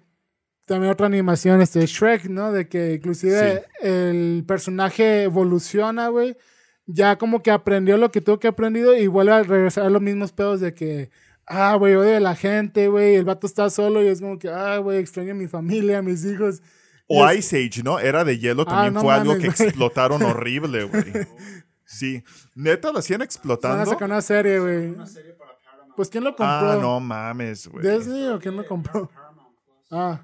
también 0.72 0.94
otra 0.94 1.08
animación, 1.08 1.62
este 1.62 1.86
Shrek, 1.86 2.30
¿no? 2.30 2.54
De 2.54 2.70
que 2.70 2.94
inclusive 2.94 3.66
el 3.82 4.46
personaje 4.48 5.24
evoluciona, 5.24 6.08
güey. 6.08 6.38
Ya 6.86 7.18
como 7.18 7.44
que 7.44 7.52
aprendió 7.52 7.98
lo 7.98 8.10
que 8.10 8.22
tuvo 8.22 8.40
que 8.40 8.48
aprendido 8.48 8.98
y 8.98 9.08
vuelve 9.08 9.34
a 9.34 9.44
regresar 9.44 9.86
a 9.86 9.90
los 9.90 10.02
mismos 10.02 10.32
pedos 10.32 10.62
de 10.62 10.74
que, 10.74 11.10
ah, 11.46 11.76
güey, 11.76 11.96
odio 11.96 12.16
a 12.16 12.22
la 12.22 12.36
gente, 12.36 12.88
güey. 12.88 13.16
El 13.16 13.26
vato 13.26 13.48
está 13.48 13.70
solo 13.70 14.02
y 14.02 14.08
es 14.08 14.22
como 14.22 14.40
que, 14.40 14.48
ah, 14.48 14.78
güey, 14.78 15.00
extraño 15.00 15.32
a 15.32 15.36
mi 15.36 15.48
familia, 15.48 15.98
a 15.98 16.02
mis 16.02 16.24
hijos. 16.24 16.62
O 17.08 17.30
Ice 17.32 17.58
Age, 17.58 17.84
¿no? 17.84 18.00
Era 18.00 18.24
de 18.24 18.40
hielo, 18.40 18.64
Ah, 18.64 18.66
también 18.72 18.94
no 18.96 19.02
fue 19.02 19.14
algo 19.14 19.38
que 19.38 19.48
explotaron 19.48 20.22
horrible, 20.24 20.84
güey. 20.86 21.04
Sí. 21.86 22.24
Neta, 22.56 22.92
la 22.94 23.00
hacían 23.00 23.20
Van 23.20 23.22
a 23.24 23.26
explotando. 23.26 23.86
sacar 23.90 24.10
una 24.10 24.22
serie, 24.22 24.60
güey. 24.60 24.96
Pues 25.96 26.10
¿quién 26.10 26.24
lo 26.24 26.30
compró? 26.36 26.46
Ah, 26.72 26.78
no 26.82 27.00
mames, 27.00 27.68
güey. 27.68 27.86
¿Disney 27.86 28.28
o 28.28 28.40
quién 28.40 28.56
lo 28.56 28.66
compró? 28.66 29.10
Ah. 29.92 30.22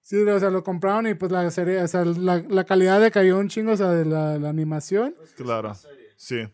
Sí, 0.00 0.16
o 0.22 0.38
sea, 0.40 0.50
lo 0.50 0.62
compraron 0.62 1.06
y 1.06 1.14
pues 1.14 1.30
la 1.32 1.48
serie, 1.50 1.80
o 1.82 1.88
sea, 1.88 2.04
la, 2.04 2.42
la 2.48 2.64
calidad 2.64 3.00
decayó 3.00 3.38
un 3.38 3.48
chingo, 3.48 3.72
o 3.72 3.76
sea, 3.76 3.90
de 3.90 4.04
la, 4.04 4.38
la 4.38 4.48
animación. 4.48 5.14
Claro. 5.36 5.74
Sí. 6.16 6.48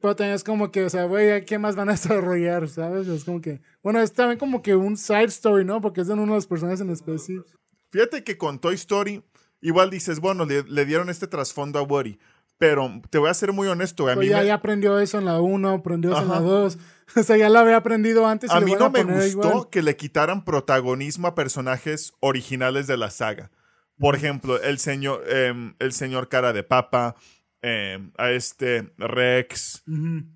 Pero 0.00 0.14
también 0.14 0.34
es 0.36 0.44
como 0.44 0.70
que, 0.70 0.84
o 0.84 0.90
sea, 0.90 1.04
güey, 1.04 1.44
¿qué 1.44 1.58
más 1.58 1.76
van 1.76 1.88
a 1.88 1.92
desarrollar, 1.92 2.68
sabes? 2.68 3.08
Es 3.08 3.24
como 3.24 3.40
que, 3.40 3.60
bueno, 3.82 4.00
es 4.00 4.12
también 4.12 4.38
como 4.38 4.62
que 4.62 4.76
un 4.76 4.96
side 4.96 5.24
story, 5.24 5.64
¿no? 5.64 5.80
Porque 5.80 6.02
es 6.02 6.06
de 6.06 6.12
uno 6.14 6.24
de 6.26 6.28
los 6.36 6.46
personajes 6.46 6.80
en 6.80 6.90
específico. 6.90 7.58
Fíjate 7.90 8.24
que 8.24 8.38
con 8.38 8.58
Toy 8.60 8.74
Story, 8.74 9.22
igual 9.60 9.90
dices, 9.90 10.20
bueno, 10.20 10.44
le, 10.46 10.62
le 10.62 10.84
dieron 10.84 11.10
este 11.10 11.26
trasfondo 11.26 11.78
a 11.78 11.82
Woody. 11.82 12.18
Pero 12.58 13.00
te 13.08 13.16
voy 13.16 13.30
a 13.30 13.34
ser 13.34 13.54
muy 13.54 13.68
honesto. 13.68 14.06
A 14.06 14.16
mí, 14.16 14.28
ya, 14.28 14.40
me, 14.40 14.46
ya 14.46 14.54
aprendió 14.54 14.98
eso 14.98 15.18
en 15.18 15.24
la 15.24 15.40
1, 15.40 15.70
aprendió 15.70 16.12
eso 16.12 16.20
en 16.22 16.28
la 16.28 16.36
Ajá. 16.36 16.44
2. 16.44 16.78
O 17.16 17.22
sea, 17.24 17.36
ya 17.36 17.48
lo 17.48 17.58
había 17.58 17.76
aprendido 17.76 18.24
antes 18.24 18.48
y 18.52 18.56
a 18.56 18.60
mí 18.60 18.72
no 18.78 18.84
a 18.84 18.90
me 18.90 19.02
gustó 19.02 19.26
igual. 19.26 19.68
que 19.68 19.82
le 19.82 19.96
quitaran 19.96 20.44
protagonismo 20.44 21.26
a 21.26 21.34
personajes 21.34 22.12
originales 22.20 22.86
de 22.86 22.96
la 22.96 23.10
saga. 23.10 23.50
Por 23.98 24.14
ejemplo, 24.14 24.62
el 24.62 24.78
señor, 24.78 25.24
em, 25.28 25.74
el 25.80 25.92
señor 25.92 26.28
cara 26.28 26.52
de 26.52 26.62
papa, 26.62 27.16
em, 27.62 28.12
a 28.16 28.30
este 28.30 28.92
Rex, 28.96 29.82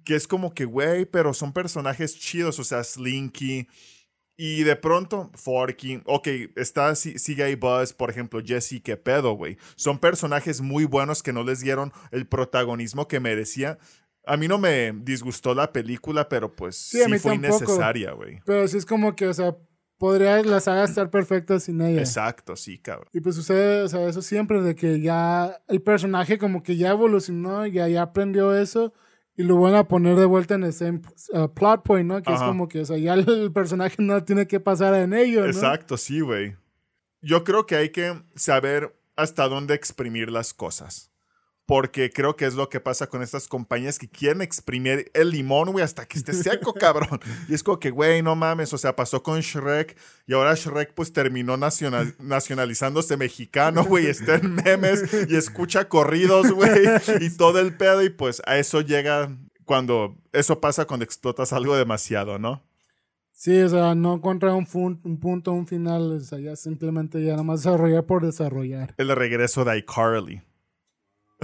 que 0.04 0.16
es 0.16 0.26
como 0.26 0.52
que, 0.52 0.64
güey, 0.64 1.04
pero 1.04 1.32
son 1.32 1.52
personajes 1.52 2.18
chidos, 2.18 2.58
o 2.58 2.64
sea, 2.64 2.82
Slinky. 2.82 3.68
Y 4.36 4.64
de 4.64 4.74
pronto, 4.74 5.30
Forky, 5.34 6.02
ok, 6.06 6.28
está, 6.56 6.94
sigue 6.96 7.44
ahí 7.44 7.54
Buzz, 7.54 7.92
por 7.92 8.10
ejemplo, 8.10 8.40
Jesse, 8.44 8.80
qué 8.82 8.96
pedo, 8.96 9.34
güey. 9.34 9.56
Son 9.76 9.98
personajes 9.98 10.60
muy 10.60 10.84
buenos 10.86 11.22
que 11.22 11.32
no 11.32 11.44
les 11.44 11.60
dieron 11.60 11.92
el 12.10 12.26
protagonismo 12.26 13.06
que 13.06 13.20
merecía. 13.20 13.78
A 14.26 14.36
mí 14.36 14.48
no 14.48 14.58
me 14.58 14.92
disgustó 14.92 15.54
la 15.54 15.72
película, 15.72 16.28
pero 16.28 16.54
pues 16.54 16.76
sí, 16.76 16.98
fue 16.98 17.18
tampoco. 17.18 17.34
innecesaria, 17.34 18.12
güey. 18.12 18.40
Pero 18.44 18.66
sí 18.66 18.78
es 18.78 18.86
como 18.86 19.14
que, 19.14 19.28
o 19.28 19.34
sea, 19.34 19.56
podría 19.98 20.42
la 20.42 20.60
saga 20.60 20.84
estar 20.84 21.10
perfecta 21.10 21.60
sin 21.60 21.80
ella. 21.80 22.00
Exacto, 22.00 22.56
sí, 22.56 22.78
cabrón. 22.78 23.08
Y 23.12 23.20
pues 23.20 23.36
sucede, 23.36 23.82
o 23.82 23.88
sea, 23.88 24.08
eso 24.08 24.22
siempre, 24.22 24.60
de 24.62 24.74
que 24.74 25.00
ya 25.00 25.62
el 25.68 25.80
personaje 25.80 26.38
como 26.38 26.62
que 26.62 26.76
ya 26.76 26.90
evolucionó, 26.90 27.66
ya, 27.66 27.86
ya 27.88 28.02
aprendió 28.02 28.56
eso, 28.56 28.92
y 29.36 29.42
lo 29.42 29.60
van 29.60 29.74
a 29.74 29.88
poner 29.88 30.16
de 30.16 30.24
vuelta 30.26 30.54
en 30.54 30.64
el 30.64 30.72
same 30.72 31.00
uh, 31.32 31.48
plot 31.48 31.82
point, 31.82 32.08
¿no? 32.08 32.22
Que 32.22 32.32
es 32.32 32.40
como 32.40 32.68
que, 32.68 32.80
o 32.80 32.84
sea, 32.84 32.96
ya 32.98 33.14
el 33.14 33.52
personaje 33.52 33.96
no 33.98 34.22
tiene 34.24 34.46
que 34.46 34.60
pasar 34.60 34.94
en 34.94 35.12
ello, 35.12 35.40
¿no? 35.40 35.46
Exacto, 35.46 35.96
sí, 35.96 36.20
güey. 36.20 36.56
Yo 37.20 37.42
creo 37.42 37.66
que 37.66 37.76
hay 37.76 37.88
que 37.90 38.22
saber 38.36 38.94
hasta 39.16 39.48
dónde 39.48 39.74
exprimir 39.74 40.30
las 40.30 40.54
cosas. 40.54 41.10
Porque 41.66 42.10
creo 42.10 42.36
que 42.36 42.44
es 42.44 42.54
lo 42.54 42.68
que 42.68 42.78
pasa 42.78 43.06
con 43.06 43.22
estas 43.22 43.48
compañías 43.48 43.98
que 43.98 44.06
quieren 44.06 44.42
exprimir 44.42 45.10
el 45.14 45.30
limón, 45.30 45.72
güey, 45.72 45.82
hasta 45.82 46.04
que 46.04 46.18
esté 46.18 46.34
seco, 46.34 46.74
cabrón. 46.78 47.20
Y 47.48 47.54
es 47.54 47.62
como 47.62 47.78
que, 47.80 47.88
güey, 47.90 48.20
no 48.22 48.36
mames. 48.36 48.74
O 48.74 48.78
sea, 48.78 48.94
pasó 48.94 49.22
con 49.22 49.40
Shrek 49.40 49.96
y 50.26 50.34
ahora 50.34 50.54
Shrek, 50.54 50.92
pues 50.92 51.14
terminó 51.14 51.56
nacional- 51.56 52.14
nacionalizándose 52.18 53.16
mexicano, 53.16 53.82
güey. 53.84 54.06
Está 54.08 54.34
en 54.34 54.54
memes 54.56 55.04
y 55.28 55.36
escucha 55.36 55.88
corridos, 55.88 56.52
güey. 56.52 56.82
Y 57.22 57.30
todo 57.36 57.58
el 57.60 57.74
pedo. 57.76 58.02
Y 58.02 58.10
pues 58.10 58.42
a 58.44 58.58
eso 58.58 58.82
llega 58.82 59.34
cuando. 59.64 60.16
Eso 60.34 60.60
pasa 60.60 60.84
cuando 60.84 61.04
explotas 61.04 61.54
algo 61.54 61.76
demasiado, 61.76 62.38
¿no? 62.38 62.62
Sí, 63.32 63.58
o 63.62 63.68
sea, 63.70 63.94
no 63.94 64.14
encuentra 64.14 64.54
un, 64.54 64.66
fun- 64.66 65.00
un 65.02 65.18
punto, 65.18 65.52
un 65.52 65.66
final, 65.66 66.12
o 66.12 66.20
sea, 66.20 66.38
ya 66.38 66.56
simplemente 66.56 67.24
ya 67.24 67.36
nomás 67.36 67.62
desarrollar 67.64 68.04
por 68.04 68.24
desarrollar. 68.24 68.94
El 68.98 69.08
regreso 69.16 69.64
de 69.64 69.78
iCarly. 69.78 70.42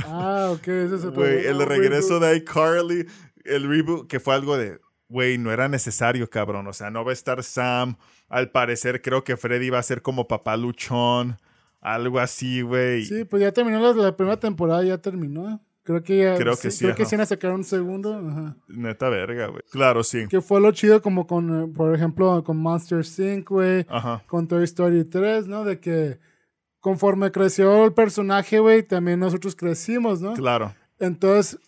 Ah, 0.05 0.51
ok, 0.53 0.69
ese 0.69 0.97
es 0.97 1.05
otro. 1.05 1.23
Güey, 1.23 1.47
el 1.47 1.65
regreso 1.65 2.21
de 2.21 2.37
iCarly, 2.37 3.07
el 3.45 3.69
reboot, 3.69 4.09
que 4.09 4.21
fue 4.21 4.35
algo 4.35 4.57
de, 4.57 4.79
güey, 5.09 5.39
no 5.39 5.53
era 5.53 5.69
necesario, 5.69 6.29
cabrón. 6.31 6.67
O 6.67 6.73
sea, 6.73 6.91
no 6.91 7.05
va 7.05 7.11
a 7.11 7.15
estar 7.15 7.43
Sam. 7.43 7.97
Al 8.29 8.51
parecer, 8.51 9.03
creo 9.03 9.25
que 9.25 9.37
Freddy 9.37 9.71
va 9.71 9.79
a 9.79 9.83
ser 9.83 10.03
como 10.03 10.29
papá 10.29 10.57
luchón. 10.57 11.39
Algo 11.81 12.19
así, 12.21 12.63
güey. 12.63 13.05
Sí, 13.05 13.25
pues 13.25 13.43
ya 13.43 13.53
terminó 13.53 13.81
la, 13.81 13.93
la 13.93 14.17
primera 14.17 14.39
temporada, 14.39 14.85
ya 14.85 14.99
terminó. 14.99 15.61
Creo 15.83 16.03
que 16.03 16.19
ya. 16.19 16.37
Creo 16.37 16.57
que 16.57 16.71
sí, 16.71 16.85
Creo 16.85 16.95
que 16.95 17.07
sí 17.07 17.17
van 17.17 17.23
a 17.23 17.27
sacar 17.27 17.53
un 17.53 17.65
segundo. 17.65 18.15
Ajá. 18.15 18.57
Neta 18.69 19.09
verga, 19.09 19.47
güey. 19.47 19.63
Claro, 19.73 20.05
sí. 20.05 20.29
Que 20.29 20.41
fue 20.41 20.61
lo 20.61 20.71
chido 20.73 21.01
como 21.01 21.27
con, 21.27 21.65
eh, 21.65 21.73
por 21.75 21.95
ejemplo, 21.95 22.45
con 22.45 22.59
Monster 22.59 23.05
Inc., 23.19 23.49
güey. 23.49 23.87
Ajá. 23.89 24.23
Con 24.27 24.47
Toy 24.47 24.63
Story 24.65 25.05
3, 25.05 25.47
¿no? 25.47 25.65
De 25.65 25.81
que 25.81 26.19
conforme 26.81 27.31
creció 27.31 27.85
el 27.85 27.93
personaje, 27.93 28.59
güey, 28.59 28.83
también 28.83 29.21
nosotros 29.21 29.55
crecimos, 29.55 30.21
¿no? 30.21 30.33
Claro. 30.35 30.75
Entonces 30.99 31.59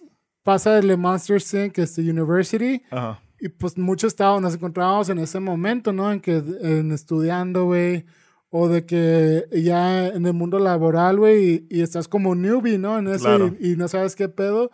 pasa 0.43 0.79
el 0.79 0.97
Monster 0.99 1.41
Inc., 1.65 1.79
este 1.79 2.03
University, 2.03 2.83
Ajá. 2.91 3.21
Y 3.45 3.49
pues 3.49 3.77
muchos 3.77 4.13
estábamos, 4.13 4.41
nos 4.41 4.55
encontrábamos 4.55 5.09
en 5.09 5.19
ese 5.19 5.41
momento, 5.41 5.93
¿no? 5.93 6.13
En 6.13 6.21
que, 6.21 6.37
en 6.63 6.93
estudiando, 6.93 7.65
güey. 7.65 8.05
O 8.51 8.69
de 8.69 8.87
que 8.87 9.47
ya 9.53 10.07
en 10.07 10.27
el 10.27 10.33
mundo 10.33 10.61
laboral, 10.61 11.19
güey, 11.19 11.67
y, 11.69 11.79
y 11.79 11.81
estás 11.83 12.07
como 12.07 12.37
newbie, 12.37 12.79
¿no? 12.79 12.99
En 13.01 13.09
eso 13.09 13.25
Claro. 13.25 13.57
y, 13.59 13.73
y 13.73 13.77
no 13.77 13.89
sabes 13.89 14.15
qué 14.15 14.29
pedo. 14.29 14.71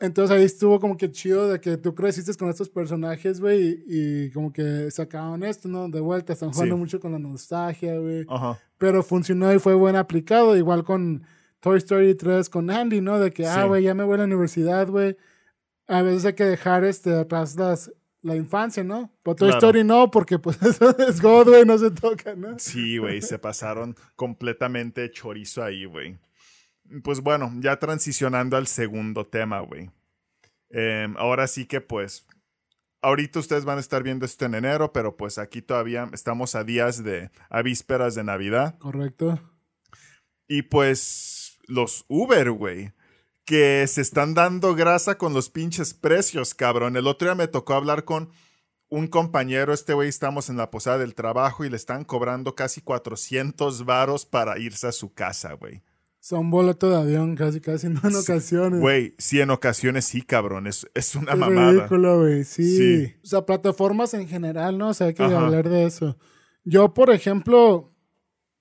Entonces 0.00 0.34
ahí 0.36 0.44
estuvo 0.44 0.80
como 0.80 0.96
que 0.96 1.10
chido 1.12 1.46
de 1.48 1.60
que 1.60 1.76
tú 1.76 1.94
creciste 1.94 2.34
con 2.34 2.48
estos 2.48 2.70
personajes, 2.70 3.38
güey, 3.38 3.82
y, 3.86 4.24
y 4.26 4.30
como 4.30 4.50
que 4.52 4.90
sacaban 4.90 5.42
esto, 5.42 5.68
¿no? 5.68 5.88
De 5.90 6.00
vuelta, 6.00 6.32
están 6.32 6.52
jugando 6.52 6.76
Sí. 6.76 6.80
mucho 6.80 7.00
con 7.00 7.12
la 7.12 7.18
nostalgia, 7.18 7.98
güey. 7.98 8.24
Ajá. 8.28 8.58
Pero 8.78 9.02
funcionó 9.02 9.52
y 9.54 9.58
fue 9.58 9.74
buen 9.74 9.96
aplicado, 9.96 10.56
igual 10.56 10.84
con 10.84 11.22
Toy 11.60 11.76
Story 11.76 12.14
3 12.14 12.48
con 12.48 12.70
Andy, 12.70 13.02
¿no? 13.02 13.20
De 13.20 13.30
que, 13.30 13.46
ah, 13.46 13.66
güey, 13.66 13.82
ya 13.84 13.92
me 13.94 14.04
voy 14.04 14.14
a 14.14 14.18
la 14.18 14.24
universidad, 14.24 14.88
güey. 14.88 15.16
A 15.86 16.00
veces 16.00 16.24
hay 16.24 16.32
que 16.32 16.44
dejar 16.44 16.84
este, 16.84 17.14
atrás 17.14 17.56
las, 17.56 17.92
la 18.22 18.36
infancia, 18.36 18.82
¿no? 18.82 19.12
Pero 19.22 19.34
Toy 19.36 19.48
Claro. 19.48 19.58
Story 19.66 19.84
no, 19.84 20.10
porque 20.10 20.38
pues 20.38 20.56
eso 20.62 20.96
es 20.98 21.20
God, 21.20 21.48
güey, 21.48 21.66
no 21.66 21.76
se 21.76 21.90
toca, 21.90 22.34
¿no? 22.34 22.58
Sí, 22.58 22.96
güey, 22.96 23.20
se 23.20 23.38
pasaron 23.38 23.94
completamente 24.16 25.10
chorizo 25.10 25.62
ahí, 25.62 25.84
güey. 25.84 26.16
Pues 27.02 27.20
bueno, 27.20 27.52
ya 27.60 27.78
transicionando 27.78 28.56
al 28.56 28.66
segundo 28.66 29.26
tema, 29.26 29.60
güey. 29.60 29.90
Em, 30.70 31.16
ahora 31.16 31.46
sí 31.46 31.66
que 31.66 31.80
pues, 31.80 32.26
ahorita 33.02 33.38
ustedes 33.38 33.64
van 33.64 33.78
a 33.78 33.80
estar 33.80 34.02
viendo 34.02 34.24
esto 34.24 34.44
en 34.44 34.54
enero, 34.54 34.92
pero 34.92 35.16
pues 35.16 35.38
aquí 35.38 35.62
todavía 35.62 36.08
estamos 36.12 36.54
a 36.54 36.64
días 36.64 37.02
de, 37.02 37.30
a 37.48 37.62
vísperas 37.62 38.14
de 38.14 38.24
Navidad. 38.24 38.78
Correcto. 38.78 39.40
Y 40.48 40.62
pues 40.62 41.58
los 41.66 42.04
Uber, 42.08 42.50
güey, 42.50 42.92
que 43.44 43.86
se 43.86 44.00
están 44.00 44.34
dando 44.34 44.74
grasa 44.74 45.16
con 45.16 45.32
los 45.32 45.50
pinches 45.50 45.94
precios, 45.94 46.54
cabrón. 46.54 46.96
El 46.96 47.06
otro 47.06 47.28
día 47.28 47.34
me 47.34 47.48
tocó 47.48 47.74
hablar 47.74 48.04
con 48.04 48.30
un 48.88 49.06
compañero, 49.06 49.72
este 49.72 49.94
güey, 49.94 50.08
estamos 50.08 50.50
en 50.50 50.56
la 50.56 50.70
posada 50.70 50.98
del 50.98 51.14
trabajo 51.14 51.64
y 51.64 51.70
le 51.70 51.76
están 51.76 52.04
cobrando 52.04 52.56
casi 52.56 52.80
400 52.80 53.84
varos 53.84 54.26
para 54.26 54.58
irse 54.58 54.88
a 54.88 54.92
su 54.92 55.14
casa, 55.14 55.52
güey. 55.52 55.82
Son 56.22 56.50
boletos 56.50 56.90
de 56.90 56.96
avión 56.98 57.34
casi, 57.34 57.60
casi, 57.60 57.88
no 57.88 58.00
en 58.04 58.14
ocasiones. 58.14 58.80
Güey, 58.80 59.14
sí, 59.18 59.40
en 59.40 59.50
ocasiones 59.50 60.04
sí, 60.04 60.20
cabrón, 60.22 60.66
es, 60.66 60.86
es 60.94 61.14
una 61.14 61.32
es 61.32 61.38
mamada. 61.38 61.72
ridículo, 61.72 62.20
güey, 62.20 62.44
sí. 62.44 62.76
Sí. 62.76 63.14
O 63.24 63.26
sea, 63.26 63.46
plataformas 63.46 64.12
en 64.14 64.28
general, 64.28 64.76
¿no? 64.76 64.90
O 64.90 64.94
sea, 64.94 65.06
hay 65.08 65.14
que 65.14 65.22
Ajá. 65.22 65.40
hablar 65.40 65.68
de 65.68 65.86
eso. 65.86 66.18
Yo, 66.64 66.92
por 66.92 67.10
ejemplo, 67.10 67.88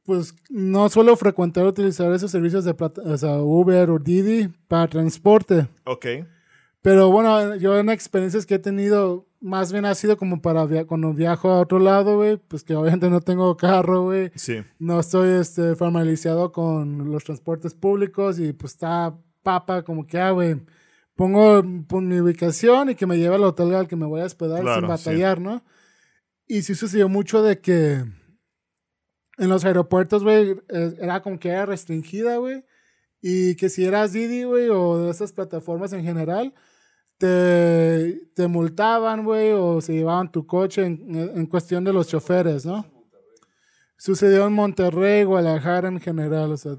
pues 0.04 0.34
no 0.50 0.88
suelo 0.90 1.16
frecuentar 1.18 1.66
utilizar 1.66 2.12
esos 2.14 2.32
servicios 2.32 2.64
de 2.64 2.74
plata- 2.74 3.02
o 3.06 3.18
sea, 3.18 3.38
Uber 3.42 3.90
o 3.90 4.00
Didi 4.00 4.48
para 4.68 4.88
transporte. 4.88 5.68
Ok, 5.86 6.06
Pero 6.82 7.12
bueno, 7.12 7.56
yo 7.58 7.78
en 7.78 7.90
experiencias 7.90 8.46
que 8.46 8.56
he 8.56 8.60
tenido, 8.60 9.28
más 9.42 9.72
bien 9.72 9.86
ha 9.86 9.96
sido 9.96 10.18
como 10.18 10.42
para 10.42 10.66
via- 10.66 10.86
cuando 10.86 11.14
viajo 11.14 11.50
a 11.50 11.62
otro 11.62 11.80
lado, 11.80 12.18
güey, 12.18 12.38
pues 12.38 12.64
que 12.64 12.76
obviamente 12.76 13.10
no 13.10 13.22
tengo 13.22 13.56
carro, 13.58 14.04
güey. 14.04 14.32
sí, 14.36 14.58
No 14.80 15.00
estoy 15.00 15.30
este, 15.40 15.76
familiarizado 15.76 16.52
con 16.52 17.12
los 17.12 17.24
transportes 17.24 17.74
públicos 17.74 18.40
y 18.40 18.54
pues 18.54 18.74
está 18.74 19.18
papa 19.44 19.84
como 19.84 20.06
que, 20.06 20.20
ah, 20.20 20.32
güey, 20.32 20.58
pongo 21.16 21.62
pon 21.88 22.08
mi 22.08 22.20
ubicación 22.20 22.90
y 22.90 22.96
que 22.96 23.06
me 23.08 23.18
lleve 23.18 23.36
al 23.36 23.44
hotel 23.44 23.74
al 23.76 23.88
que 23.88 23.96
me 23.96 24.06
voy 24.06 24.22
a 24.22 24.26
hospedar 24.26 24.62
Claro, 24.62 24.82
sin 24.82 24.88
batallar, 24.90 25.40
¿no? 25.40 25.64
Y 26.48 26.62
sí 26.64 26.76
sucedió 26.76 27.08
mucho 27.10 27.42
de 27.42 27.60
que 27.62 28.04
en 29.38 29.48
los 29.50 29.64
aeropuertos, 29.64 30.24
güey, 30.24 30.58
eh, 30.70 30.96
era 31.00 31.22
como 31.22 31.40
que 31.40 31.50
era 31.50 31.66
restringida, 31.66 32.38
güey. 32.38 32.66
Y 33.22 33.56
que 33.56 33.70
si 33.70 33.86
eras 33.86 34.12
Didi, 34.14 34.44
güey, 34.44 34.70
o 34.70 34.98
de 34.98 35.12
esas 35.12 35.32
plataformas 35.34 35.94
en 35.94 36.04
general, 36.04 36.54
te, 37.20 38.22
te 38.34 38.48
multaban, 38.48 39.24
güey, 39.24 39.52
o 39.52 39.82
se 39.82 39.94
llevaban 39.94 40.32
tu 40.32 40.48
coche 40.48 40.86
en, 40.86 41.16
en 41.36 41.46
cuestión 41.46 41.84
de 41.84 41.94
los 41.94 42.08
choferes, 42.08 42.66
¿no? 42.66 42.86
Sucedió 43.98 44.48
en 44.48 44.54
Monterrey, 44.54 45.26
Guadalajara 45.26 45.90
en 45.90 46.00
general, 46.00 46.54
o 46.54 46.58
sea. 46.58 46.76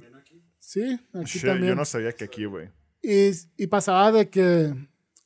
Sí, 0.59 0.98
aquí 1.12 1.38
Shit, 1.38 1.44
también. 1.44 1.68
yo 1.68 1.74
no 1.76 1.85
sabía 1.85 2.12
que 2.12 2.24
aquí, 2.24 2.46
güey. 2.46 2.70
Y, 3.03 3.31
y 3.57 3.66
pasaba 3.66 4.11
de 4.11 4.31
que 4.31 4.74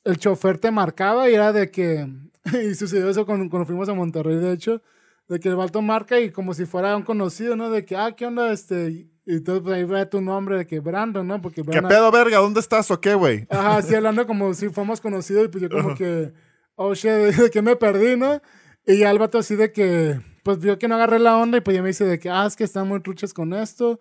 el 0.03 0.17
chofer 0.17 0.57
te 0.57 0.69
marcaba 0.69 1.29
y 1.29 1.33
era 1.33 1.51
de 1.51 1.71
que. 1.71 2.07
Y 2.63 2.75
sucedió 2.75 3.09
eso 3.09 3.25
cuando, 3.25 3.49
cuando 3.49 3.65
fuimos 3.65 3.89
a 3.89 3.93
Monterrey, 3.95 4.35
de 4.35 4.51
hecho. 4.51 4.83
De 5.27 5.39
que 5.39 5.49
el 5.49 5.55
vato 5.55 5.81
marca 5.81 6.19
y 6.19 6.29
como 6.29 6.53
si 6.53 6.65
fuera 6.65 6.95
un 6.95 7.01
conocido, 7.01 7.55
¿no? 7.55 7.71
De 7.71 7.85
que, 7.85 7.95
ah, 7.95 8.11
¿qué 8.15 8.25
onda? 8.27 8.51
Este. 8.51 9.07
Y 9.25 9.37
entonces 9.37 9.63
pues, 9.63 9.75
ahí 9.75 9.83
ve 9.83 10.05
tu 10.05 10.21
nombre 10.21 10.57
de 10.57 10.67
que 10.67 10.79
Brandon, 10.79 11.25
¿no? 11.25 11.41
Porque 11.41 11.63
¿Qué 11.63 11.67
Brandon. 11.67 11.89
pedo, 11.89 12.11
verga? 12.11 12.37
¿Dónde 12.37 12.59
estás 12.59 12.91
o 12.91 13.01
qué, 13.01 13.15
güey? 13.15 13.47
Ajá, 13.49 13.81
sí, 13.81 13.95
hablando 13.95 14.27
como 14.27 14.53
si 14.53 14.69
fuéramos 14.69 15.01
conocidos 15.01 15.45
y 15.45 15.47
pues 15.47 15.63
yo 15.63 15.69
como 15.69 15.95
que, 15.95 16.31
oh 16.75 16.93
shit, 16.93 17.11
de 17.37 17.49
que 17.49 17.61
me 17.61 17.75
perdí, 17.75 18.15
¿no? 18.15 18.41
Y 18.85 18.99
ya 18.99 19.09
el 19.09 19.17
vato 19.17 19.39
así 19.39 19.55
de 19.55 19.71
que, 19.71 20.21
pues 20.43 20.59
vio 20.59 20.77
que 20.77 20.87
no 20.87 20.95
agarré 20.95 21.17
la 21.17 21.37
onda 21.37 21.57
y 21.57 21.61
pues 21.61 21.75
ya 21.75 21.81
me 21.81 21.87
dice 21.87 22.05
de 22.05 22.19
que, 22.19 22.29
ah, 22.29 22.45
es 22.45 22.55
que 22.55 22.63
están 22.63 22.87
muy 22.87 23.01
truchas 23.01 23.33
con 23.33 23.53
esto. 23.53 23.99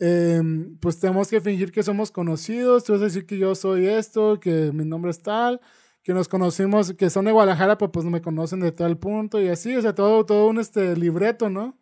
Em, 0.00 0.76
pues 0.78 0.98
tenemos 0.98 1.28
que 1.28 1.40
fingir 1.40 1.70
que 1.70 1.82
somos 1.82 2.10
conocidos, 2.10 2.84
tú 2.84 2.94
vas 2.94 3.02
a 3.02 3.04
decir 3.04 3.26
que 3.26 3.38
yo 3.38 3.54
soy 3.54 3.86
esto, 3.86 4.40
que 4.40 4.72
mi 4.72 4.84
nombre 4.84 5.10
es 5.10 5.20
tal, 5.20 5.60
que 6.02 6.12
nos 6.14 6.26
conocimos, 6.26 6.94
que 6.94 7.10
son 7.10 7.26
de 7.26 7.32
Guadalajara, 7.32 7.78
pues, 7.78 7.90
pues 7.92 8.04
me 8.06 8.20
conocen 8.20 8.60
de 8.60 8.72
tal 8.72 8.98
punto 8.98 9.40
y 9.40 9.48
así, 9.48 9.76
o 9.76 9.82
sea, 9.82 9.94
todo, 9.94 10.24
todo 10.26 10.48
un 10.48 10.58
este 10.58 10.96
libreto, 10.96 11.48
¿no? 11.48 11.78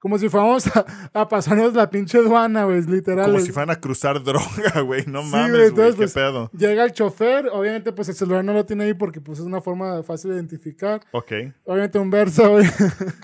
Como 0.00 0.18
si 0.18 0.28
fuéramos 0.30 0.66
a, 0.74 0.86
a 1.12 1.28
pasarnos 1.28 1.74
la 1.74 1.90
pinche 1.90 2.16
aduana, 2.18 2.64
güey, 2.64 2.80
literal. 2.82 3.26
Como 3.26 3.38
es- 3.38 3.44
si 3.44 3.52
fueran 3.52 3.70
a 3.70 3.78
cruzar 3.80 4.22
droga, 4.24 4.80
güey. 4.84 5.04
No 5.06 5.22
Sí, 5.22 5.28
mames, 5.30 5.72
güey, 5.72 5.90
¿Qué 5.90 5.96
pues, 5.98 6.12
pedo? 6.14 6.50
Llega 6.56 6.84
el 6.84 6.92
chofer, 6.92 7.48
obviamente 7.52 7.92
pues 7.92 8.08
el 8.08 8.14
celular 8.14 8.42
no 8.42 8.54
lo 8.54 8.64
tiene 8.64 8.84
ahí 8.84 8.94
porque 8.94 9.20
pues 9.20 9.38
es 9.40 9.44
una 9.44 9.60
forma 9.60 10.02
fácil 10.02 10.30
de 10.30 10.36
identificar. 10.36 11.02
Ok. 11.12 11.32
Obviamente 11.64 11.98
un 11.98 12.08
verso, 12.10 12.50
güey. 12.50 12.66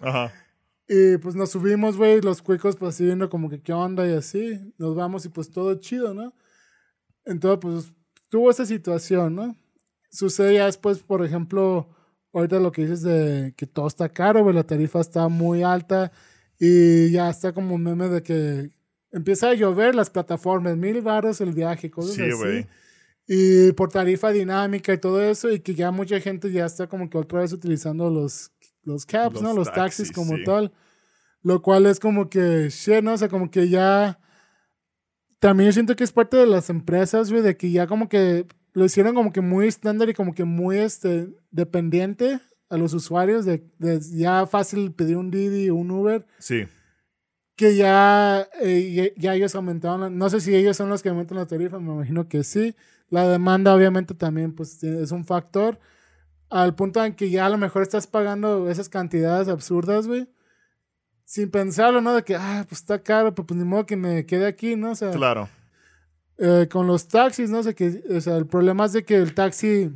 Ajá. 0.02 0.30
y 0.88 1.16
pues 1.16 1.34
nos 1.34 1.50
subimos, 1.50 1.96
güey, 1.96 2.20
los 2.20 2.42
cuicos 2.42 2.76
pues 2.76 2.94
así 2.94 3.04
viendo 3.06 3.30
como 3.30 3.48
que 3.48 3.62
qué 3.62 3.72
onda 3.72 4.06
y 4.06 4.12
así. 4.14 4.72
Nos 4.76 4.94
vamos 4.94 5.24
y 5.24 5.30
pues 5.30 5.50
todo 5.50 5.74
chido, 5.76 6.12
¿no? 6.12 6.34
Entonces 7.24 7.58
pues 7.60 7.92
tuvo 8.28 8.50
esa 8.50 8.66
situación, 8.66 9.34
¿no? 9.34 9.56
Sucede 10.10 10.54
ya 10.54 10.66
después, 10.66 10.98
por 10.98 11.24
ejemplo, 11.24 11.88
ahorita 12.34 12.60
lo 12.60 12.70
que 12.70 12.82
dices 12.82 13.00
de 13.02 13.54
que 13.56 13.66
todo 13.66 13.86
está 13.86 14.08
caro, 14.10 14.42
güey, 14.42 14.54
la 14.54 14.64
tarifa 14.64 15.00
está 15.00 15.28
muy 15.28 15.62
alta 15.62 16.12
y 16.58 17.10
ya 17.10 17.30
está 17.30 17.52
como 17.52 17.78
meme 17.78 18.08
de 18.08 18.22
que 18.22 18.70
empieza 19.12 19.50
a 19.50 19.54
llover 19.54 19.94
las 19.94 20.10
plataformas, 20.10 20.76
mil 20.76 21.00
baros 21.02 21.40
el 21.40 21.52
viaje, 21.52 21.90
cosas 21.90 22.14
Sí, 22.14 22.22
así. 22.22 22.32
güey. 22.32 22.66
Y 23.28 23.72
por 23.72 23.90
tarifa 23.90 24.30
dinámica 24.30 24.92
y 24.92 24.98
todo 24.98 25.20
eso, 25.22 25.50
y 25.50 25.60
que 25.60 25.74
ya 25.74 25.90
mucha 25.90 26.20
gente 26.20 26.50
ya 26.52 26.66
está 26.66 26.86
como 26.86 27.10
que 27.10 27.18
otra 27.18 27.40
vez 27.40 27.52
utilizando 27.52 28.08
los, 28.08 28.52
los 28.82 29.04
cabs, 29.04 29.34
Los 29.34 29.42
¿no? 29.42 29.52
Los 29.54 29.66
taxis, 29.72 30.08
taxis, 30.08 30.12
como 30.12 30.36
sí. 30.36 30.44
tal. 30.44 30.72
Lo 31.42 31.60
cual 31.62 31.86
es 31.86 31.98
como 32.00 32.28
que, 32.28 32.68
shit, 32.70 33.02
¿no? 33.02 33.14
O 33.14 33.18
sea, 33.18 33.28
como 33.28 33.50
que 33.50 33.68
ya... 33.68 34.18
También 35.38 35.68
yo 35.68 35.72
siento 35.72 35.96
que 35.96 36.04
es 36.04 36.12
parte 36.12 36.36
de 36.36 36.46
las 36.46 36.70
empresas, 36.70 37.30
güey, 37.30 37.42
de 37.42 37.56
que 37.56 37.70
ya 37.70 37.86
como 37.86 38.08
que 38.08 38.46
lo 38.72 38.84
hicieron 38.84 39.14
como 39.14 39.32
que 39.32 39.40
muy 39.40 39.66
estándar 39.66 40.08
y 40.08 40.14
como 40.14 40.34
que 40.34 40.44
muy, 40.44 40.78
este, 40.78 41.28
dependiente 41.50 42.40
a 42.68 42.76
los 42.76 42.92
usuarios, 42.94 43.44
de, 43.44 43.64
de 43.78 44.00
ya 44.00 44.46
fácil 44.46 44.92
pedir 44.92 45.16
un 45.16 45.30
Didi 45.30 45.70
o 45.70 45.76
un 45.76 45.90
Uber 45.90 46.26
Sí. 46.38 46.66
que 47.56 47.76
ya, 47.76 48.46
eh, 48.60 49.12
ya, 49.16 49.20
ya 49.20 49.34
ellos 49.34 49.54
aumentaron, 49.54 50.00
la- 50.00 50.10
no 50.10 50.28
sé 50.30 50.40
si 50.40 50.54
ellos 50.54 50.76
son 50.76 50.88
los 50.88 51.02
que 51.02 51.08
aumentan 51.10 51.38
la 51.38 51.46
tarifa, 51.46 51.78
me 51.78 51.92
imagino 51.92 52.28
que 52.28 52.42
sí. 52.44 52.74
La 53.08 53.26
demanda 53.28 53.74
obviamente 53.74 54.14
también 54.14 54.52
pues 54.52 54.82
es 54.82 55.12
un 55.12 55.24
factor, 55.24 55.78
al 56.50 56.74
punto 56.74 57.04
en 57.04 57.14
que 57.14 57.30
ya 57.30 57.46
a 57.46 57.50
lo 57.50 57.56
mejor 57.58 57.82
estás 57.82 58.06
pagando 58.06 58.68
esas 58.70 58.88
cantidades 58.88 59.48
absurdas, 59.48 60.06
güey, 60.08 60.28
sin 61.24 61.50
pensarlo, 61.50 62.00
¿no? 62.00 62.14
De 62.14 62.22
que, 62.24 62.36
ah, 62.36 62.64
pues 62.68 62.80
está 62.80 63.00
caro, 63.02 63.34
pero 63.34 63.46
pues 63.46 63.58
ni 63.58 63.64
modo 63.64 63.86
que 63.86 63.96
me 63.96 64.26
quede 64.26 64.46
aquí, 64.46 64.76
¿no? 64.76 64.90
O 64.92 64.94
sea, 64.94 65.10
Claro. 65.12 65.48
eh, 66.38 66.68
con 66.70 66.86
los 66.86 67.08
taxis, 67.08 67.48
¿no? 67.50 67.58
O 67.60 67.62
sea, 67.62 67.72
que, 67.74 68.02
o 68.10 68.20
sea, 68.20 68.36
el 68.36 68.46
problema 68.46 68.84
es 68.86 68.92
de 68.92 69.04
que 69.04 69.16
el 69.16 69.34
taxi 69.34 69.90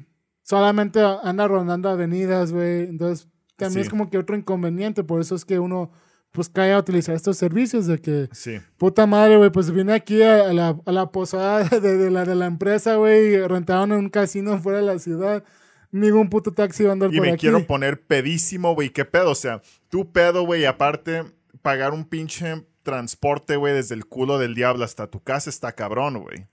solamente 0.50 1.00
anda 1.22 1.46
rondando 1.46 1.88
avenidas, 1.88 2.52
güey. 2.52 2.88
Entonces, 2.88 3.28
también 3.56 3.74
Sí. 3.84 3.86
es 3.86 3.88
como 3.88 4.10
que 4.10 4.18
otro 4.18 4.36
inconveniente. 4.36 5.04
Por 5.04 5.20
eso 5.20 5.34
es 5.36 5.44
que 5.44 5.58
uno, 5.60 5.92
pues, 6.32 6.48
cae 6.48 6.72
a 6.72 6.78
utilizar 6.78 7.14
estos 7.14 7.36
servicios 7.36 7.86
de 7.86 7.98
que, 8.00 8.28
Sí. 8.32 8.58
puta 8.76 9.06
madre, 9.06 9.36
güey, 9.36 9.50
pues 9.50 9.70
vine 9.70 9.92
aquí 9.92 10.22
a, 10.22 10.48
a 10.48 10.52
la, 10.52 10.76
a 10.84 10.92
la 10.92 11.10
posada 11.12 11.62
de, 11.80 11.80
de 11.96 12.10
la, 12.10 12.24
de 12.24 12.34
la 12.34 12.46
empresa, 12.46 12.96
güey, 12.96 13.34
y 13.34 13.40
rentaron 13.46 13.92
en 13.92 13.98
un 13.98 14.08
casino 14.08 14.58
fuera 14.58 14.78
de 14.78 14.84
la 14.86 14.98
ciudad. 14.98 15.44
Ningún 15.92 16.28
puto 16.30 16.52
taxi 16.52 16.84
va 16.84 16.90
a 16.90 16.92
andar 16.94 17.12
Y 17.12 17.18
por 17.18 17.26
me 17.26 17.36
quiero 17.36 17.66
poner 17.66 18.00
pedísimo, 18.06 18.74
güey. 18.74 18.90
¿Qué 18.90 19.04
pedo? 19.04 19.30
O 19.30 19.34
sea, 19.34 19.60
tú 19.88 20.10
pedo, 20.12 20.44
güey. 20.44 20.62
y 20.62 20.64
Aparte, 20.64 21.24
pagar 21.62 21.92
un 21.92 22.04
pinche 22.04 22.64
transporte, 22.82 23.56
güey, 23.56 23.74
desde 23.74 23.94
el 23.94 24.06
culo 24.06 24.38
del 24.38 24.54
diablo 24.54 24.84
hasta 24.84 25.08
tu 25.08 25.20
casa 25.22 25.50
está 25.50 25.72
cabrón, 25.72 26.18
güey. 26.22 26.46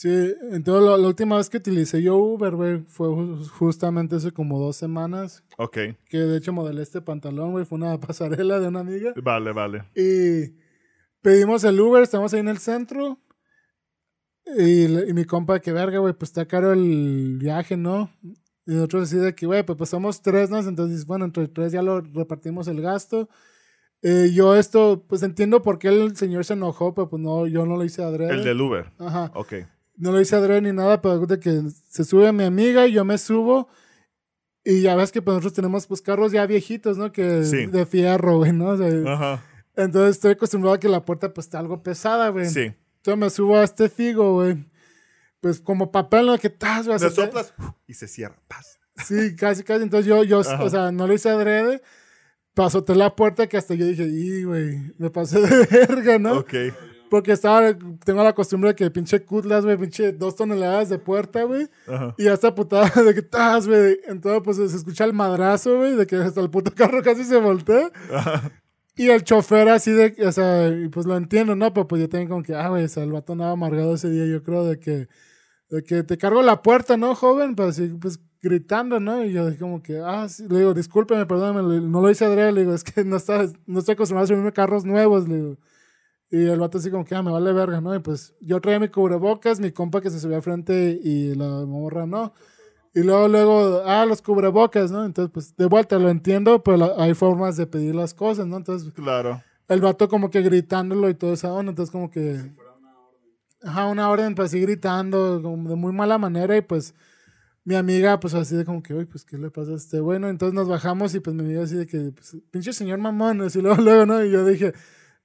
Sí, 0.00 0.08
entonces 0.52 0.88
la, 0.88 0.96
la 0.96 1.08
última 1.08 1.36
vez 1.36 1.50
que 1.50 1.58
utilicé 1.58 2.00
yo 2.00 2.16
Uber, 2.16 2.54
güey, 2.56 2.78
fue 2.86 3.08
ju- 3.08 3.46
justamente 3.50 4.16
hace 4.16 4.32
como 4.32 4.58
dos 4.58 4.74
semanas. 4.76 5.44
Ok. 5.58 5.76
Que 6.08 6.16
de 6.18 6.38
hecho 6.38 6.54
modelé 6.54 6.80
este 6.80 7.02
pantalón, 7.02 7.52
güey. 7.52 7.66
Fue 7.66 7.76
una 7.76 8.00
pasarela 8.06 8.60
de 8.60 8.68
una 8.68 8.80
amiga. 8.80 9.12
Vale, 9.22 9.52
vale. 9.52 9.84
Y 9.94 10.56
pedimos 11.20 11.64
el 11.64 11.78
Uber, 11.78 12.02
estamos 12.02 12.32
ahí 12.32 12.40
en 12.40 12.48
el 12.48 12.56
centro. 12.56 13.18
Y, 14.56 14.86
mi 15.12 15.26
compa, 15.26 15.60
que 15.60 15.70
verga, 15.70 15.98
güey, 15.98 16.14
pues 16.14 16.30
está 16.30 16.46
caro 16.46 16.72
el 16.72 17.36
viaje, 17.38 17.76
¿no? 17.76 18.10
Y 18.66 18.72
nosotros 18.72 19.02
así 19.02 19.18
de 19.18 19.34
que, 19.34 19.44
güey, 19.44 19.64
pues, 19.64 19.76
pues 19.76 19.90
somos 19.90 20.22
tres, 20.22 20.48
¿no? 20.48 20.58
Entonces, 20.60 21.04
bueno, 21.04 21.26
entre 21.26 21.46
tres 21.48 21.72
ya 21.72 21.82
lo 21.82 22.00
repartimos 22.00 22.68
el 22.68 22.80
gasto. 22.80 23.28
Eh, 24.00 24.30
yo 24.32 24.56
esto, 24.56 25.04
pues 25.06 25.22
entiendo 25.22 25.60
por 25.60 25.78
qué 25.78 25.88
el 25.88 26.16
señor 26.16 26.46
se 26.46 26.54
enojó, 26.54 26.94
pero 26.94 27.10
pues 27.10 27.20
no, 27.22 27.46
yo 27.46 27.66
no 27.66 27.76
lo 27.76 27.84
hice 27.84 28.02
adrede. 28.02 28.32
El 28.32 28.44
del 28.44 28.60
Uber. 28.62 28.90
Ajá. 28.98 29.30
Ok. 29.34 29.52
No 30.00 30.12
lo 30.12 30.20
hice 30.20 30.34
adrede 30.34 30.62
ni 30.62 30.72
nada, 30.72 31.00
pero 31.02 31.26
de 31.26 31.38
que 31.38 31.62
se 31.88 32.04
sube 32.04 32.32
mi 32.32 32.44
amiga 32.44 32.86
y 32.86 32.92
yo 32.92 33.04
me 33.04 33.18
subo. 33.18 33.68
Y 34.64 34.82
ya 34.82 34.94
ves 34.96 35.12
que 35.12 35.22
pues, 35.22 35.34
nosotros 35.34 35.52
tenemos 35.54 35.86
pues 35.86 36.02
carros 36.02 36.32
ya 36.32 36.46
viejitos, 36.46 36.96
¿no? 36.98 37.12
Que 37.12 37.44
Sí. 37.44 37.66
de 37.66 37.86
fierro, 37.86 38.38
güey, 38.38 38.52
¿no? 38.52 38.68
O 38.70 38.76
sea, 38.76 38.88
Ajá. 39.12 39.42
entonces 39.76 40.16
estoy 40.16 40.32
acostumbrado 40.32 40.74
a 40.74 40.80
que 40.80 40.88
la 40.88 41.04
puerta 41.04 41.32
pues 41.32 41.46
está 41.46 41.58
algo 41.58 41.82
pesada, 41.82 42.28
güey. 42.30 42.46
Sí. 42.46 42.72
Entonces 42.96 43.18
me 43.18 43.30
subo 43.30 43.56
a 43.56 43.64
este 43.64 43.88
figo, 43.88 44.34
güey. 44.34 44.66
Pues 45.40 45.60
como 45.60 45.90
papel, 45.90 46.26
¿no? 46.26 46.38
Que 46.38 46.50
tas, 46.50 46.86
güey. 46.86 46.98
Le 46.98 47.10
soplas 47.10 47.54
y 47.86 47.94
se 47.94 48.08
cierra. 48.08 48.36
Paz. 48.48 48.78
Sí, 49.06 49.34
casi, 49.36 49.62
casi. 49.64 49.82
Entonces 49.82 50.06
yo, 50.06 50.22
yo, 50.24 50.40
Ajá. 50.40 50.62
o 50.62 50.68
sea, 50.68 50.92
no 50.92 51.06
lo 51.06 51.14
hice 51.14 51.30
adrede. 51.30 51.80
Pasoté 52.54 52.94
la 52.94 53.14
puerta 53.16 53.46
que 53.46 53.56
hasta 53.56 53.74
yo 53.74 53.86
dije, 53.86 54.04
y 54.04 54.44
güey, 54.44 54.92
me 54.98 55.08
pasé 55.10 55.40
de 55.40 55.66
verga, 55.70 56.18
¿no? 56.18 56.38
Ok. 56.40 56.52
Porque 57.10 57.32
estaba, 57.32 57.76
tengo 58.04 58.22
la 58.22 58.32
costumbre 58.32 58.70
de 58.70 58.76
que 58.76 58.90
pinche 58.90 59.24
cutlas, 59.24 59.64
güey, 59.64 59.76
pinche 59.76 60.12
dos 60.12 60.36
toneladas 60.36 60.88
de 60.88 60.98
puerta, 60.98 61.42
güey. 61.42 61.68
Y 62.16 62.28
hasta 62.28 62.54
putada 62.54 62.88
de 63.02 63.14
que 63.14 63.22
tas, 63.22 63.66
güey. 63.66 63.98
Entonces, 64.06 64.40
pues 64.44 64.56
se 64.56 64.76
escucha 64.76 65.04
el 65.04 65.12
madrazo, 65.12 65.76
güey, 65.78 65.96
de 65.96 66.06
que 66.06 66.16
hasta 66.16 66.40
el 66.40 66.50
puto 66.50 66.72
carro 66.72 67.02
casi 67.04 67.24
se 67.24 67.38
voltea. 67.38 67.90
Ajá. 68.14 68.50
Y 68.96 69.08
el 69.08 69.24
chofer 69.24 69.68
así 69.70 69.92
de, 69.92 70.14
o 70.26 70.32
sea, 70.32 70.70
pues 70.92 71.06
lo 71.06 71.16
entiendo, 71.16 71.56
¿no? 71.56 71.72
Pero 71.72 71.88
pues 71.88 72.02
yo 72.02 72.08
también 72.08 72.28
como 72.28 72.42
que, 72.42 72.54
ah, 72.54 72.68
güey, 72.68 72.84
o 72.84 72.88
sea, 72.88 73.02
el 73.02 73.12
vato 73.12 73.32
andaba 73.32 73.52
amargado 73.52 73.94
ese 73.94 74.10
día, 74.10 74.26
yo 74.26 74.42
creo, 74.42 74.66
de 74.66 74.78
que, 74.78 75.08
de 75.70 75.82
que 75.82 76.02
te 76.02 76.18
cargo 76.18 76.42
la 76.42 76.62
puerta, 76.62 76.96
¿no, 76.96 77.14
joven? 77.14 77.54
Pero 77.54 77.70
así, 77.70 77.86
pues 78.00 78.20
gritando, 78.42 79.00
¿no? 79.00 79.24
Y 79.24 79.32
yo 79.32 79.46
dije 79.46 79.58
como 79.58 79.82
que, 79.82 80.00
ah, 80.04 80.28
sí, 80.28 80.46
le 80.48 80.58
digo, 80.58 80.74
discúlpeme, 80.74 81.26
perdóname, 81.26 81.80
no 81.80 82.00
lo 82.00 82.10
hice 82.10 82.24
adrede, 82.24 82.52
le 82.52 82.60
digo, 82.60 82.74
es 82.74 82.84
que 82.84 83.04
no, 83.04 83.16
está, 83.16 83.46
no 83.66 83.78
estoy 83.78 83.94
acostumbrado 83.94 84.24
a 84.24 84.28
subirme 84.28 84.52
carros 84.52 84.84
nuevos, 84.84 85.28
le 85.28 85.36
digo. 85.36 85.56
Y 86.30 86.44
el 86.46 86.60
vato 86.60 86.78
así 86.78 86.90
como 86.90 87.04
que, 87.04 87.14
ah, 87.14 87.22
me 87.22 87.32
vale 87.32 87.52
verga, 87.52 87.80
¿no? 87.80 87.94
Y 87.94 87.98
pues 87.98 88.34
yo 88.40 88.60
traía 88.60 88.78
mi 88.78 88.88
cubrebocas, 88.88 89.58
mi 89.58 89.72
compa 89.72 90.00
que 90.00 90.10
se 90.10 90.20
subía 90.20 90.36
al 90.36 90.42
frente 90.42 90.98
y 91.02 91.34
la 91.34 91.46
morra, 91.66 92.06
¿no? 92.06 92.32
Y 92.94 93.02
luego, 93.02 93.28
luego, 93.28 93.82
ah, 93.84 94.04
los 94.06 94.22
cubrebocas, 94.22 94.90
¿no? 94.90 95.04
Entonces, 95.04 95.30
pues, 95.32 95.56
de 95.56 95.66
vuelta, 95.66 95.98
lo 95.98 96.08
entiendo, 96.08 96.62
pero 96.62 96.76
la- 96.76 96.94
hay 96.98 97.14
formas 97.14 97.56
de 97.56 97.66
pedir 97.66 97.94
las 97.94 98.14
cosas, 98.14 98.46
¿no? 98.46 98.56
Entonces, 98.56 98.92
Claro. 98.92 99.42
el 99.68 99.80
vato 99.80 100.08
como 100.08 100.30
que 100.30 100.40
gritándolo 100.42 101.08
y 101.08 101.14
todo 101.14 101.32
esa 101.32 101.52
onda, 101.52 101.70
entonces 101.70 101.90
como 101.92 102.10
que... 102.10 102.40
Ajá, 103.62 103.86
una 103.88 104.08
orden, 104.08 104.34
pues 104.34 104.46
así 104.50 104.60
gritando, 104.60 105.40
como 105.42 105.68
de 105.68 105.76
muy 105.76 105.92
mala 105.92 106.16
manera 106.16 106.56
y 106.56 106.62
pues 106.62 106.94
mi 107.62 107.74
amiga 107.74 108.18
pues 108.18 108.32
así 108.32 108.56
de 108.56 108.64
como 108.64 108.82
que, 108.82 108.94
uy, 108.94 109.04
pues 109.04 109.24
¿qué 109.24 109.36
le 109.36 109.50
pasa 109.50 109.72
a 109.72 109.76
este? 109.76 110.00
Bueno, 110.00 110.28
entonces 110.30 110.54
nos 110.54 110.66
bajamos 110.66 111.14
y 111.14 111.20
pues 111.20 111.36
mi 111.36 111.42
amiga 111.42 111.62
así 111.64 111.76
de 111.76 111.86
que, 111.86 112.10
pues, 112.12 112.36
pinche 112.50 112.72
señor 112.72 112.98
mamón, 113.00 113.42
así 113.42 113.60
luego, 113.60 113.82
luego, 113.82 114.06
¿no? 114.06 114.24
Y 114.24 114.30
yo 114.30 114.46
dije, 114.46 114.72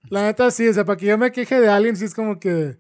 la 0.10 0.24
neta 0.24 0.50
sí, 0.52 0.68
o 0.68 0.74
sea, 0.74 0.86
para 0.86 0.98
que 0.98 1.06
yo 1.06 1.18
me 1.18 1.32
queje 1.32 1.60
de 1.60 1.70
alguien 1.70 1.96
sí 1.96 2.06
es 2.06 2.14
como 2.14 2.40
que... 2.40 2.78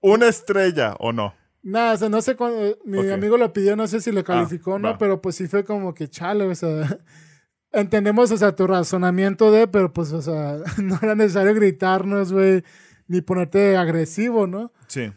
Una 0.00 0.28
estrella 0.28 0.94
o 0.98 1.12
no. 1.12 1.34
Nada, 1.62 1.94
o 1.94 1.96
sea, 1.96 2.08
no 2.08 2.20
sé 2.22 2.34
cuándo, 2.34 2.60
eh, 2.64 2.78
mi 2.84 3.08
amigo 3.10 3.36
lo 3.36 3.52
pidió, 3.52 3.76
no 3.76 3.86
sé 3.86 4.00
si 4.00 4.10
lo 4.10 4.24
calificó 4.24 4.72
o 4.74 4.78
no, 4.80 4.88
va. 4.90 4.98
pero 4.98 5.22
pues 5.22 5.36
sí 5.36 5.46
fue 5.46 5.64
como 5.64 5.94
que 5.94 6.08
chale, 6.08 6.44
o 6.44 6.54
sea, 6.56 6.98
entendemos, 7.72 8.30
o 8.32 8.36
sea, 8.36 8.54
tu 8.56 8.66
razonamiento 8.66 9.52
de, 9.52 9.68
pero 9.68 9.92
pues, 9.92 10.12
o 10.12 10.20
sea, 10.22 10.58
no 10.82 10.98
era 11.00 11.14
necesario 11.14 11.54
gritarnos, 11.54 12.32
güey, 12.32 12.64
ni 13.06 13.20
ponerte 13.20 13.76
agresivo, 13.76 14.46
¿no? 14.46 14.72
Sí. 14.88 15.12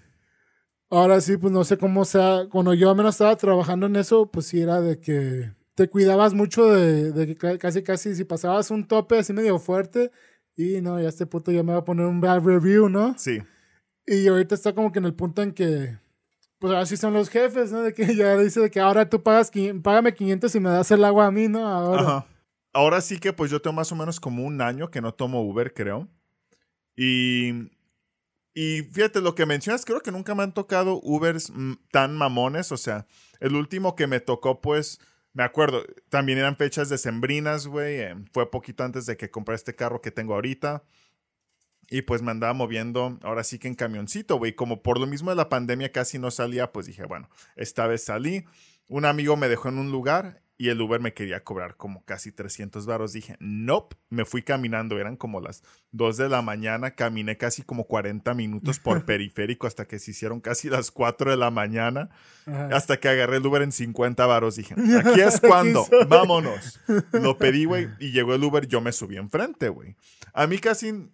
Ahora 0.92 1.20
sí, 1.20 1.38
pues 1.38 1.52
no 1.52 1.64
sé 1.64 1.78
cómo 1.78 2.06
sea, 2.06 2.44
cuando 2.52 2.74
yo 2.74 2.92
al 2.92 2.96
menos 2.96 3.16
estaba 3.16 3.36
trabajando 3.36 3.88
en 3.88 3.96
eso, 3.96 4.30
pues 4.32 4.46
sí 4.46 4.62
era 4.62 4.82
de 4.82 5.00
que 5.00 5.52
te 5.74 5.90
cuidabas 5.90 6.34
mucho 6.34 6.72
de, 6.72 7.12
de 7.12 7.28
que 7.28 7.36
ca- 7.36 7.58
casi, 7.58 7.82
casi, 7.84 8.16
si 8.16 8.24
pasabas 8.24 8.70
un 8.72 8.88
tope 8.88 9.18
así 9.18 9.34
medio 9.34 9.58
fuerte, 9.58 10.12
y 10.56 10.82
no, 10.82 11.00
ya 11.00 11.10
este 11.10 11.26
puto 11.26 11.52
ya 11.52 11.64
me 11.64 11.74
va 11.74 11.80
a 11.80 11.86
poner 11.86 12.06
un 12.06 12.22
bad 12.22 12.44
review, 12.44 12.90
¿no? 12.90 13.16
Sí. 13.18 13.42
Y 14.06 14.28
ahorita 14.28 14.56
está 14.56 14.74
como 14.74 14.92
que 14.92 15.00
en 15.00 15.06
el 15.06 15.14
punto 15.14 15.42
en 15.42 15.52
que, 15.52 15.98
pues 16.60 16.74
así 16.74 16.98
son 16.98 17.14
los 17.14 17.30
jefes, 17.30 17.72
¿no? 17.72 17.82
De 17.82 17.94
que 17.94 18.16
ya 18.16 18.38
dice 18.38 18.60
de 18.60 18.72
que 18.72 18.80
ahora 18.80 19.10
tú 19.10 19.22
pagas, 19.22 19.52
págame 19.84 20.14
500 20.14 20.56
y 20.56 20.60
me 20.60 20.70
das 20.70 20.92
el 20.92 21.04
agua 21.04 21.26
a 21.28 21.32
mí, 21.32 21.48
¿no? 21.48 21.68
Ahora. 21.68 22.02
Ajá. 22.02 22.28
Ahora 22.76 23.00
sí 23.00 23.20
que 23.20 23.32
pues 23.32 23.50
yo 23.50 23.62
tengo 23.62 23.74
más 23.74 23.92
o 23.94 23.96
menos 23.96 24.20
como 24.20 24.44
un 24.44 24.62
año 24.62 24.92
que 24.92 25.00
no 25.00 25.14
tomo 25.14 25.42
Uber, 25.42 25.74
creo. 25.74 26.10
Y, 26.98 27.72
y 28.54 28.82
fíjate, 28.92 29.22
lo 29.22 29.34
que 29.34 29.46
mencionas, 29.46 29.86
creo 29.86 30.02
que 30.02 30.12
nunca 30.12 30.36
me 30.36 30.44
han 30.44 30.54
tocado 30.54 31.00
Ubers 31.02 31.52
mm, 31.52 31.76
tan 31.90 32.18
mamones. 32.18 32.74
O 32.74 32.78
sea, 32.78 33.08
el 33.40 33.56
último 33.56 33.96
que 33.96 34.08
me 34.08 34.20
tocó, 34.20 34.60
pues, 34.60 35.00
me 35.36 35.44
acuerdo, 35.44 35.84
también 36.08 36.40
eran 36.40 36.56
fechas 36.56 36.88
decembrinas, 36.88 37.68
güey. 37.68 38.00
eh, 38.00 38.16
fue 38.32 38.50
poquito 38.50 38.86
antes 38.86 39.06
de 39.06 39.18
que 39.18 39.30
compré 39.30 39.56
este 39.56 39.76
carro 39.76 40.02
que 40.02 40.10
tengo 40.10 40.34
ahorita. 40.34 40.86
Y 41.90 42.04
pues 42.04 42.22
me 42.22 42.32
andaba 42.32 42.54
moviendo, 42.54 43.20
ahora 43.22 43.44
sí 43.44 43.60
que 43.60 43.68
en 43.68 43.76
camioncito, 43.76 44.38
güey. 44.38 44.56
Como 44.56 44.82
por 44.82 44.98
lo 44.98 45.08
mismo 45.08 45.32
de 45.32 45.36
la 45.36 45.50
pandemia 45.50 45.92
casi 45.92 46.20
no 46.20 46.32
salía, 46.32 46.72
pues 46.72 46.86
dije, 46.86 47.04
bueno, 47.04 47.30
esta 47.58 47.86
vez 47.86 48.06
salí. 48.06 48.46
Un 48.88 49.04
amigo 49.04 49.36
me 49.36 49.50
dejó 49.50 49.68
en 49.68 49.78
un 49.78 49.92
lugar 49.92 50.42
y 50.58 50.70
el 50.70 50.80
Uber 50.80 51.02
me 51.02 51.14
quería 51.14 51.44
cobrar 51.44 51.76
como 51.76 52.06
casi 52.06 52.32
300 52.32 52.86
varos. 52.86 53.12
Dije, 53.12 53.36
nope, 53.40 53.98
me 54.10 54.24
fui 54.24 54.42
caminando. 54.42 54.98
Eran 54.98 55.18
como 55.18 55.42
las 55.42 55.64
2 55.92 56.16
de 56.16 56.30
la 56.30 56.42
mañana. 56.42 56.92
Caminé 56.92 57.38
casi 57.38 57.62
como 57.64 57.88
40 57.88 58.34
minutos 58.34 58.80
por 58.80 59.04
periférico 59.06 59.68
hasta 59.68 59.86
que 59.86 60.00
se 60.00 60.12
hicieron 60.12 60.40
casi 60.40 60.70
las 60.70 60.92
4 60.92 61.32
de 61.32 61.38
la 61.38 61.52
mañana. 61.52 62.10
Ajá. 62.46 62.70
Hasta 62.72 63.00
que 63.00 63.10
agarré 63.10 63.38
el 63.38 63.46
Uber 63.46 63.64
en 63.64 63.74
50 63.74 64.26
varos. 64.26 64.56
Dije, 64.56 64.76
aquí 65.06 65.20
es 65.20 65.42
cuando, 65.42 65.86
vámonos. 66.08 66.80
Lo 67.12 67.38
pedí, 67.38 67.66
güey, 67.66 67.90
y 68.00 68.12
llegó 68.12 68.34
el 68.34 68.44
Uber. 68.44 68.66
Yo 68.66 68.80
me 68.80 68.94
subí 68.94 69.18
enfrente, 69.18 69.68
güey. 69.68 69.98
A 70.34 70.48
mí 70.48 70.58
casi, 70.60 71.10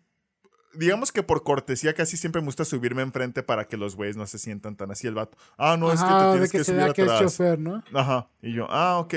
digamos 0.73 1.11
que 1.11 1.23
por 1.23 1.43
cortesía, 1.43 1.93
casi 1.93 2.17
siempre 2.17 2.41
me 2.41 2.45
gusta 2.45 2.65
subirme 2.65 3.01
enfrente 3.01 3.43
para 3.43 3.65
que 3.67 3.77
los 3.77 3.95
güeyes 3.95 4.17
no 4.17 4.25
se 4.27 4.37
sientan 4.39 4.75
tan 4.75 4.91
así. 4.91 5.07
El 5.07 5.15
vato, 5.15 5.37
ah, 5.57 5.77
no, 5.77 5.91
es 5.91 6.01
que 6.01 6.07
te 6.09 6.13
de 6.13 6.31
tienes 6.31 6.51
que, 6.51 6.57
que, 6.59 6.63
se 6.63 6.71
subir 6.79 6.93
que 6.93 7.01
es 7.03 7.09
atrás. 7.09 7.21
chofer, 7.37 7.59
¿no? 7.59 7.83
Ajá. 7.93 8.27
Y 8.41 8.53
yo, 8.53 8.67
ah, 8.69 8.97
ok. 8.99 9.13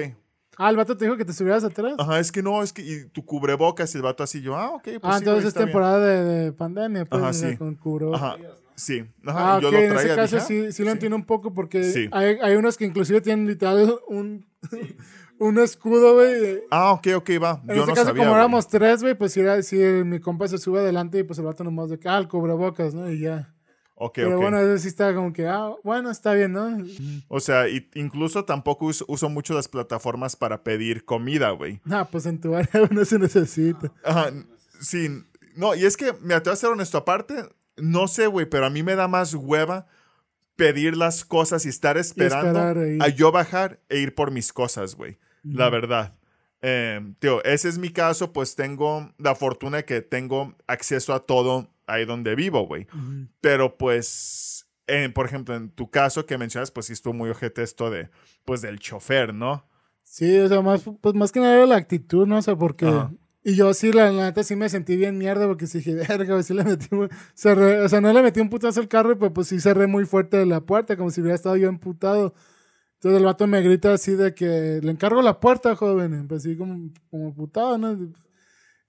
Ah, 0.57 0.71
el 0.71 0.77
vato 0.77 0.97
te 0.97 1.05
dijo 1.05 1.17
que 1.17 1.25
te 1.25 1.33
subieras 1.33 1.65
atrás. 1.65 1.95
Ajá, 1.99 2.21
es 2.21 2.31
que 2.31 2.43
no, 2.43 2.63
es 2.63 2.73
que 2.73 2.83
y 2.83 3.05
tu 3.07 3.25
cubrebocas 3.25 3.93
y 3.95 3.99
el 3.99 4.03
vato 4.03 4.23
así. 4.23 4.41
Yo, 4.41 4.55
ah, 4.57 4.71
ok, 4.71 4.83
pues 4.85 4.99
ah, 5.03 5.13
sí, 5.15 5.19
entonces 5.19 5.25
güey, 5.25 5.39
es 5.39 5.45
está 5.47 5.61
bien". 5.61 5.69
temporada 5.69 5.99
de, 6.07 6.25
de 6.45 6.53
pandemia, 6.53 7.05
pues, 7.07 7.23
Ajá, 7.23 7.33
sí. 7.33 7.57
con 7.57 7.75
cubrebocas. 7.75 8.23
Ajá, 8.23 8.37
sí. 8.77 9.05
Ajá, 9.27 9.57
Ah, 9.57 9.61
yo 9.61 9.69
ok, 9.69 9.75
lo 9.75 9.81
en 9.81 9.89
traía. 9.91 10.07
ese 10.07 10.15
caso 10.17 10.37
dije, 10.37 10.47
sí, 10.47 10.67
ah, 10.69 10.73
sí 10.73 10.85
lo 10.85 10.91
entiendo 10.93 11.17
un 11.17 11.25
poco 11.25 11.53
porque 11.55 12.09
hay, 12.13 12.39
hay 12.41 12.55
unos 12.57 12.77
que 12.77 12.85
inclusive 12.85 13.21
tienen 13.21 13.49
literal 13.49 13.99
un, 14.07 14.47
un 15.39 15.59
escudo, 15.59 16.15
güey. 16.15 16.63
Ah, 16.71 16.93
ok, 16.93 17.09
ok, 17.17 17.31
va. 17.43 17.63
En 17.69 17.75
Yo 17.75 17.83
este 17.83 17.87
no 17.87 17.95
caso, 17.95 18.07
sabía, 18.07 18.25
como 18.25 18.37
éramos 18.37 18.69
tres, 18.69 19.03
güey, 19.03 19.15
pues 19.15 19.33
si, 19.33 19.41
era, 19.41 19.63
si 19.63 19.77
mi 19.77 20.21
compa 20.21 20.49
se 20.49 20.59
sube 20.59 20.81
adelante 20.81 21.19
y 21.19 21.23
pues 21.23 21.39
el 21.39 21.45
vato 21.45 21.65
nomás 21.65 21.91
de 21.91 21.99
que, 21.99 22.09
ah, 22.09 22.19
el 22.19 22.29
cubrebocas, 22.29 22.95
¿no? 22.95 23.11
Y 23.11 23.21
ya. 23.21 23.55
Ok, 23.97 24.15
Pero 24.17 24.37
ok. 24.37 24.43
bueno, 24.43 24.59
eso 24.59 24.77
sí 24.83 24.89
está 24.89 25.15
como 25.15 25.33
que, 25.33 25.47
ah, 25.47 25.73
bueno, 25.85 26.11
está 26.11 26.35
bien, 26.35 26.53
¿no? 26.53 26.79
O 27.29 27.39
sea, 27.39 27.69
y 27.69 27.89
incluso 27.95 28.45
tampoco 28.45 28.87
uso, 28.87 29.05
uso 29.09 29.29
mucho 29.29 29.55
las 29.55 29.69
plataformas 29.69 30.35
para 30.35 30.65
pedir 30.65 31.05
comida, 31.05 31.51
güey. 31.51 31.81
Ah, 31.89 32.09
pues 32.11 32.27
en 32.27 32.41
tu 32.41 32.55
área 32.55 32.71
uno 32.91 33.05
se 33.05 33.19
necesita. 33.19 33.93
Ajá, 34.05 34.33
sí. 34.81 35.09
No, 35.57 35.75
y 35.77 35.85
es 35.85 35.97
que, 35.97 36.13
mira, 36.21 36.43
te 36.43 36.51
voy 36.51 36.55
a 36.55 36.57
ser 36.57 36.71
honesto. 36.71 36.99
Aparte, 36.99 37.35
no 37.77 38.09
sé, 38.09 38.27
güey, 38.27 38.47
pero 38.47 38.67
a 38.67 38.71
mí 38.71 38.83
me 38.83 38.97
da 38.97 39.07
más 39.07 39.35
hueva 39.35 39.87
pedir 40.57 40.97
las 40.97 41.25
cosas 41.25 41.65
y 41.67 41.69
estar 41.69 41.97
esperando 41.97 42.49
esperar 42.49 42.79
a 43.01 43.09
yo 43.09 43.33
bajar 43.33 43.81
e 43.89 43.99
ir 43.99 44.15
por 44.15 44.31
mis 44.31 44.53
cosas, 44.53 44.95
güey. 44.97 45.19
La 45.45 45.71
verdad. 45.71 46.13
Eh, 46.63 47.01
tío, 47.19 47.45
ese 47.45 47.69
es 47.69 47.79
mi 47.79 47.91
caso, 47.91 48.33
pues 48.33 48.57
tengo 48.57 49.13
la 49.19 49.35
fortuna 49.35 49.79
de 49.79 49.85
que 49.85 50.01
tengo 50.01 50.55
acceso 50.67 51.13
a 51.13 51.21
todo 51.27 51.71
ahí 51.87 52.05
donde 52.07 52.35
vivo, 52.35 52.67
güey. 52.67 52.87
Pero 53.41 53.77
pues, 53.77 54.67
por 55.15 55.27
ejemplo, 55.27 55.55
en 55.55 55.71
tu 55.71 55.91
caso 55.91 56.25
que 56.27 56.39
mencionas, 56.39 56.71
pues 56.71 56.87
sí 56.87 56.95
estuvo 56.95 57.13
muy 57.13 57.29
ojete 57.31 57.63
esto 57.63 57.91
de, 57.91 58.09
pues 58.45 58.63
del 58.63 58.79
chofer, 58.79 59.35
¿no? 59.35 59.67
Sí, 60.03 60.39
o 60.39 60.49
sea, 60.49 60.61
más, 60.63 60.85
pues 61.01 61.15
más 61.15 61.33
que 61.33 61.41
nada 61.41 61.55
era 61.57 61.67
la 61.67 61.77
actitud, 61.77 62.27
¿no? 62.27 62.39
O 62.39 62.43
sea, 62.43 62.57
porque... 62.57 62.87
Y 63.47 63.57
yo 63.57 63.75
sí, 63.75 63.93
la, 63.93 64.11
la 64.11 64.25
neta, 64.25 64.43
sí 64.43 64.57
me 64.57 64.71
sentí 64.71 64.97
bien 64.97 65.19
mierda 65.19 65.47
porque 65.47 65.67
sí 65.67 65.79
dije, 65.79 65.95
verga, 66.09 66.43
sí 66.43 66.55
le 66.55 66.65
metí... 66.65 66.87
muy- 66.95 67.09
cerré- 67.37 67.85
o 67.85 67.89
sea, 67.91 68.01
no 68.01 68.11
le 68.11 68.23
metí 68.23 68.41
un 68.41 68.49
putazo 68.49 68.81
al 68.81 68.89
carro, 68.89 69.19
pero 69.19 69.35
pues 69.35 69.49
sí 69.49 69.61
cerré 69.61 69.87
muy 69.87 70.07
fuerte 70.07 70.47
la 70.47 70.63
puerta, 70.63 70.97
como 70.97 71.11
si 71.11 71.21
hubiera 71.21 71.35
estado 71.35 71.57
yo 71.57 71.69
emputado. 71.69 72.33
Entonces 73.05 73.19
el 73.19 73.27
vato 73.27 73.47
me 73.47 73.61
grita 73.61 73.93
así 73.93 74.13
de 74.15 74.35
que 74.35 74.81
le 74.83 74.91
encargo 74.91 75.21
la 75.21 75.39
puerta, 75.39 75.77
joven. 75.77 76.27
Pues 76.27 76.41
así 76.47 76.57
como, 76.57 76.91
como 77.11 77.35
putado, 77.35 77.77
¿no? 77.77 77.95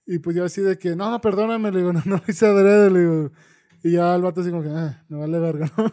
Y 0.08 0.20
pues 0.20 0.36
yo 0.38 0.46
así 0.46 0.62
de 0.62 0.78
que, 0.78 0.96
no, 0.96 1.12
no, 1.12 1.20
perdóname, 1.20 1.70
le 1.72 1.80
digo, 1.80 1.92
no, 1.94 2.02
no 2.06 2.18
lo 2.18 2.24
hice 2.28 2.46
adrede, 2.46 2.90
le 2.92 3.00
digo. 3.02 3.32
Y 3.84 3.92
ya 3.92 4.16
el 4.16 4.22
vato 4.22 4.40
así 4.42 4.52
como 4.52 4.64
que, 4.64 4.70
ah, 4.70 5.04
me 5.10 5.18
vale 5.18 5.38
verga, 5.40 5.70
¿no? 5.78 5.92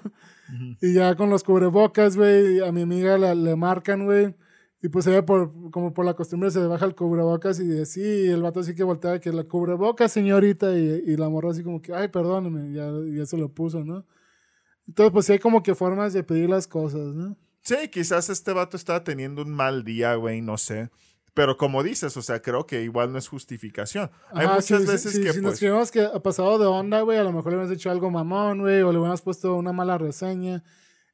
Y 0.80 0.94
ya 0.94 1.16
con 1.16 1.30
los 1.30 1.42
cubrebocas, 1.42 2.16
güey, 2.16 2.60
a 2.60 2.70
mi 2.70 2.82
amiga 2.82 3.18
la- 3.18 3.34
le 3.34 3.56
marcan, 3.56 4.04
güey. 4.04 4.36
Y 4.82 4.88
pues 4.88 5.06
ella, 5.08 5.24
por, 5.26 5.52
como 5.72 5.92
por 5.92 6.04
la 6.04 6.14
costumbre, 6.14 6.50
se 6.52 6.60
baja 6.66 6.84
el 6.86 6.94
cubrebocas 6.94 7.58
y 7.60 7.64
dice, 7.64 7.86
sí, 7.86 8.00
y 8.02 8.28
el 8.28 8.42
vato 8.42 8.60
así 8.60 8.74
que 8.74 8.84
voltea, 8.84 9.18
que 9.20 9.32
la 9.32 9.44
cubrebocas, 9.44 10.12
señorita, 10.12 10.76
y, 10.78 11.02
y 11.06 11.16
la 11.16 11.28
morra 11.28 11.50
así 11.50 11.62
como 11.64 11.82
que, 11.82 11.92
ay, 11.94 12.08
perdóneme, 12.08 12.72
ya, 12.72 12.90
ya 13.16 13.26
se 13.26 13.36
lo 13.36 13.48
puso, 13.52 13.84
¿no? 13.84 14.06
Entonces, 14.86 15.12
pues 15.12 15.26
sí 15.26 15.32
hay 15.32 15.38
como 15.40 15.62
que 15.62 15.74
formas 15.74 16.12
de 16.12 16.22
pedir 16.24 16.48
las 16.50 16.66
cosas, 16.68 17.14
¿no? 17.14 17.36
Sí, 17.62 17.88
quizás 17.90 18.28
este 18.28 18.52
vato 18.52 18.76
estaba 18.76 19.04
teniendo 19.04 19.42
un 19.42 19.52
mal 19.52 19.84
día, 19.84 20.16
güey, 20.16 20.42
no 20.42 20.58
sé. 20.58 20.90
Pero 21.34 21.56
como 21.56 21.82
dices, 21.82 22.14
o 22.16 22.22
sea, 22.22 22.42
creo 22.42 22.66
que 22.66 22.82
igual 22.82 23.10
no 23.12 23.18
es 23.18 23.28
justificación. 23.28 24.10
Hay 24.32 24.46
muchas 24.46 24.82
sí, 24.82 24.86
veces 24.86 25.12
sí, 25.12 25.22
que, 25.22 25.32
si 25.32 25.40
nos 25.40 25.52
pues, 25.52 25.60
creemos 25.60 25.90
que 25.90 26.02
ha 26.02 26.20
pasado 26.22 26.58
de 26.58 26.66
onda, 26.66 27.00
güey, 27.00 27.18
a 27.18 27.24
lo 27.24 27.32
mejor 27.32 27.52
le 27.52 27.58
hubieras 27.58 27.74
hecho 27.74 27.90
algo 27.90 28.10
mamón, 28.10 28.60
güey, 28.60 28.82
o 28.82 28.92
le 28.92 28.98
hubieras 28.98 29.22
puesto 29.22 29.54
una 29.54 29.72
mala 29.72 29.96
reseña. 29.96 30.62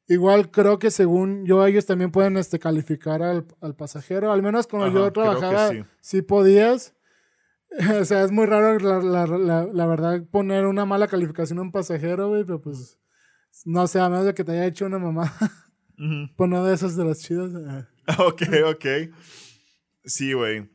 Igual 0.07 0.49
creo 0.51 0.79
que 0.79 0.91
según 0.91 1.45
yo, 1.45 1.65
ellos 1.65 1.85
también 1.85 2.11
pueden 2.11 2.35
este, 2.35 2.59
calificar 2.59 3.21
al, 3.21 3.45
al 3.61 3.75
pasajero. 3.75 4.31
Al 4.31 4.41
menos 4.41 4.67
cuando 4.67 4.87
Ajá, 4.87 4.97
yo 4.97 5.13
trabajaba, 5.13 5.69
sí. 5.69 5.85
sí. 6.01 6.21
podías. 6.21 6.95
o 8.01 8.03
sea, 8.03 8.23
es 8.23 8.31
muy 8.31 8.47
raro, 8.47 8.77
la, 8.79 8.99
la, 8.99 9.37
la, 9.37 9.67
la 9.71 9.85
verdad, 9.85 10.23
poner 10.31 10.65
una 10.65 10.83
mala 10.85 11.07
calificación 11.07 11.59
a 11.59 11.61
un 11.61 11.71
pasajero, 11.71 12.29
güey, 12.29 12.43
pero 12.43 12.59
pues, 12.59 12.97
no 13.63 13.87
sé, 13.87 13.99
a 13.99 14.09
menos 14.09 14.25
de 14.25 14.33
que 14.33 14.43
te 14.43 14.51
haya 14.53 14.65
hecho 14.65 14.87
una 14.87 14.97
mamá. 14.97 15.31
ujú. 15.99 16.35
Poner 16.35 16.61
de 16.63 16.73
esas 16.73 16.95
de 16.95 17.05
las 17.05 17.19
chidas. 17.19 17.51
eh. 17.53 17.85
Ok, 18.17 18.41
ok. 18.65 18.85
Sí, 20.05 20.33
güey. 20.33 20.67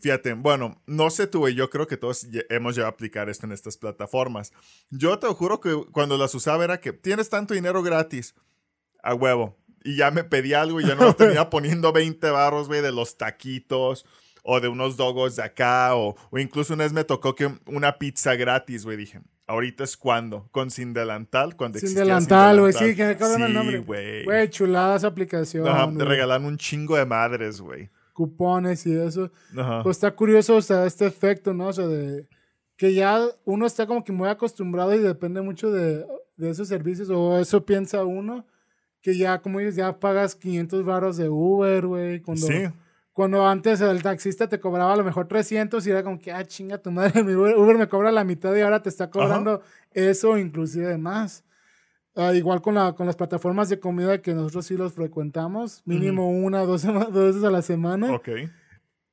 Fíjate, 0.00 0.32
bueno, 0.34 0.82
no 0.86 1.10
sé 1.10 1.28
tú, 1.28 1.38
güey, 1.40 1.54
yo 1.54 1.70
creo 1.70 1.86
que 1.86 1.96
todos 1.96 2.26
hemos 2.50 2.74
llegado 2.74 2.90
a 2.90 2.94
aplicar 2.94 3.28
esto 3.28 3.46
en 3.46 3.52
estas 3.52 3.76
plataformas. 3.76 4.52
Yo 4.90 5.18
te 5.20 5.28
juro 5.28 5.60
que 5.60 5.72
cuando 5.92 6.18
las 6.18 6.34
usaba 6.34 6.64
era 6.64 6.80
que 6.80 6.92
tienes 6.92 7.30
tanto 7.30 7.54
dinero 7.54 7.82
gratis, 7.84 8.34
a 9.02 9.14
huevo. 9.14 9.56
Y 9.84 9.96
ya 9.96 10.10
me 10.10 10.24
pedí 10.24 10.54
algo 10.54 10.80
y 10.80 10.86
ya 10.86 10.96
no 10.96 11.04
lo 11.04 11.14
tenía 11.14 11.48
poniendo 11.50 11.92
20 11.92 12.28
barros, 12.30 12.66
güey, 12.66 12.82
de 12.82 12.90
los 12.90 13.16
taquitos 13.16 14.04
o 14.42 14.58
de 14.60 14.66
unos 14.66 14.96
dogos 14.96 15.36
de 15.36 15.44
acá 15.44 15.94
o, 15.94 16.16
o 16.30 16.38
incluso 16.40 16.74
una 16.74 16.82
vez 16.82 16.92
me 16.92 17.04
tocó 17.04 17.36
que 17.36 17.48
una 17.66 17.96
pizza 17.98 18.34
gratis, 18.34 18.84
güey, 18.84 18.96
dije, 18.96 19.20
ahorita 19.46 19.84
es 19.84 19.96
cuando, 19.96 20.48
con 20.50 20.70
sin 20.70 20.92
delantal, 20.92 21.56
cuando 21.56 21.78
Sin 21.78 21.94
delantal, 21.94 22.60
güey, 22.60 22.72
sí, 22.72 22.94
que 22.96 23.04
me 23.04 23.10
acuerdo 23.12 23.36
el 23.36 23.46
Sí, 23.46 23.52
nombre. 23.52 23.78
güey. 23.78 24.24
Güey, 24.24 24.50
chulada 24.50 24.96
esa 24.96 25.06
aplicación. 25.08 25.66
Ajá, 25.68 25.90
te 25.96 26.04
regalan 26.04 26.44
un 26.44 26.56
chingo 26.58 26.96
de 26.96 27.06
madres, 27.06 27.60
güey. 27.60 27.88
Cupones 28.12 28.86
y 28.86 28.96
eso. 28.96 29.30
Ajá. 29.56 29.82
Pues 29.82 29.96
está 29.98 30.10
curioso, 30.14 30.56
o 30.56 30.62
sea, 30.62 30.86
este 30.86 31.06
efecto, 31.06 31.52
¿no? 31.54 31.68
O 31.68 31.72
sea, 31.72 31.86
de 31.86 32.26
que 32.76 32.92
ya 32.94 33.20
uno 33.44 33.66
está 33.66 33.86
como 33.86 34.04
que 34.04 34.12
muy 34.12 34.28
acostumbrado 34.28 34.94
y 34.94 34.98
depende 34.98 35.40
mucho 35.40 35.70
de, 35.70 36.04
de 36.36 36.50
esos 36.50 36.68
servicios, 36.68 37.08
o 37.10 37.38
eso 37.38 37.64
piensa 37.64 38.04
uno, 38.04 38.44
que 39.00 39.16
ya, 39.16 39.38
como 39.40 39.60
dices, 39.60 39.76
ya 39.76 39.98
pagas 39.98 40.34
500 40.34 40.84
baros 40.84 41.16
de 41.16 41.28
Uber, 41.28 41.86
güey, 41.86 42.20
cuando, 42.20 42.46
Sí. 42.46 42.64
Cuando 43.16 43.46
antes 43.46 43.80
el 43.80 44.02
taxista 44.02 44.46
te 44.46 44.60
cobraba 44.60 44.92
a 44.92 44.96
lo 44.98 45.02
mejor 45.02 45.26
300 45.26 45.86
y 45.86 45.90
era 45.90 46.02
como 46.02 46.18
que, 46.18 46.32
ah, 46.32 46.44
chinga 46.44 46.76
tu 46.76 46.90
madre, 46.90 47.22
mi 47.24 47.32
Uber, 47.32 47.56
Uber 47.56 47.78
me 47.78 47.88
cobra 47.88 48.12
la 48.12 48.24
mitad 48.24 48.54
y 48.54 48.60
ahora 48.60 48.82
te 48.82 48.90
está 48.90 49.08
cobrando 49.08 49.62
eso, 49.92 50.36
inclusive 50.36 50.98
más. 50.98 51.42
Ah, 52.14 52.34
igual 52.34 52.60
con, 52.60 52.74
la, 52.74 52.92
con 52.92 53.06
las 53.06 53.16
plataformas 53.16 53.70
de 53.70 53.80
comida 53.80 54.20
que 54.20 54.34
nosotros 54.34 54.66
sí 54.66 54.76
los 54.76 54.92
frecuentamos, 54.92 55.80
mínimo 55.86 56.30
una 56.30 56.62
o 56.62 56.66
dos, 56.66 56.82
dos 56.84 57.10
veces 57.10 57.42
a 57.42 57.50
la 57.50 57.62
semana. 57.62 58.12
Ok. 58.12 58.28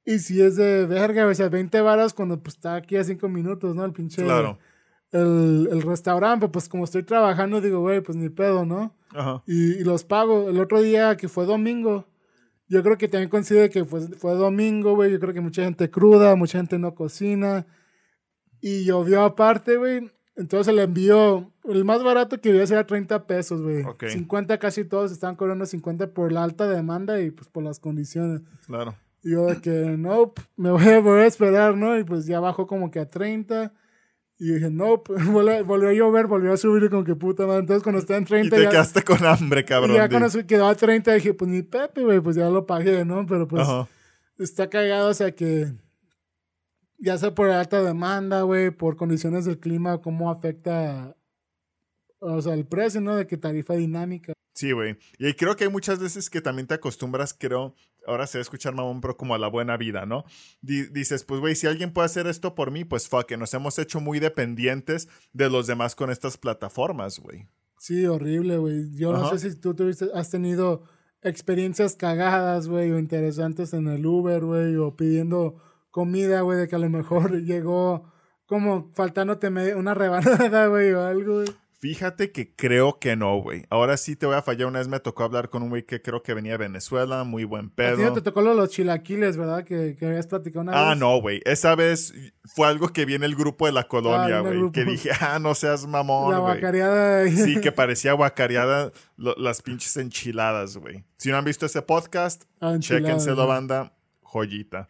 Y 0.04 0.20
si 0.20 0.42
es 0.42 0.58
de 0.58 0.86
verga, 0.86 1.26
o 1.26 1.34
sea, 1.34 1.48
20 1.48 1.80
varas 1.80 2.14
cuando 2.14 2.44
pues 2.44 2.56
está 2.56 2.76
aquí 2.76 2.98
a 2.98 3.06
5 3.06 3.30
minutos, 3.30 3.74
¿no? 3.74 3.86
El 3.86 3.94
pinche. 3.94 4.22
Claro. 4.22 4.60
El, 5.14 5.70
el 5.72 5.82
restaurante, 5.82 6.50
pues 6.50 6.68
como 6.68 6.84
estoy 6.84 7.04
trabajando, 7.04 7.62
digo, 7.62 7.80
güey, 7.80 8.02
pues 8.02 8.18
ni 8.18 8.28
pedo, 8.28 8.66
¿no? 8.66 8.98
Ajá. 9.16 9.44
Y, 9.48 9.76
y 9.76 9.84
los 9.86 10.04
pago. 10.04 10.50
El 10.50 10.60
otro 10.60 10.82
día 10.82 11.16
que 11.16 11.30
fue 11.30 11.46
domingo, 11.46 12.06
yo 12.68 12.84
creo 12.84 12.98
que 12.98 13.08
también 13.08 13.30
coincide 13.30 13.70
que 13.70 13.86
fue, 13.86 14.02
fue 14.10 14.34
domingo, 14.34 14.96
güey. 14.96 15.12
Yo 15.12 15.20
creo 15.20 15.34
que 15.34 15.42
mucha 15.42 15.64
gente 15.64 15.90
cruda, 15.90 16.36
mucha 16.36 16.58
gente 16.58 16.80
no 16.80 16.96
cocina. 16.96 17.66
Y 18.62 18.86
llovió 18.86 19.24
aparte, 19.24 19.78
güey. 19.78 20.12
Entonces 20.36 20.74
le 20.74 20.84
envío. 20.84 21.52
El 21.66 21.86
más 21.86 22.04
barato 22.04 22.40
que 22.42 22.52
vi 22.52 22.60
era 22.60 22.86
30 22.86 23.28
pesos, 23.28 23.62
güey. 23.62 23.84
Ok. 23.84 24.06
50 24.08 24.58
casi 24.58 24.84
todos 24.84 25.12
estaban 25.12 25.36
cobrando 25.36 25.66
50 25.66 26.14
por 26.14 26.32
la 26.32 26.44
alta 26.44 26.68
demanda 26.68 27.22
y 27.22 27.32
pues 27.32 27.48
por 27.50 27.64
las 27.64 27.80
condiciones. 27.80 28.42
Claro. 28.66 28.96
Y 29.24 29.32
yo 29.32 29.46
de 29.46 29.62
que, 29.62 29.72
no, 29.98 30.34
me 30.58 30.72
voy 30.72 30.86
a 30.88 31.00
volver 31.00 31.24
a 31.24 31.28
esperar, 31.28 31.78
¿no? 31.78 31.98
Y 31.98 32.04
pues 32.04 32.26
ya 32.26 32.40
bajó 32.40 32.68
como 32.68 32.92
que 32.92 33.00
a 33.00 33.10
30. 33.10 33.74
Y 34.44 34.56
dije, 34.56 34.70
no, 34.70 34.98
volvió, 35.32 35.64
volvió 35.64 35.88
a 35.90 35.94
llover, 35.94 36.28
volvió 36.28 36.52
a 36.52 36.58
subir 36.58 36.84
y 36.84 36.90
como 36.90 37.06
que 37.06 37.16
puta 37.16 37.46
madre. 37.48 37.62
Entonces 37.62 37.82
cuando 37.82 38.00
está 38.00 38.18
en 38.18 38.24
Y 38.24 38.26
30 38.26 38.56
te 38.58 38.64
ya, 38.64 38.70
quedaste 38.70 39.02
con 39.04 39.26
hambre, 39.26 39.62
y 39.62 39.64
cabrón. 39.64 39.96
ya 39.96 40.04
di. 40.04 40.10
cuando 40.10 40.30
se 40.30 40.46
quedó 40.46 40.68
a 40.68 40.76
30 40.76 41.14
dije, 41.14 41.34
pues 41.34 41.50
ni 41.50 41.62
Pepe, 41.64 42.04
güey, 42.04 42.20
pues 42.20 42.36
ya 42.36 42.50
lo 42.50 42.66
pagué, 42.66 43.06
¿no? 43.06 43.26
Pero 43.26 43.48
pues 43.48 43.62
Ajá. 43.62 43.88
está 44.38 44.70
cagado, 44.70 45.10
o 45.10 45.14
sea 45.14 45.32
que 45.34 45.74
ya 46.98 47.18
sea 47.18 47.34
por 47.34 47.50
alta 47.50 47.82
demanda, 47.82 48.42
güey, 48.42 48.70
por 48.72 48.98
condiciones 48.98 49.46
del 49.46 49.60
clima, 49.60 50.00
cómo 50.02 50.30
afecta, 50.30 51.16
o 52.20 52.42
sea, 52.42 52.54
el 52.54 52.66
precio, 52.66 53.00
¿no? 53.00 53.16
De 53.16 53.26
que 53.26 53.38
tarifa 53.38 53.76
dinámica. 53.76 54.34
Sí, 54.54 54.74
güey. 54.74 54.98
Y 55.20 55.34
creo 55.36 55.56
que 55.56 55.64
hay 55.64 55.70
muchas 55.70 56.00
veces 56.00 56.30
que 56.30 56.42
también 56.42 56.68
te 56.68 56.74
acostumbras, 56.74 57.34
creo, 57.34 57.76
ahora 58.08 58.28
se 58.28 58.38
va 58.38 58.42
a 58.42 58.44
escuchar 58.44 58.74
mamón, 58.74 59.02
pero 59.02 59.18
como 59.18 59.36
a 59.36 59.38
la 59.38 59.48
buena 59.48 59.78
vida, 59.78 60.06
¿no? 60.06 60.24
Di- 60.62 60.88
dices, 60.88 61.24
pues, 61.24 61.40
güey, 61.42 61.56
si 61.56 61.68
alguien 61.68 61.94
puede 61.94 62.06
hacer 62.06 62.28
esto 62.28 62.56
por 62.56 62.72
mí, 62.72 62.84
pues, 62.86 63.08
fuck, 63.08 63.32
it, 63.32 63.38
nos 63.38 63.54
hemos 63.54 63.78
hecho 63.80 64.00
muy 64.00 64.20
dependientes 64.20 65.08
de 65.34 65.50
los 65.50 65.68
demás 65.68 65.96
con 65.96 66.10
estas 66.12 66.38
plataformas, 66.38 67.20
güey. 67.20 67.48
Sí, 67.80 68.06
horrible, 68.06 68.58
güey. 68.58 68.96
Yo 68.96 69.12
no 69.14 69.30
sé 69.30 69.50
si 69.52 69.60
tú 69.60 69.74
tuviste, 69.76 70.06
has 70.14 70.30
tenido 70.30 70.84
experiencias 71.22 71.96
cagadas, 71.96 72.68
güey, 72.68 72.92
o 72.92 73.00
interesantes 73.00 73.74
en 73.74 73.88
el 73.88 74.06
Uber, 74.06 74.44
güey, 74.44 74.76
o 74.78 74.96
pidiendo 74.96 75.56
comida, 75.90 76.42
güey, 76.42 76.58
de 76.60 76.68
que 76.68 76.76
a 76.76 76.80
lo 76.80 76.90
mejor 76.90 77.42
llegó 77.44 78.12
como 78.46 78.92
faltándote 78.94 79.48
una 79.76 79.94
rebanada, 79.94 80.68
güey, 80.68 80.92
o 80.92 81.02
algo, 81.06 81.36
güey. 81.36 81.48
Fíjate 81.84 82.32
que 82.32 82.56
creo 82.56 82.98
que 82.98 83.18
no, 83.18 83.36
güey. 83.42 83.66
Ahora 83.70 83.98
sí 83.98 84.16
te 84.16 84.26
voy 84.26 84.36
a 84.38 84.42
fallar. 84.42 84.70
Una 84.70 84.80
vez 84.80 84.88
me 84.88 85.02
tocó 85.02 85.24
hablar 85.26 85.50
con 85.50 85.64
un 85.64 85.70
güey 85.70 85.86
que 85.86 86.02
creo 86.02 86.24
que 86.24 86.34
venía 86.34 86.54
de 86.54 86.60
Venezuela, 86.60 87.26
muy 87.26 87.44
buen 87.44 87.66
A 87.66 87.68
ti 87.68 87.74
pedo. 87.76 87.98
no 87.98 88.14
te 88.14 88.22
tocó 88.22 88.42
lo 88.42 88.52
de 88.52 88.56
los 88.56 88.70
chilaquiles, 88.70 89.36
¿verdad? 89.36 89.66
Que, 89.66 89.98
que 90.00 90.06
habías 90.08 90.26
platicado 90.28 90.62
una 90.62 90.72
Ah, 90.74 90.90
vez. 90.92 91.00
no, 91.00 91.20
güey. 91.20 91.42
Esa 91.44 91.76
vez 91.76 92.14
fue 92.46 92.68
algo 92.70 92.88
que 92.88 93.04
vi 93.04 93.16
en 93.16 93.24
el 93.24 93.36
grupo 93.36 93.66
de 93.66 93.74
la 93.74 93.84
colonia, 93.90 94.40
en 94.40 94.48
el 94.48 94.60
güey. 94.60 94.72
que 94.72 94.86
dije, 94.86 95.10
ah, 95.20 95.40
no 95.40 95.54
seas 95.56 95.86
mamón, 95.86 96.32
La 96.32 96.38
guacareada. 96.40 97.28
Sí, 97.28 97.60
que 97.60 97.72
parecía 97.74 98.14
guacareada 98.14 98.94
lo- 99.18 99.36
las 99.36 99.62
pinches 99.62 99.98
enchiladas, 99.98 100.78
güey. 100.78 101.04
Si 101.18 101.32
no 101.32 101.38
han 101.38 101.44
visto 101.44 101.66
ese 101.66 101.82
podcast, 101.82 102.46
Ah, 102.62 102.78
chéquenselo, 102.80 103.36
güey. 103.36 103.48
banda. 103.50 103.94
Joyita. 104.22 104.90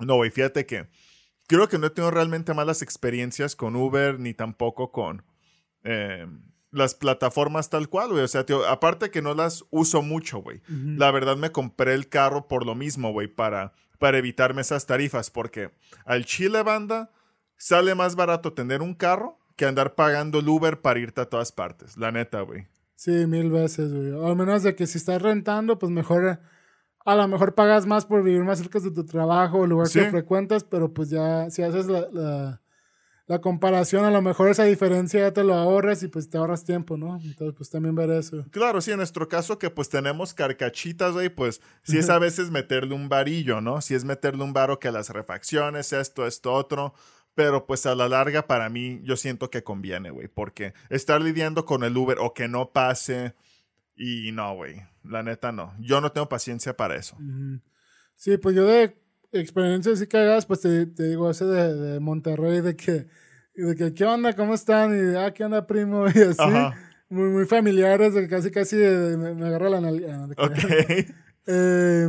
No, 0.00 0.16
güey, 0.16 0.30
fíjate 0.32 0.66
que 0.66 0.88
creo 1.46 1.68
que 1.68 1.78
no 1.78 1.86
he 1.86 1.90
tenido 1.90 2.10
realmente 2.10 2.54
malas 2.54 2.82
experiencias 2.82 3.54
con 3.54 3.76
Uber 3.76 4.18
ni 4.18 4.34
tampoco 4.34 4.90
con 4.90 5.22
eh, 5.84 6.26
las 6.70 6.94
plataformas 6.94 7.68
tal 7.70 7.88
cual, 7.88 8.10
güey. 8.12 8.22
O 8.24 8.28
sea, 8.28 8.46
tío, 8.46 8.66
aparte 8.66 9.10
que 9.10 9.20
no 9.22 9.34
las 9.34 9.64
uso 9.70 10.02
mucho, 10.02 10.38
güey. 10.38 10.62
La 10.68 11.10
verdad 11.10 11.36
me 11.36 11.52
compré 11.52 11.94
el 11.94 12.08
carro 12.08 12.48
por 12.48 12.64
lo 12.64 12.74
mismo, 12.74 13.12
güey, 13.12 13.28
para, 13.28 13.72
para 13.98 14.18
evitarme 14.18 14.62
esas 14.62 14.86
tarifas, 14.86 15.30
porque 15.30 15.70
al 16.06 16.24
Chile, 16.24 16.62
banda, 16.62 17.10
sale 17.56 17.94
más 17.94 18.16
barato 18.16 18.54
tener 18.54 18.80
un 18.80 18.94
carro 18.94 19.38
que 19.56 19.66
andar 19.66 19.94
pagando 19.94 20.38
el 20.38 20.48
Uber 20.48 20.80
para 20.80 20.98
irte 20.98 21.20
a 21.20 21.26
todas 21.26 21.52
partes. 21.52 21.96
La 21.98 22.10
neta, 22.10 22.40
güey. 22.40 22.66
Sí, 22.94 23.10
mil 23.26 23.50
veces, 23.50 23.92
güey. 23.92 24.24
Al 24.26 24.34
menos 24.36 24.62
de 24.62 24.74
que 24.74 24.86
si 24.86 24.96
estás 24.96 25.20
rentando, 25.20 25.78
pues 25.78 25.92
mejor, 25.92 26.40
a 27.04 27.14
lo 27.16 27.28
mejor 27.28 27.54
pagas 27.54 27.84
más 27.84 28.06
por 28.06 28.22
vivir 28.22 28.44
más 28.44 28.58
cerca 28.60 28.80
de 28.80 28.90
tu 28.92 29.04
trabajo 29.04 29.58
o 29.58 29.66
lugar 29.66 29.88
Sí. 29.88 29.98
que 30.00 30.10
frecuentas, 30.10 30.64
pero 30.64 30.94
pues 30.94 31.10
ya, 31.10 31.50
si 31.50 31.62
haces 31.62 31.86
la, 31.86 32.06
la, 32.12 32.61
la 33.26 33.40
comparación, 33.40 34.04
a 34.04 34.10
lo 34.10 34.20
mejor 34.20 34.50
esa 34.50 34.64
diferencia 34.64 35.20
ya 35.20 35.32
te 35.32 35.44
lo 35.44 35.54
ahorras 35.54 36.02
y 36.02 36.08
pues 36.08 36.28
te 36.28 36.38
ahorras 36.38 36.64
tiempo, 36.64 36.96
¿no? 36.96 37.16
Entonces, 37.22 37.54
pues 37.56 37.70
también 37.70 37.94
ver 37.94 38.10
eso. 38.10 38.44
Claro, 38.50 38.80
sí, 38.80 38.90
en 38.90 38.96
nuestro 38.98 39.28
caso 39.28 39.58
que 39.58 39.70
pues 39.70 39.88
tenemos 39.88 40.34
carcachitas, 40.34 41.12
güey, 41.12 41.28
pues 41.28 41.60
sí 41.82 41.98
es 41.98 42.10
a 42.10 42.18
veces 42.18 42.50
meterle 42.50 42.94
un 42.94 43.08
varillo, 43.08 43.60
¿no? 43.60 43.80
Si 43.80 43.94
es 43.94 44.04
meterle 44.04 44.42
un 44.42 44.52
varo 44.52 44.78
que 44.78 44.90
las 44.90 45.10
refacciones, 45.10 45.92
esto, 45.92 46.26
esto, 46.26 46.52
otro. 46.52 46.94
Pero 47.34 47.66
pues 47.66 47.86
a 47.86 47.94
la 47.94 48.08
larga 48.08 48.46
para 48.46 48.68
mí 48.68 49.00
yo 49.04 49.16
siento 49.16 49.48
que 49.48 49.64
conviene, 49.64 50.10
güey, 50.10 50.28
porque 50.28 50.74
estar 50.90 51.22
lidiando 51.22 51.64
con 51.64 51.82
el 51.82 51.96
Uber 51.96 52.18
o 52.20 52.34
que 52.34 52.46
no 52.46 52.72
pase 52.72 53.34
y 53.96 54.32
no, 54.32 54.54
güey, 54.54 54.82
la 55.02 55.22
neta 55.22 55.50
no. 55.50 55.74
Yo 55.80 56.02
no 56.02 56.12
tengo 56.12 56.28
paciencia 56.28 56.76
para 56.76 56.96
eso. 56.96 57.16
Sí, 58.14 58.36
pues 58.36 58.54
yo 58.54 58.66
de 58.66 59.01
experiencias 59.32 59.94
así 59.98 60.06
cagadas, 60.06 60.46
pues 60.46 60.60
te, 60.60 60.86
te 60.86 61.04
digo 61.08 61.30
ese 61.30 61.44
de, 61.46 61.74
de 61.74 62.00
Monterrey, 62.00 62.60
de 62.60 62.76
que, 62.76 63.06
de 63.54 63.74
que, 63.76 63.94
¿qué 63.94 64.04
onda? 64.04 64.34
¿Cómo 64.34 64.54
están? 64.54 64.92
Y, 64.94 65.16
ah, 65.16 65.32
¿qué 65.32 65.44
onda, 65.44 65.66
primo? 65.66 66.06
Y 66.14 66.20
así, 66.20 66.36
Ajá. 66.42 66.74
muy, 67.08 67.30
muy 67.30 67.46
familiares, 67.46 68.12
casi, 68.28 68.50
casi 68.50 68.76
de- 68.76 69.16
me, 69.16 69.34
me 69.34 69.46
agarra 69.46 69.70
la 69.70 69.80
nalga. 69.80 70.26
de 70.26 70.34
que- 70.34 70.42
Ok. 70.42 71.14
Eh, 71.44 72.08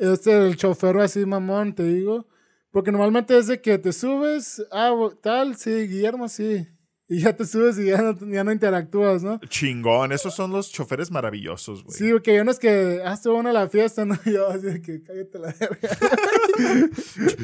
este, 0.00 0.44
el 0.48 0.56
chofer 0.56 0.98
así, 0.98 1.24
mamón, 1.24 1.72
te 1.72 1.84
digo. 1.84 2.26
Porque 2.72 2.90
normalmente 2.90 3.38
es 3.38 3.46
de 3.46 3.60
que 3.60 3.78
te 3.78 3.92
subes, 3.92 4.60
ah, 4.72 4.92
tal, 5.22 5.54
sí, 5.56 5.70
Guillermo, 5.86 6.28
sí. 6.28 6.66
Y 7.12 7.20
ya 7.20 7.36
te 7.36 7.44
subes 7.44 7.78
y 7.78 7.88
ya 7.88 8.00
no, 8.00 8.16
ya 8.26 8.42
no 8.42 8.52
interactúas, 8.52 9.22
¿no? 9.22 9.38
Chingón, 9.46 10.12
esos 10.12 10.34
son 10.34 10.50
los 10.50 10.72
choferes 10.72 11.10
maravillosos, 11.10 11.84
güey. 11.84 11.94
Sí, 11.94 12.10
porque 12.10 12.30
hay 12.30 12.38
unos 12.38 12.58
que, 12.58 13.02
ah, 13.04 13.12
estuvo 13.12 13.34
bueno 13.34 13.50
a 13.50 13.52
la 13.52 13.68
fiesta, 13.68 14.06
¿no? 14.06 14.18
Y 14.24 14.32
yo 14.32 14.48
así 14.48 14.68
de 14.68 14.80
que, 14.80 15.02
cállate 15.02 15.38
la 15.38 15.54
verga. 15.60 16.88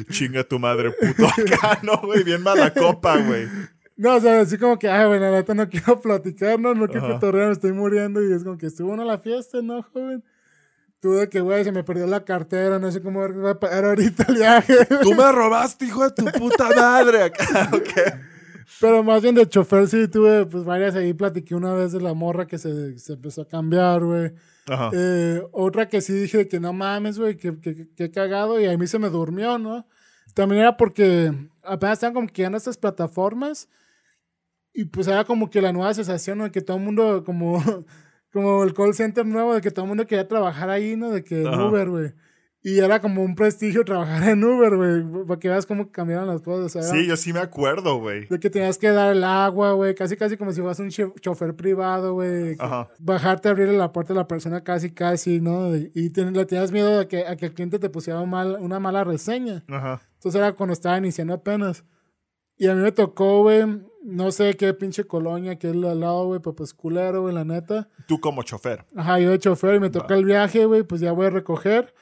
Chinga 0.09 0.43
tu 0.43 0.57
madre, 0.57 0.91
puto 0.91 1.27
acá, 1.27 1.79
no, 1.83 2.01
güey, 2.01 2.23
bien 2.23 2.41
mala 2.41 2.73
copa, 2.73 3.17
güey. 3.17 3.47
No, 3.95 4.15
o 4.15 4.19
sea, 4.19 4.41
así 4.41 4.57
como 4.57 4.79
que, 4.79 4.89
ay, 4.89 5.05
bueno, 5.07 5.25
la 5.25 5.37
neta 5.37 5.53
no 5.53 5.69
quiero 5.69 6.01
platicar, 6.01 6.59
no, 6.59 6.73
no 6.73 6.87
quiero 6.87 7.07
cotorrear, 7.07 7.49
me 7.49 7.53
estoy 7.53 7.73
muriendo. 7.73 8.27
Y 8.27 8.33
es 8.33 8.43
como 8.43 8.57
que 8.57 8.65
estuvo 8.65 8.91
uno 8.91 9.03
a 9.03 9.05
la 9.05 9.19
fiesta, 9.19 9.61
¿no, 9.61 9.83
joven? 9.83 10.23
Tuve 10.99 11.29
que, 11.29 11.41
güey, 11.41 11.63
se 11.63 11.71
me 11.71 11.83
perdió 11.83 12.07
la 12.07 12.25
cartera, 12.25 12.79
no 12.79 12.91
sé 12.91 13.03
cómo 13.03 13.19
va 13.19 13.51
a 13.51 13.59
pagar 13.59 13.85
ahorita 13.85 14.25
el 14.29 14.35
viaje. 14.35 14.85
Tú 15.03 15.13
me 15.13 15.31
robaste, 15.31 15.85
hijo 15.85 16.09
de 16.09 16.11
tu 16.11 16.25
puta 16.25 16.69
madre. 16.75 17.21
Acá, 17.21 17.69
ok. 17.73 18.28
Pero 18.79 19.03
más 19.03 19.21
bien 19.21 19.35
de 19.35 19.47
chofer 19.47 19.87
sí 19.87 20.07
tuve, 20.07 20.45
pues, 20.45 20.63
varias 20.63 20.95
ahí. 20.95 21.13
Platiqué 21.13 21.55
una 21.55 21.73
vez 21.73 21.91
de 21.91 22.01
la 22.01 22.13
morra 22.13 22.47
que 22.47 22.57
se, 22.57 22.97
se 22.99 23.13
empezó 23.13 23.41
a 23.41 23.47
cambiar, 23.47 24.03
güey. 24.03 24.31
Ajá. 24.67 24.91
Eh, 24.93 25.41
otra 25.51 25.87
que 25.87 26.01
sí 26.01 26.13
dije 26.13 26.47
que 26.47 26.59
no 26.59 26.73
mames, 26.73 27.17
güey, 27.17 27.37
que, 27.37 27.59
que, 27.59 27.89
que 27.95 28.03
he 28.05 28.11
cagado 28.11 28.59
y 28.59 28.65
a 28.65 28.77
mí 28.77 28.87
se 28.87 28.99
me 28.99 29.09
durmió, 29.09 29.57
¿no? 29.57 29.87
También 30.33 30.61
era 30.61 30.77
porque 30.77 31.33
apenas 31.63 31.93
estaban 31.93 32.13
como 32.13 32.27
que 32.27 32.43
en 32.43 32.55
estas 32.55 32.77
plataformas 32.77 33.67
y 34.73 34.85
pues 34.85 35.07
era 35.07 35.25
como 35.25 35.49
que 35.49 35.61
la 35.61 35.73
nueva 35.73 35.93
sensación, 35.93 36.37
¿no? 36.37 36.43
De 36.45 36.51
que 36.51 36.61
todo 36.61 36.77
el 36.77 36.83
mundo, 36.83 37.23
como, 37.25 37.61
como 38.31 38.63
el 38.63 38.73
call 38.73 38.93
center 38.93 39.25
nuevo, 39.25 39.53
de 39.53 39.61
que 39.61 39.71
todo 39.71 39.85
el 39.85 39.89
mundo 39.89 40.05
quería 40.07 40.27
trabajar 40.27 40.69
ahí, 40.69 40.95
¿no? 40.95 41.09
De 41.09 41.23
que 41.23 41.45
Ajá. 41.45 41.67
Uber, 41.67 41.89
güey. 41.89 42.13
Y 42.61 42.79
era 42.79 42.99
como 42.99 43.23
un 43.23 43.35
prestigio 43.35 43.85
trabajar 43.85 44.27
en 44.29 44.43
Uber, 44.43 44.75
güey, 44.75 45.25
para 45.25 45.39
que 45.39 45.47
veas 45.47 45.65
cómo 45.65 45.89
cambiaron 45.91 46.27
las 46.27 46.41
cosas. 46.41 46.71
sea, 46.73 46.83
Sí, 46.83 47.07
yo 47.07 47.15
sí 47.15 47.31
me 47.31 47.39
acuerdo, 47.39 47.99
güey. 47.99 48.27
de 48.27 48.37
que 48.37 48.49
tenías 48.49 48.77
que 48.77 48.89
dar 48.89 49.15
el 49.15 49.23
agua, 49.23 49.71
güey, 49.71 49.95
casi 49.95 50.17
casi 50.17 50.35
como 50.35 50.51
si 50.51 50.59
fueras 50.59 50.77
un 50.79 50.89
cho- 50.89 51.13
chofer 51.21 51.55
privado, 51.55 52.13
güey. 52.15 52.57
Ajá. 52.59 52.89
Bajarte, 52.99 53.47
abrirle 53.47 53.77
la 53.77 53.93
puerta 53.93 54.11
a 54.11 54.15
la 54.17 54.27
persona 54.27 54.61
casi 54.61 54.91
casi, 54.91 55.39
¿no? 55.39 55.73
Y 55.75 56.09
ten- 56.09 56.33
le 56.33 56.45
tenías 56.45 56.73
miedo 56.73 56.99
de 56.99 57.07
que, 57.07 57.25
a 57.27 57.37
que 57.37 57.45
el 57.45 57.53
cliente 57.53 57.79
te 57.79 57.89
pusiera 57.89 58.19
un 58.19 58.29
mal, 58.29 58.57
una 58.59 58.77
mala 58.79 59.05
reseña. 59.05 59.63
Ajá. 59.69 60.01
Entonces 60.15 60.39
era 60.39 60.51
cuando 60.51 60.73
estaba 60.73 60.97
iniciando 60.97 61.33
apenas. 61.33 61.85
Y 62.57 62.67
a 62.67 62.75
mí 62.75 62.81
me 62.81 62.91
tocó, 62.91 63.41
güey, 63.43 63.63
no 64.03 64.33
sé 64.33 64.57
qué 64.57 64.73
pinche 64.73 65.05
colonia 65.05 65.57
que 65.57 65.69
es 65.69 65.73
al 65.73 66.01
lado, 66.01 66.25
güey, 66.25 66.41
pero 66.41 66.55
pues 66.57 66.73
culero, 66.73 67.21
güey, 67.21 67.33
la 67.33 67.45
neta. 67.45 67.87
Tú 68.05 68.19
como 68.19 68.43
chofer. 68.43 68.83
Ajá, 68.97 69.17
yo 69.17 69.29
de 69.29 69.39
chofer 69.39 69.75
y 69.75 69.79
me 69.79 69.89
toca 69.89 70.13
el 70.15 70.25
viaje, 70.25 70.65
güey, 70.65 70.83
pues 70.83 70.99
ya 70.99 71.13
voy 71.13 71.27
a 71.27 71.29
recoger. 71.29 71.93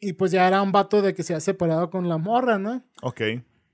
Y 0.00 0.12
pues 0.12 0.30
ya 0.30 0.46
era 0.46 0.62
un 0.62 0.72
vato 0.72 1.02
de 1.02 1.14
que 1.14 1.22
se 1.22 1.34
ha 1.34 1.40
separado 1.40 1.90
con 1.90 2.08
la 2.08 2.18
morra, 2.18 2.58
¿no? 2.58 2.82
Ok. 3.02 3.20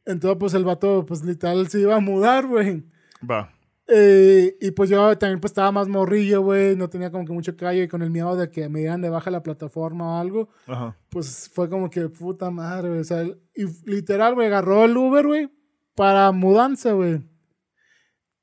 Entonces, 0.06 0.36
pues 0.38 0.54
el 0.54 0.64
vato, 0.64 1.04
pues 1.06 1.22
literal 1.24 1.68
se 1.68 1.80
iba 1.80 1.96
a 1.96 2.00
mudar, 2.00 2.46
güey. 2.46 2.84
Va. 3.28 3.50
Eh, 3.86 4.56
y 4.60 4.70
pues 4.70 4.88
yo 4.88 5.16
también 5.18 5.40
pues 5.40 5.50
estaba 5.50 5.70
más 5.70 5.88
morrillo, 5.88 6.40
güey, 6.40 6.74
no 6.74 6.88
tenía 6.88 7.10
como 7.10 7.26
que 7.26 7.34
mucho 7.34 7.54
callo 7.54 7.82
y 7.82 7.88
con 7.88 8.00
el 8.00 8.10
miedo 8.10 8.34
de 8.34 8.50
que 8.50 8.70
me 8.70 8.78
dieran 8.80 9.02
de 9.02 9.10
baja 9.10 9.30
la 9.30 9.42
plataforma 9.42 10.16
o 10.16 10.20
algo, 10.20 10.48
Ajá. 10.66 10.96
pues 11.10 11.50
fue 11.52 11.68
como 11.68 11.90
que 11.90 12.08
puta 12.08 12.50
madre, 12.50 12.88
güey. 12.88 13.00
O 13.00 13.04
sea, 13.04 13.24
y 13.54 13.64
literal, 13.84 14.34
güey, 14.34 14.46
agarró 14.46 14.84
el 14.84 14.96
Uber, 14.96 15.26
güey, 15.26 15.50
para 15.94 16.32
mudanza, 16.32 16.92
güey. 16.92 17.20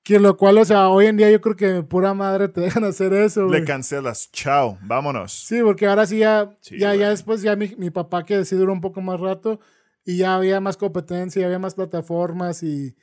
Que 0.03 0.19
lo 0.19 0.35
cual, 0.35 0.57
o 0.57 0.65
sea, 0.65 0.89
hoy 0.89 1.05
en 1.05 1.17
día 1.17 1.29
yo 1.29 1.39
creo 1.41 1.55
que 1.55 1.83
pura 1.83 2.13
madre 2.15 2.47
te 2.47 2.59
dejan 2.61 2.83
hacer 2.83 3.13
eso. 3.13 3.45
Le 3.47 3.63
cancelas. 3.63 4.31
Chao. 4.31 4.79
Vámonos. 4.81 5.31
Sí, 5.31 5.61
porque 5.63 5.85
ahora 5.85 6.07
sí 6.07 6.17
ya, 6.17 6.55
Sí, 6.59 6.79
ya, 6.79 6.95
ya 6.95 7.09
después 7.09 7.41
ya 7.43 7.55
mi, 7.55 7.75
mi 7.77 7.91
papá 7.91 8.25
que 8.25 8.43
sí 8.45 8.55
duró 8.55 8.73
un 8.73 8.81
poco 8.81 9.01
más 9.01 9.19
rato 9.19 9.59
y 10.03 10.17
ya 10.17 10.35
había 10.35 10.59
más 10.59 10.75
competencia, 10.77 11.45
había 11.45 11.59
más 11.59 11.75
plataformas 11.75 12.63
y, 12.63 12.95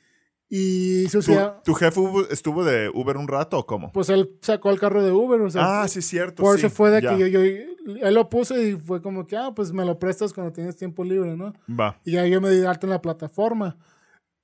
y 0.49 1.07
¿Tu, 1.07 1.21
tu 1.63 1.73
jefe 1.73 2.01
estuvo 2.31 2.65
de 2.65 2.89
Uber 2.93 3.15
un 3.15 3.29
rato 3.29 3.57
o 3.59 3.65
cómo? 3.65 3.91
pues 3.93 4.09
él 4.09 4.31
sacó 4.41 4.69
el 4.69 4.79
carro 4.79 5.01
de 5.01 5.11
Uber, 5.13 5.39
o 5.39 5.49
sea, 5.49 5.83
Ah, 5.83 5.87
sí, 5.87 6.01
cierto. 6.01 6.43
por 6.43 6.59
sí. 6.59 6.65
eso 6.65 6.75
fue 6.75 6.91
de 6.91 7.01
Ya. 7.01 7.11
que 7.15 7.19
yo, 7.19 7.27
yo, 7.27 7.39
él 7.39 8.13
lo 8.13 8.27
puso 8.29 8.59
y 8.61 8.75
fue 8.75 9.01
como 9.01 9.25
que, 9.25 9.37
ah, 9.37 9.53
pues 9.55 9.71
me 9.71 9.85
lo 9.85 9.97
prestas 9.99 10.33
cuando 10.33 10.51
tienes 10.51 10.75
tiempo 10.75 11.05
libre, 11.05 11.37
¿no? 11.37 11.53
Va. 11.69 11.97
Y 12.03 12.11
ya 12.13 12.25
yo 12.27 12.41
me 12.41 12.49
di 12.49 12.65
alta 12.65 12.85
en 12.87 12.91
la 12.91 13.01
plataforma. 13.01 13.77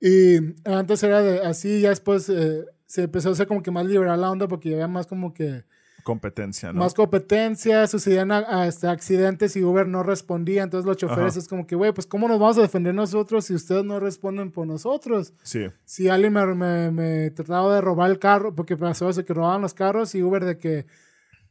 Y 0.00 0.38
antes 0.64 1.02
era 1.02 1.22
de 1.22 1.40
así, 1.40 1.80
ya 1.80 1.90
después 1.90 2.28
eh, 2.28 2.64
se 2.86 3.04
empezó 3.04 3.30
a 3.30 3.32
hacer 3.32 3.46
como 3.46 3.62
que 3.62 3.70
más 3.70 3.86
liberal 3.86 4.20
la 4.20 4.30
onda 4.30 4.46
porque 4.48 4.70
ya 4.70 4.76
había 4.76 4.88
más 4.88 5.06
como 5.06 5.32
que 5.32 5.64
Competencia, 6.06 6.72
¿no? 6.72 6.78
más 6.78 6.94
competencia, 6.94 7.84
sucedían 7.88 8.30
este, 8.64 8.86
accidentes 8.86 9.56
y 9.56 9.64
Uber 9.64 9.88
no 9.88 10.04
respondía. 10.04 10.62
Entonces 10.62 10.86
los 10.86 10.96
choferes 10.98 11.32
Ajá. 11.32 11.40
es 11.40 11.48
como 11.48 11.66
que, 11.66 11.74
güey, 11.74 11.90
pues 11.92 12.06
¿cómo 12.06 12.28
nos 12.28 12.38
vamos 12.38 12.58
a 12.58 12.62
defender 12.62 12.94
nosotros 12.94 13.46
si 13.46 13.54
ustedes 13.54 13.84
no 13.84 13.98
responden 13.98 14.52
por 14.52 14.68
nosotros? 14.68 15.32
Sí. 15.42 15.66
Si 15.84 16.08
alguien 16.08 16.32
me, 16.32 16.46
me, 16.54 16.92
me 16.92 17.30
trataba 17.32 17.74
de 17.74 17.80
robar 17.80 18.08
el 18.08 18.20
carro, 18.20 18.54
porque 18.54 18.76
pasó 18.76 19.08
eso, 19.08 19.24
que 19.24 19.34
robaban 19.34 19.62
los 19.62 19.74
carros 19.74 20.14
y 20.14 20.22
Uber 20.22 20.44
de 20.44 20.58
que, 20.58 20.86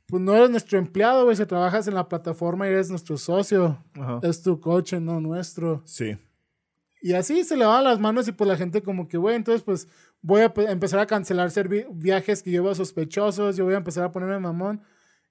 pues 0.07 0.23
no 0.23 0.33
eres 0.33 0.49
nuestro 0.49 0.79
empleado, 0.79 1.25
güey, 1.25 1.35
si 1.35 1.45
trabajas 1.45 1.89
en 1.89 1.95
la 1.95 2.07
plataforma 2.07 2.65
y 2.65 2.71
eres 2.71 2.89
nuestro 2.89 3.17
socio, 3.17 3.83
Ajá. 3.95 4.19
es 4.23 4.41
tu 4.41 4.61
coche, 4.61 5.01
no 5.01 5.19
nuestro. 5.19 5.81
Sí. 5.83 6.17
Y 7.05 7.13
así 7.13 7.43
se 7.43 7.55
le 7.55 7.65
van 7.65 7.83
las 7.83 7.99
manos 7.99 8.27
y 8.27 8.31
pues 8.31 8.47
la 8.47 8.57
gente 8.57 8.81
como 8.81 9.07
que, 9.07 9.17
güey, 9.17 9.35
entonces 9.35 9.61
pues 9.61 9.87
voy 10.23 10.41
a 10.41 10.51
pe- 10.55 10.71
empezar 10.71 10.99
a 10.99 11.05
cancelar 11.05 11.51
viajes 11.91 12.41
que 12.41 12.49
yo 12.49 12.63
veo 12.63 12.73
sospechosos, 12.73 13.55
yo 13.57 13.63
voy 13.65 13.75
a 13.75 13.77
empezar 13.77 14.03
a 14.05 14.11
ponerme 14.11 14.39
mamón. 14.39 14.81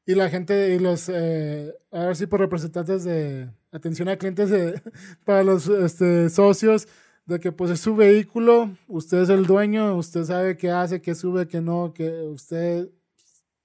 Y 0.06 0.14
la 0.14 0.30
gente 0.30 0.72
y 0.72 0.78
los, 0.78 1.08
eh, 1.08 1.72
a 1.90 2.04
ver 2.06 2.14
si 2.16 2.26
por 2.26 2.38
representantes 2.38 3.02
de 3.02 3.50
atención 3.72 4.08
a 4.08 4.16
clientes 4.16 4.50
de- 4.50 4.80
para 5.24 5.42
los 5.42 5.66
este, 5.66 6.30
socios, 6.30 6.86
de 7.26 7.40
que 7.40 7.50
pues 7.50 7.72
es 7.72 7.80
su 7.80 7.96
vehículo, 7.96 8.70
usted 8.86 9.22
es 9.22 9.28
el 9.30 9.44
dueño, 9.44 9.96
usted 9.96 10.22
sabe 10.22 10.56
qué 10.56 10.70
hace, 10.70 11.02
qué 11.02 11.16
sube, 11.16 11.48
qué 11.48 11.60
no, 11.60 11.92
que 11.92 12.08
usted 12.08 12.88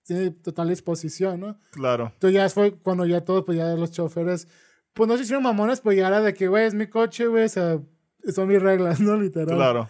tiene 0.03 0.31
total 0.31 0.69
disposición, 0.69 1.41
¿no? 1.41 1.59
Claro. 1.73 2.09
Entonces 2.13 2.33
ya 2.35 2.49
fue 2.49 2.71
cuando 2.73 3.05
ya 3.05 3.21
todos, 3.21 3.43
pues 3.45 3.57
ya 3.59 3.67
los 3.75 3.91
choferes, 3.91 4.47
pues 4.93 5.07
no 5.07 5.15
se 5.15 5.23
hicieron 5.23 5.43
mamones, 5.43 5.81
pues 5.81 5.95
ya 5.95 6.07
era 6.07 6.21
de 6.21 6.33
que, 6.33 6.47
güey, 6.47 6.65
es 6.65 6.73
mi 6.73 6.87
coche, 6.87 7.27
güey, 7.27 7.43
o 7.45 7.49
sea, 7.49 7.79
son 8.33 8.47
mis 8.47 8.61
reglas, 8.61 8.99
¿no? 8.99 9.15
Literal. 9.17 9.55
Claro. 9.55 9.89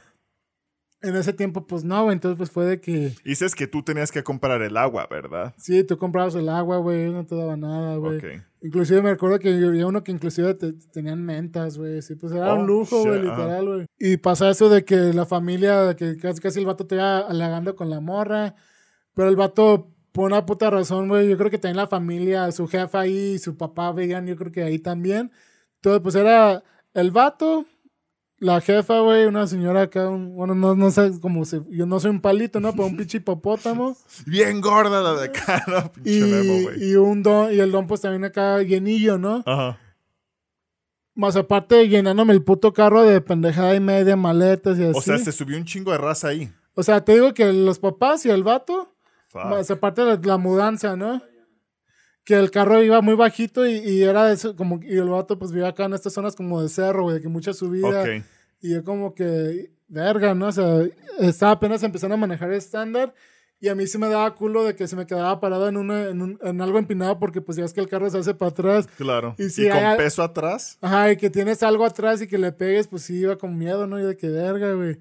En 1.01 1.15
ese 1.15 1.31
tiempo, 1.31 1.65
pues 1.65 1.85
no, 1.85 2.03
güey, 2.03 2.13
entonces 2.15 2.37
pues 2.37 2.51
fue 2.51 2.65
de 2.65 2.81
que, 2.81 3.13
Dices 3.23 3.55
que 3.55 3.67
tú 3.67 3.83
tenías 3.83 4.11
que 4.11 4.21
comprar 4.21 4.61
el 4.61 4.75
agua, 4.75 5.07
¿verdad? 5.09 5.53
sí, 5.57 5.85
tú 5.85 5.97
comprabas 5.97 6.35
el 6.35 6.49
agua, 6.49 6.77
güey, 6.79 7.09
no 7.09 7.25
te 7.25 7.35
daba 7.35 7.55
nada, 7.55 7.95
güey. 7.95 8.17
Ok. 8.17 8.23
Inclusive 8.61 9.01
me 9.01 9.11
acuerdo 9.11 9.39
que 9.39 9.47
había 9.47 9.87
uno 9.87 10.03
que 10.03 10.11
inclusive 10.11 10.55
te- 10.55 10.73
tenían 10.91 11.23
mentas, 11.23 11.77
güey, 11.77 12.01
sí, 12.01 12.15
pues 12.15 12.33
era 12.33 12.53
Oh, 12.53 12.59
un 12.59 12.67
lujo, 12.67 13.01
güey, 13.05 13.21
literal, 13.21 13.65
güey. 13.65 13.85
Y 13.97 14.17
pasa 14.17 14.49
eso 14.49 14.67
de 14.67 14.83
que 14.83 14.97
la 15.13 15.25
familia, 15.25 15.95
que 15.95 16.17
casi 16.17 16.41
casi 16.41 16.59
el 16.59 16.65
vato 16.65 16.85
te 16.85 16.95
iba 16.95 17.19
halagando 17.19 17.77
con 17.77 17.89
la 17.89 18.01
morra, 18.01 18.55
pero 19.13 19.29
el 19.29 19.37
vato, 19.37 19.93
por 20.11 20.25
una 20.25 20.45
puta 20.45 20.69
razón, 20.69 21.07
güey, 21.07 21.29
yo 21.29 21.37
creo 21.37 21.49
que 21.49 21.59
también 21.59 21.77
la 21.77 21.87
familia, 21.87 22.51
su 22.51 22.67
jefa 22.67 22.99
ahí, 22.99 23.39
su 23.39 23.55
papá 23.55 23.93
veían, 23.93 24.27
yo 24.27 24.35
creo 24.35 24.51
que 24.51 24.63
ahí 24.63 24.79
también. 24.79 25.31
Entonces, 25.75 26.01
pues 26.03 26.15
era 26.15 26.61
el 26.93 27.11
vato, 27.11 27.65
la 28.39 28.61
jefa, 28.61 28.99
güey, 29.01 29.25
una 29.25 29.47
señora 29.47 29.81
acá, 29.83 30.09
un- 30.09 30.33
bueno, 30.35 30.55
no, 30.55 30.75
no 30.75 30.91
sé 30.91 31.11
cómo 31.21 31.43
se, 31.45 31.61
yo 31.69 31.85
no 31.85 31.99
soy 31.99 32.11
un 32.11 32.21
palito, 32.21 32.59
¿no? 32.59 32.71
Pero 32.71 32.85
un 32.85 32.95
pinche 32.97 33.17
hipopótamo. 33.17 33.97
Bien 34.25 34.61
gorda 34.61 35.01
la 35.01 35.13
de 35.19 35.25
acá, 35.27 35.63
¿no? 35.67 35.91
Pinche 35.91 36.61
güey. 36.63 36.91
y 36.91 36.95
un 36.95 37.21
don, 37.21 37.53
y 37.53 37.59
el 37.59 37.71
don 37.71 37.85
pues 37.87 38.01
también 38.01 38.23
acá 38.23 38.61
llenillo, 38.63 39.17
¿no? 39.17 39.43
Ajá. 39.45 39.77
Más 41.15 41.35
aparte 41.35 41.87
llenándome 41.89 42.31
el 42.33 42.43
puto 42.43 42.71
carro 42.71 43.03
de 43.03 43.19
pendejada 43.19 43.75
y 43.75 43.79
media, 43.81 44.15
maletas 44.15 44.79
y 44.79 44.83
así. 44.85 44.97
O 44.97 45.01
sea, 45.01 45.17
se 45.17 45.31
subió 45.33 45.57
un 45.57 45.65
chingo 45.65 45.91
de 45.91 45.97
raza 45.97 46.29
ahí. 46.29 46.49
O 46.75 46.83
sea, 46.83 47.03
te 47.03 47.13
digo 47.13 47.33
que 47.33 47.51
los 47.51 47.77
papás 47.79 48.25
y 48.25 48.29
el 48.29 48.43
vato, 48.43 48.95
Fuck. 49.27 49.43
más 49.45 49.69
aparte 49.69 50.05
de 50.05 50.17
la 50.25 50.37
mudanza, 50.37 50.95
¿no? 50.95 51.21
Que 52.29 52.35
el 52.37 52.51
carro 52.51 52.81
iba 52.83 53.01
muy 53.01 53.15
bajito 53.15 53.65
y, 53.67 53.77
y 53.79 54.03
era 54.03 54.31
eso, 54.31 54.55
como, 54.55 54.79
y 54.83 54.97
el 54.97 55.09
vato 55.09 55.39
pues 55.39 55.51
vivía 55.51 55.69
acá 55.69 55.85
en 55.85 55.93
estas 55.95 56.13
zonas 56.13 56.35
como 56.35 56.61
de 56.61 56.69
cerro, 56.69 57.03
güey, 57.03 57.15
de 57.15 57.21
que 57.21 57.27
mucha 57.27 57.53
subida. 57.53 58.01
Ok. 58.03 58.23
Y 58.61 58.73
yo 58.73 58.83
como 58.83 59.15
que, 59.15 59.71
verga, 59.87 60.35
¿no? 60.35 60.47
O 60.47 60.51
sea, 60.51 60.83
estaba 61.19 61.53
apenas 61.53 61.81
empezando 61.81 62.13
a 62.13 62.17
manejar 62.19 62.51
estándar 62.53 63.15
y 63.59 63.67
a 63.69 63.73
mí 63.75 63.87
sí 63.87 63.97
me 63.97 64.07
daba 64.09 64.35
culo 64.35 64.63
de 64.63 64.75
que 64.75 64.87
se 64.87 64.95
me 64.95 65.07
quedaba 65.07 65.39
parado 65.39 65.67
en, 65.67 65.75
una, 65.77 66.03
en, 66.09 66.21
un- 66.21 66.39
en 66.43 66.61
algo 66.61 66.77
empinado 66.77 67.17
porque 67.17 67.41
pues 67.41 67.57
ya 67.57 67.65
es 67.65 67.73
que 67.73 67.81
el 67.81 67.89
carro 67.89 68.09
se 68.11 68.19
hace 68.19 68.35
para 68.35 68.51
atrás. 68.51 68.87
Claro. 68.95 69.33
Y 69.39 69.45
Y, 69.45 69.49
si 69.49 69.67
con 69.67 69.77
hay- 69.83 69.97
peso 69.97 70.21
atrás. 70.21 70.77
Ajá, 70.81 71.11
y 71.11 71.17
que 71.17 71.29
tienes 71.31 71.63
algo 71.63 71.83
atrás 71.83 72.21
y 72.21 72.27
que 72.27 72.37
le 72.37 72.51
pegues, 72.51 72.87
pues 72.87 73.01
sí 73.01 73.15
iba 73.21 73.37
con 73.37 73.57
miedo, 73.57 73.87
¿no? 73.87 73.99
Y 73.99 74.03
de 74.03 74.15
que 74.15 74.29
verga, 74.29 74.71
güey. 74.73 74.99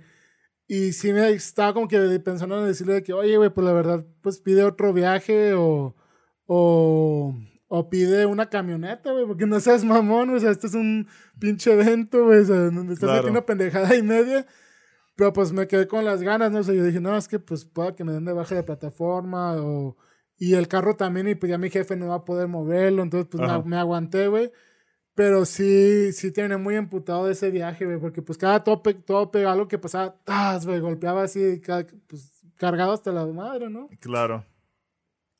Y 0.66 0.92
sí 0.92 1.12
me 1.12 1.28
estaba 1.30 1.74
como 1.74 1.88
que 1.88 1.98
pensando 2.20 2.58
en 2.60 2.66
decirle 2.66 2.94
de 2.94 3.02
que, 3.02 3.12
oye, 3.12 3.36
güey, 3.36 3.50
pues 3.50 3.64
la 3.66 3.72
verdad, 3.74 4.04
pues 4.22 4.38
pide 4.40 4.64
otro 4.64 4.92
viaje 4.92 5.52
o, 5.54 5.94
o, 6.50 7.36
o 7.68 7.90
pide 7.90 8.24
una 8.26 8.48
camioneta, 8.48 9.12
güey, 9.12 9.26
porque 9.26 9.46
no 9.46 9.60
seas 9.60 9.84
mamón, 9.84 10.30
o 10.30 10.40
sea, 10.40 10.50
este 10.50 10.66
es 10.66 10.74
un 10.74 11.06
pinche 11.38 11.72
evento, 11.74 12.24
güey, 12.24 12.40
o 12.40 12.44
sea, 12.46 12.56
donde 12.56 12.94
estás 12.94 13.00
Claro. 13.08 13.18
haciendo 13.18 13.44
pendejada 13.46 13.94
y 13.94 14.02
media. 14.02 14.46
Pero 15.14 15.32
pues 15.32 15.52
me 15.52 15.66
quedé 15.66 15.86
con 15.88 16.04
las 16.04 16.22
ganas, 16.22 16.50
¿no? 16.52 16.60
O 16.60 16.62
sea, 16.62 16.74
yo 16.74 16.84
dije, 16.84 17.00
no, 17.00 17.16
es 17.16 17.28
que 17.28 17.38
pues 17.38 17.64
pueda 17.64 17.94
que 17.94 18.04
me 18.04 18.12
den 18.12 18.24
de 18.24 18.32
baja 18.32 18.54
de 18.54 18.62
plataforma 18.62 19.56
o... 19.56 19.96
Y 20.40 20.54
el 20.54 20.68
carro 20.68 20.94
también, 20.96 21.26
y 21.28 21.34
pues 21.34 21.50
ya 21.50 21.58
mi 21.58 21.68
jefe 21.68 21.96
no 21.96 22.06
va 22.08 22.14
a 22.16 22.24
poder 22.24 22.46
moverlo, 22.46 23.02
entonces 23.02 23.28
pues 23.28 23.42
me, 23.42 23.62
me 23.64 23.76
aguanté, 23.76 24.28
güey. 24.28 24.52
Pero 25.14 25.44
sí, 25.44 26.12
sí 26.12 26.30
tiene 26.30 26.56
muy 26.56 26.76
emputado 26.76 27.26
de 27.26 27.32
ese 27.32 27.50
viaje, 27.50 27.84
güey, 27.84 27.98
porque 27.98 28.22
pues 28.22 28.38
cada 28.38 28.62
tope, 28.62 28.94
tope, 28.94 29.44
algo 29.44 29.66
que 29.66 29.76
pasaba, 29.78 30.16
¡tas! 30.24 30.64
güey, 30.64 30.78
golpeaba 30.78 31.24
así, 31.24 31.60
pues 32.06 32.30
cargado 32.56 32.92
hasta 32.92 33.10
la 33.10 33.26
madre, 33.26 33.68
¿no? 33.68 33.88
Claro. 34.00 34.44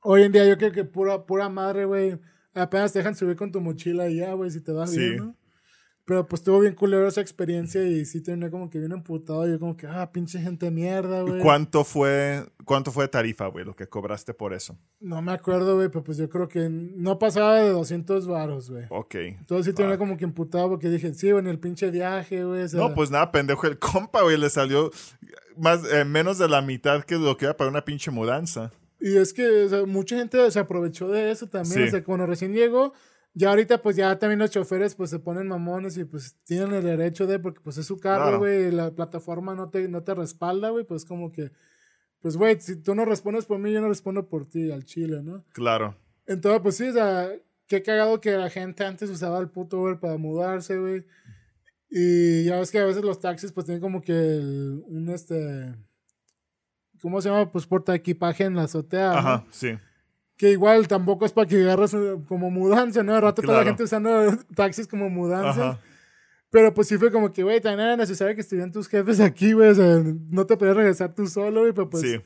Hoy 0.02 0.22
en 0.22 0.32
día 0.32 0.46
yo 0.46 0.56
creo 0.58 0.72
que 0.72 0.84
pura, 0.84 1.26
pura 1.26 1.48
madre, 1.48 1.84
güey, 1.84 2.18
apenas 2.54 2.92
te 2.92 3.00
dejan 3.00 3.14
subir 3.14 3.36
con 3.36 3.50
tu 3.52 3.60
mochila 3.60 4.08
y 4.08 4.16
ya, 4.16 4.32
güey, 4.34 4.50
si 4.50 4.60
te 4.60 4.72
vas 4.72 4.90
Sí. 4.90 4.98
bien, 4.98 5.16
¿no? 5.16 5.34
Pero 6.04 6.26
pues 6.26 6.42
tuvo 6.42 6.60
bien 6.60 6.74
culero 6.74 7.06
esa 7.06 7.20
experiencia 7.20 7.82
y 7.82 8.06
sí 8.06 8.22
tenía 8.22 8.50
como 8.50 8.70
que 8.70 8.78
bien 8.78 8.92
emputado. 8.92 9.46
Yo 9.46 9.58
como 9.60 9.76
que, 9.76 9.86
ah, 9.86 10.10
pinche 10.10 10.40
gente 10.40 10.64
de 10.64 10.72
mierda, 10.72 11.20
güey. 11.20 11.42
¿Cuánto 11.42 11.84
fue, 11.84 12.46
¿Cuánto 12.64 12.92
fue 12.92 13.04
de 13.04 13.08
tarifa, 13.08 13.46
güey, 13.48 13.66
lo 13.66 13.76
que 13.76 13.88
cobraste 13.88 14.32
por 14.32 14.54
eso? 14.54 14.78
No 15.00 15.20
me 15.20 15.32
acuerdo, 15.32 15.76
güey, 15.76 15.90
pero 15.90 16.02
pues 16.02 16.16
yo 16.16 16.30
creo 16.30 16.48
que 16.48 16.70
no 16.70 17.18
pasaba 17.18 17.56
de 17.56 17.68
200 17.68 18.26
varos, 18.26 18.70
güey. 18.70 18.84
Ok. 18.88 19.16
Entonces 19.16 19.66
sí 19.66 19.72
tenía 19.74 19.98
como 19.98 20.16
que 20.16 20.24
emputado 20.24 20.70
porque 20.70 20.88
dije, 20.88 21.12
sí, 21.12 21.30
güey, 21.30 21.42
en 21.44 21.50
el 21.50 21.58
pinche 21.60 21.90
viaje, 21.90 22.42
güey. 22.42 22.62
o 22.62 22.68
sea, 22.68 22.80
No, 22.80 22.94
pues 22.94 23.10
nada, 23.10 23.30
pendejo, 23.30 23.66
el 23.66 23.78
compa, 23.78 24.22
güey, 24.22 24.38
le 24.38 24.48
salió 24.48 24.90
más, 25.58 25.82
eh, 25.92 26.06
menos 26.06 26.38
de 26.38 26.48
la 26.48 26.62
mitad 26.62 27.02
que 27.04 27.16
lo 27.16 27.36
que 27.36 27.44
era 27.44 27.54
para 27.58 27.68
una 27.68 27.84
pinche 27.84 28.10
mudanza. 28.10 28.72
Y 29.00 29.16
es 29.16 29.32
que 29.32 29.64
o 29.64 29.68
sea, 29.68 29.86
mucha 29.86 30.16
gente 30.16 30.50
se 30.50 30.58
aprovechó 30.58 31.08
de 31.08 31.30
eso 31.30 31.48
también. 31.48 31.74
Sí. 31.82 31.82
O 31.88 31.90
sea, 31.90 32.02
cuando 32.04 32.26
recién 32.26 32.52
llegó, 32.52 32.92
ya 33.34 33.50
ahorita 33.50 33.80
pues 33.82 33.94
ya 33.96 34.18
también 34.18 34.40
los 34.40 34.50
choferes 34.50 34.94
pues 34.96 35.10
se 35.10 35.18
ponen 35.20 35.46
mamones 35.46 35.96
y 35.98 36.04
pues 36.04 36.36
tienen 36.44 36.72
el 36.74 36.82
derecho 36.84 37.26
de, 37.26 37.38
porque 37.38 37.60
pues 37.62 37.78
es 37.78 37.86
su 37.86 37.98
carro, 37.98 38.22
Claro. 38.24 38.38
güey, 38.40 38.68
y 38.68 38.70
la 38.72 38.90
plataforma 38.94 39.54
no 39.54 39.70
te, 39.70 39.86
no 39.88 40.02
te 40.02 40.14
respalda, 40.14 40.70
güey, 40.70 40.84
pues 40.84 41.04
como 41.04 41.30
que, 41.30 41.52
pues 42.20 42.36
güey, 42.36 42.60
si 42.60 42.76
tú 42.82 42.94
no 42.96 43.04
respondes 43.04 43.44
por 43.46 43.58
mí, 43.60 43.72
yo 43.72 43.80
no 43.80 43.88
respondo 43.88 44.28
por 44.28 44.48
ti 44.48 44.72
al 44.72 44.84
chile, 44.84 45.22
¿no? 45.22 45.44
Claro. 45.52 45.96
Entonces, 46.26 46.60
pues 46.62 46.76
sí, 46.76 46.88
o 46.88 46.92
sea, 46.92 47.30
qué 47.68 47.82
cagado 47.82 48.20
que 48.20 48.32
la 48.32 48.50
gente 48.50 48.84
antes 48.84 49.08
usaba 49.10 49.38
el 49.38 49.48
puto 49.50 49.78
Uber 49.80 50.00
para 50.00 50.16
mudarse, 50.16 50.76
güey. 50.76 51.04
Y 51.90 52.44
ya 52.44 52.58
ves 52.58 52.70
que 52.70 52.78
a 52.80 52.84
veces 52.84 53.02
los 53.04 53.20
taxis 53.20 53.52
pues 53.52 53.66
tienen 53.66 53.80
como 53.80 54.02
que 54.02 54.12
el- 54.12 54.82
un 54.86 55.08
este... 55.10 55.74
¿Cómo 57.00 57.20
se 57.20 57.28
llama? 57.30 57.50
Pues 57.50 57.66
porta 57.66 57.94
equipaje 57.94 58.44
en 58.44 58.56
la 58.56 58.62
azotea. 58.64 59.12
¿no? 59.12 59.18
Ajá, 59.18 59.44
sí. 59.50 59.78
Que 60.36 60.50
igual 60.52 60.86
tampoco 60.88 61.26
es 61.26 61.32
para 61.32 61.48
que 61.48 61.60
agarres 61.62 61.94
eh, 61.94 62.16
como 62.28 62.50
mudanza, 62.50 63.02
¿no? 63.02 63.14
De 63.14 63.20
rato 63.20 63.42
toda 63.42 63.58
la 63.58 63.64
gente 63.64 63.82
usando 63.82 64.10
taxis 64.54 64.86
como 64.86 65.10
mudanza. 65.10 65.70
Ajá. 65.70 65.80
Pero 66.50 66.72
pues 66.72 66.88
sí 66.88 66.96
fue 66.96 67.12
como 67.12 67.32
que, 67.32 67.42
güey, 67.42 67.60
también 67.60 67.88
era 67.88 67.96
necesario 67.96 68.34
que 68.34 68.40
estuvieran 68.40 68.72
tus 68.72 68.88
jefes 68.88 69.20
aquí, 69.20 69.52
güey. 69.52 69.68
O 69.70 69.74
sea, 69.74 70.02
no 70.30 70.46
te 70.46 70.56
podías 70.56 70.76
regresar 70.76 71.14
tú 71.14 71.26
solo, 71.26 71.60
güey. 71.60 71.72
Pero 71.72 71.90
pues, 71.90 72.02
sí. 72.02 72.20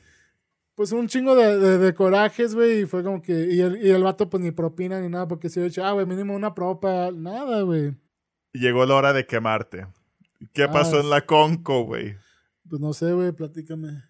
pues 0.75 0.91
un 0.93 1.07
chingo 1.07 1.35
de, 1.35 1.57
de, 1.57 1.77
de 1.77 1.93
corajes, 1.93 2.55
güey. 2.55 2.81
Y 2.81 2.85
fue 2.85 3.03
como 3.03 3.21
que, 3.21 3.33
y 3.33 3.59
el, 3.59 3.85
y 3.85 3.89
el 3.89 4.01
vato 4.03 4.29
pues 4.29 4.41
ni 4.41 4.51
propina 4.51 5.01
ni 5.01 5.09
nada. 5.09 5.27
Porque 5.27 5.49
yo 5.49 5.61
he 5.61 5.65
dicho, 5.65 5.83
ah, 5.83 5.91
güey, 5.91 6.05
mínimo 6.05 6.33
una 6.35 6.53
propa, 6.53 7.11
nada, 7.11 7.63
güey. 7.63 7.95
Llegó 8.53 8.85
la 8.85 8.95
hora 8.95 9.11
de 9.13 9.25
quemarte. 9.25 9.87
¿Qué 10.53 10.63
Ah, 10.63 10.71
pasó 10.71 10.99
en 11.01 11.09
la 11.09 11.25
Conco, 11.25 11.83
güey? 11.83 12.15
Pues 12.69 12.79
no 12.81 12.93
sé, 12.93 13.11
güey, 13.11 13.31
platícame. 13.33 14.03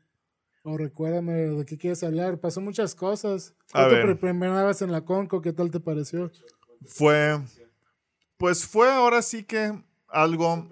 O 0.64 0.78
recuérdame 0.78 1.34
de 1.34 1.66
qué 1.66 1.78
quieres 1.78 2.04
hablar. 2.04 2.40
Pasó 2.40 2.62
muchas 2.62 2.96
cosas. 2.96 3.54
A 3.74 3.84
tu 3.86 3.92
ver. 3.96 4.06
pri- 4.06 4.16
primera 4.16 4.64
vez 4.66 4.82
en 4.82 4.92
la 4.92 5.02
Conco, 5.04 5.42
¿qué 5.42 5.52
tal 5.52 5.70
te 5.70 5.80
pareció? 5.80 6.32
Fue, 6.86 7.40
pues 8.38 8.66
fue 8.66 8.90
ahora 8.92 9.22
sí 9.22 9.44
que 9.44 9.74
algo 10.08 10.70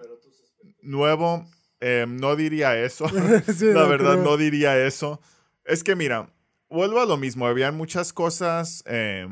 nuevo. 0.82 1.46
Eh, 1.80 2.06
no 2.08 2.36
diría 2.36 2.78
eso. 2.82 3.06
Sí, 3.56 3.66
la 3.66 3.84
no 3.84 3.90
verdad, 3.90 4.14
creo. 4.14 4.24
no 4.24 4.38
diría 4.38 4.78
eso. 4.86 5.20
Es 5.66 5.84
que 5.84 5.96
mira, 5.96 6.30
vuelvo 6.70 7.02
a 7.02 7.06
lo 7.06 7.18
mismo. 7.18 7.46
Habían 7.48 7.76
muchas 7.76 8.14
cosas 8.14 8.84
eh, 8.88 9.28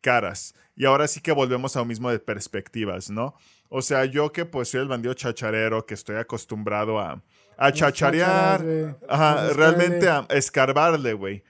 caras. 0.00 0.54
Y 0.76 0.84
ahora 0.84 1.08
sí 1.08 1.20
que 1.20 1.32
volvemos 1.32 1.74
a 1.76 1.80
lo 1.80 1.86
mismo 1.86 2.10
de 2.10 2.20
perspectivas, 2.20 3.10
¿no? 3.10 3.34
O 3.68 3.82
sea, 3.82 4.04
yo 4.04 4.30
que 4.32 4.44
pues 4.44 4.68
soy 4.68 4.80
el 4.82 4.88
bandido 4.88 5.12
chacharero, 5.14 5.84
que 5.86 5.94
estoy 5.94 6.16
acostumbrado 6.16 7.00
a, 7.00 7.22
a 7.58 7.72
chacharear, 7.72 8.96
ajá, 9.08 9.50
realmente 9.52 10.08
a 10.08 10.26
escarbarle, 10.30 11.12
güey. 11.12 11.44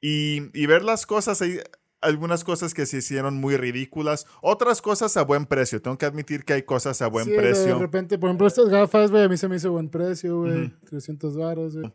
Y, 0.00 0.42
y 0.58 0.66
ver 0.66 0.82
las 0.84 1.06
cosas, 1.06 1.42
hay 1.42 1.60
algunas 2.00 2.44
cosas 2.44 2.72
que 2.72 2.86
se 2.86 2.98
hicieron 2.98 3.34
muy 3.36 3.56
ridículas, 3.56 4.26
otras 4.40 4.80
cosas 4.80 5.16
a 5.16 5.22
buen 5.22 5.46
precio. 5.46 5.82
Tengo 5.82 5.98
que 5.98 6.06
admitir 6.06 6.44
que 6.44 6.54
hay 6.54 6.62
cosas 6.62 7.02
a 7.02 7.08
buen 7.08 7.26
Sí, 7.26 7.32
De 7.32 7.36
precio. 7.38 7.78
repente, 7.78 8.18
por 8.18 8.28
ejemplo, 8.30 8.46
estas 8.46 8.68
gafas, 8.68 9.10
güey, 9.10 9.24
a 9.24 9.28
mí 9.28 9.36
se 9.36 9.48
me 9.48 9.56
hizo 9.56 9.72
buen 9.72 9.88
precio, 9.90 10.40
güey. 10.40 10.72
300 10.88 11.36
varos, 11.36 11.76
güey. 11.76 11.92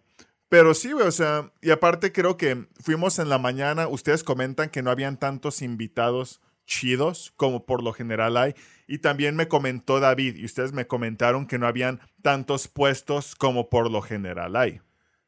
Pero 0.48 0.74
sí, 0.76 0.92
güey, 0.92 1.08
o 1.08 1.12
sea, 1.12 1.52
y 1.62 1.72
aparte 1.72 2.12
creo 2.12 2.38
que 2.38 2.68
fuimos 2.84 3.18
en 3.18 3.30
la 3.30 3.40
mañana, 3.40 3.88
ustedes 3.88 4.24
comentan 4.24 4.70
que 4.70 4.84
no 4.84 4.92
habían 4.92 5.18
tantos 5.18 5.62
invitados 5.64 6.40
chidos 6.66 7.34
como 7.36 7.66
por 7.66 7.84
lo 7.84 7.94
general 7.94 8.38
hay, 8.38 8.56
y 8.88 9.00
también 9.00 9.36
me 9.36 9.48
comentó 9.48 10.00
David, 10.00 10.36
y 10.36 10.46
ustedes 10.46 10.74
me 10.74 10.88
comentaron 10.88 11.48
que 11.48 11.58
no 11.60 11.68
habían 11.68 12.00
tantos 12.22 12.68
puestos 12.68 13.36
como 13.36 13.70
por 13.70 13.90
lo 13.92 14.02
general 14.02 14.56
hay. 14.56 14.82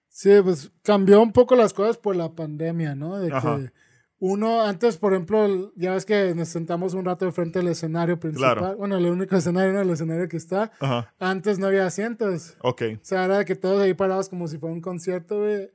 Sí, 0.09 0.31
pues 0.43 0.71
cambió 0.83 1.21
un 1.21 1.31
poco 1.31 1.55
las 1.55 1.73
cosas 1.73 1.97
por 1.97 2.15
la 2.15 2.33
pandemia, 2.33 2.95
¿no? 2.95 3.17
De 3.19 3.31
Ajá. 3.31 3.57
que 3.57 3.71
uno, 4.19 4.63
antes, 4.63 4.97
por 4.97 5.13
ejemplo, 5.13 5.71
ya 5.75 5.93
ves 5.93 6.03
que 6.05 6.33
nos 6.33 6.47
sentamos 6.49 6.95
un 6.95 7.05
rato 7.05 7.25
de 7.25 7.31
frente 7.31 7.59
al 7.59 7.67
escenario 7.67 8.19
principal. 8.19 8.57
Claro. 8.57 8.75
Bueno, 8.77 8.97
el 8.97 9.05
único 9.05 9.35
escenario 9.35 9.69
era 9.69 9.83
el 9.83 9.89
escenario 9.91 10.27
que 10.27 10.37
está. 10.37 10.71
Ajá, 10.79 11.13
Antes 11.19 11.59
no 11.59 11.67
había 11.67 11.85
asientos. 11.85 12.55
ok, 12.61 12.81
O 12.95 12.99
sea, 13.05 13.25
era 13.25 13.37
de 13.37 13.45
que 13.45 13.55
todos 13.55 13.79
ahí 13.79 13.93
parados 13.93 14.27
como 14.27 14.47
si 14.47 14.57
fuera 14.57 14.73
un 14.73 14.81
concierto, 14.81 15.37
güey, 15.41 15.69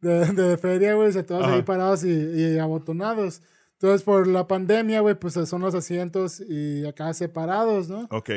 de, 0.00 0.26
de 0.32 0.56
feria, 0.58 0.94
güey, 0.94 1.08
o 1.10 1.12
sea, 1.12 1.24
todos 1.24 1.44
Ajá. 1.44 1.54
ahí 1.54 1.62
parados 1.62 2.02
y, 2.02 2.08
y 2.10 2.58
abotonados. 2.58 3.42
Entonces, 3.80 4.02
por 4.02 4.26
la 4.26 4.46
pandemia, 4.46 5.00
güey, 5.00 5.14
pues 5.14 5.34
son 5.34 5.62
los 5.62 5.74
asientos 5.74 6.40
y 6.40 6.86
acá 6.86 7.12
separados, 7.12 7.88
¿no? 7.88 8.06
ok, 8.10 8.30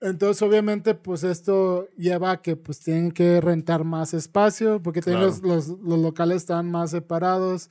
Entonces, 0.00 0.40
obviamente, 0.42 0.94
pues 0.94 1.24
esto 1.24 1.88
lleva 1.96 2.30
a 2.30 2.42
que 2.42 2.54
pues 2.56 2.78
tienen 2.80 3.10
que 3.10 3.40
rentar 3.40 3.82
más 3.84 4.14
espacio, 4.14 4.80
porque 4.82 5.00
también 5.02 5.26
los, 5.26 5.40
Claro. 5.40 5.56
los, 5.56 5.68
los 5.68 5.98
locales 5.98 6.36
están 6.38 6.70
más 6.70 6.90
separados. 6.92 7.70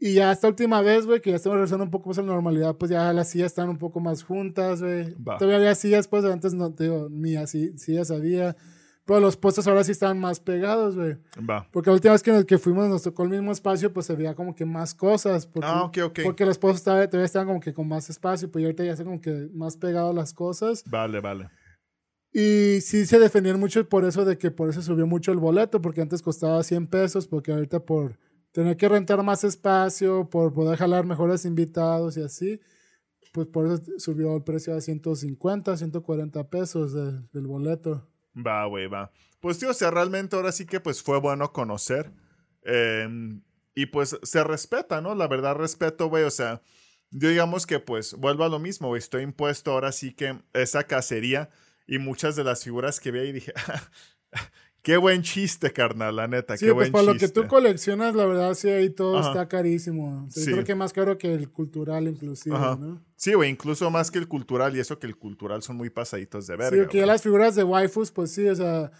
Y 0.00 0.14
ya 0.14 0.30
esta 0.30 0.46
última 0.46 0.80
vez, 0.80 1.06
güey, 1.06 1.20
que 1.20 1.30
ya 1.30 1.36
estamos 1.36 1.56
regresando 1.56 1.84
un 1.84 1.90
poco 1.90 2.08
más 2.10 2.18
a 2.18 2.22
la 2.22 2.28
normalidad, 2.28 2.76
pues 2.76 2.88
ya 2.92 3.12
las 3.12 3.30
sillas 3.30 3.46
están 3.46 3.68
un 3.68 3.78
poco 3.78 3.98
más 3.98 4.22
juntas, 4.22 4.80
güey. 4.80 5.12
Todavía 5.40 5.56
había 5.56 5.74
sillas, 5.74 6.06
pues 6.06 6.24
antes 6.24 6.54
no, 6.54 6.70
digo, 6.70 7.08
ni 7.10 7.34
así 7.34 7.76
sillas 7.76 8.12
había. 8.12 8.54
Pero 9.08 9.20
los 9.20 9.36
puestos 9.38 9.66
ahora 9.66 9.82
sí 9.84 9.92
están 9.92 10.20
más 10.20 10.38
pegados, 10.38 10.94
güey. 10.94 11.16
va. 11.48 11.66
Porque 11.72 11.88
la 11.90 11.94
última 11.94 12.12
vez 12.12 12.22
que, 12.22 12.44
que 12.44 12.58
fuimos 12.58 12.88
nos 12.88 13.02
tocó 13.02 13.22
el 13.24 13.30
mismo 13.30 13.50
espacio, 13.52 13.90
pues 13.92 14.04
se 14.04 14.14
veía 14.14 14.34
como 14.34 14.54
que 14.54 14.66
más 14.66 14.94
cosas. 14.94 15.46
Porque, 15.46 15.66
Ah, 15.66 15.84
ok, 15.84 15.98
ok. 16.04 16.18
Porque 16.24 16.44
los 16.44 16.58
puestos 16.58 16.84
todavía, 16.84 17.08
todavía 17.08 17.24
estaban 17.24 17.48
como 17.48 17.58
que 17.60 17.72
con 17.72 17.88
más 17.88 18.10
espacio, 18.10 18.50
pues 18.52 18.62
ahorita 18.64 18.84
ya 18.84 18.92
están 18.92 19.06
como 19.06 19.20
que 19.22 19.48
más 19.54 19.78
pegados 19.78 20.14
las 20.14 20.34
cosas. 20.34 20.84
Vale, 20.90 21.20
vale. 21.20 21.48
Y 22.32 22.82
sí 22.82 23.06
se 23.06 23.18
defendían 23.18 23.58
mucho 23.58 23.88
por 23.88 24.04
eso 24.04 24.26
de 24.26 24.36
que 24.36 24.50
por 24.50 24.68
eso 24.68 24.82
subió 24.82 25.06
mucho 25.06 25.32
el 25.32 25.38
boleto, 25.38 25.80
porque 25.80 26.02
antes 26.02 26.20
costaba 26.20 26.62
100 26.62 26.86
pesos, 26.86 27.26
porque 27.26 27.52
ahorita 27.52 27.80
por 27.80 28.18
tener 28.52 28.76
que 28.76 28.88
rentar 28.90 29.22
más 29.22 29.42
espacio, 29.42 30.28
por 30.28 30.52
poder 30.52 30.76
jalar 30.78 31.06
mejores 31.06 31.46
invitados 31.46 32.18
y 32.18 32.22
así, 32.22 32.60
pues 33.32 33.46
por 33.46 33.66
eso 33.66 33.82
subió 33.96 34.36
el 34.36 34.42
precio 34.42 34.74
a 34.74 34.80
150, 34.82 35.76
140 35.78 36.50
pesos 36.50 36.92
de- 36.92 37.22
del 37.32 37.46
boleto. 37.46 38.06
Va, 38.34 38.64
güey, 38.66 38.86
va. 38.86 39.10
Pues, 39.40 39.58
tío, 39.58 39.70
o 39.70 39.74
sea, 39.74 39.90
realmente 39.90 40.36
ahora 40.36 40.52
sí 40.52 40.66
que 40.66 40.80
pues 40.80 41.02
fue 41.02 41.18
bueno 41.20 41.52
conocer. 41.52 42.12
Eh, 42.62 43.08
y 43.78 43.86
pues 43.86 44.18
se 44.24 44.42
respeta, 44.42 45.00
¿no? 45.00 45.14
La 45.14 45.28
verdad, 45.28 45.54
respeto, 45.54 46.08
güey. 46.08 46.24
O 46.24 46.32
sea, 46.32 46.62
yo 47.10 47.28
digamos 47.28 47.64
que 47.64 47.78
pues 47.78 48.14
vuelvo 48.14 48.42
a 48.42 48.48
lo 48.48 48.58
mismo, 48.58 48.88
güey. 48.88 48.98
Estoy 48.98 49.22
impuesto 49.22 49.70
ahora 49.70 49.92
sí 49.92 50.12
que 50.14 50.36
esa 50.52 50.82
cacería 50.84 51.48
y 51.86 51.98
muchas 51.98 52.34
de 52.34 52.42
las 52.42 52.64
figuras 52.64 52.98
que 52.98 53.12
vi 53.12 53.20
ahí 53.20 53.32
dije, 53.32 53.52
qué 54.88 54.96
buen 54.96 55.20
chiste, 55.20 55.70
carnal, 55.70 56.16
la 56.16 56.28
neta, 56.28 56.56
Sí, 56.56 56.64
qué 56.64 56.72
pues 56.72 56.86
buen 56.90 56.92
para 56.92 57.04
lo 57.04 57.12
chiste. 57.12 57.26
que 57.26 57.32
tú 57.42 57.46
coleccionas, 57.46 58.14
la 58.14 58.24
verdad, 58.24 58.54
sí, 58.54 58.70
ahí 58.70 58.88
todo 58.88 59.18
Ajá. 59.18 59.28
está 59.28 59.48
carísimo. 59.48 60.24
O 60.26 60.30
sea, 60.30 60.40
yo 60.40 60.46
Sí. 60.46 60.52
Creo 60.52 60.64
que 60.64 60.74
más 60.74 60.94
caro 60.94 61.18
que 61.18 61.34
el 61.34 61.50
cultural, 61.50 62.08
inclusive, 62.08 62.56
Ajá. 62.56 62.76
¿no? 62.80 63.02
Sí, 63.14 63.34
güey, 63.34 63.50
incluso 63.50 63.90
más 63.90 64.10
que 64.10 64.18
el 64.18 64.28
cultural 64.28 64.74
y 64.74 64.80
eso 64.80 64.98
que 64.98 65.06
el 65.06 65.16
cultural 65.16 65.62
son 65.62 65.76
muy 65.76 65.90
pasaditos 65.90 66.46
de 66.46 66.56
verga. 66.56 66.70
sí, 66.74 66.82
porque 66.82 66.98
ya 66.98 67.06
las 67.06 67.20
figuras 67.20 67.54
de 67.54 67.64
waifus, 67.64 68.10
pues 68.12 68.32
sí, 68.32 68.48
o 68.48 68.54
sea... 68.54 68.90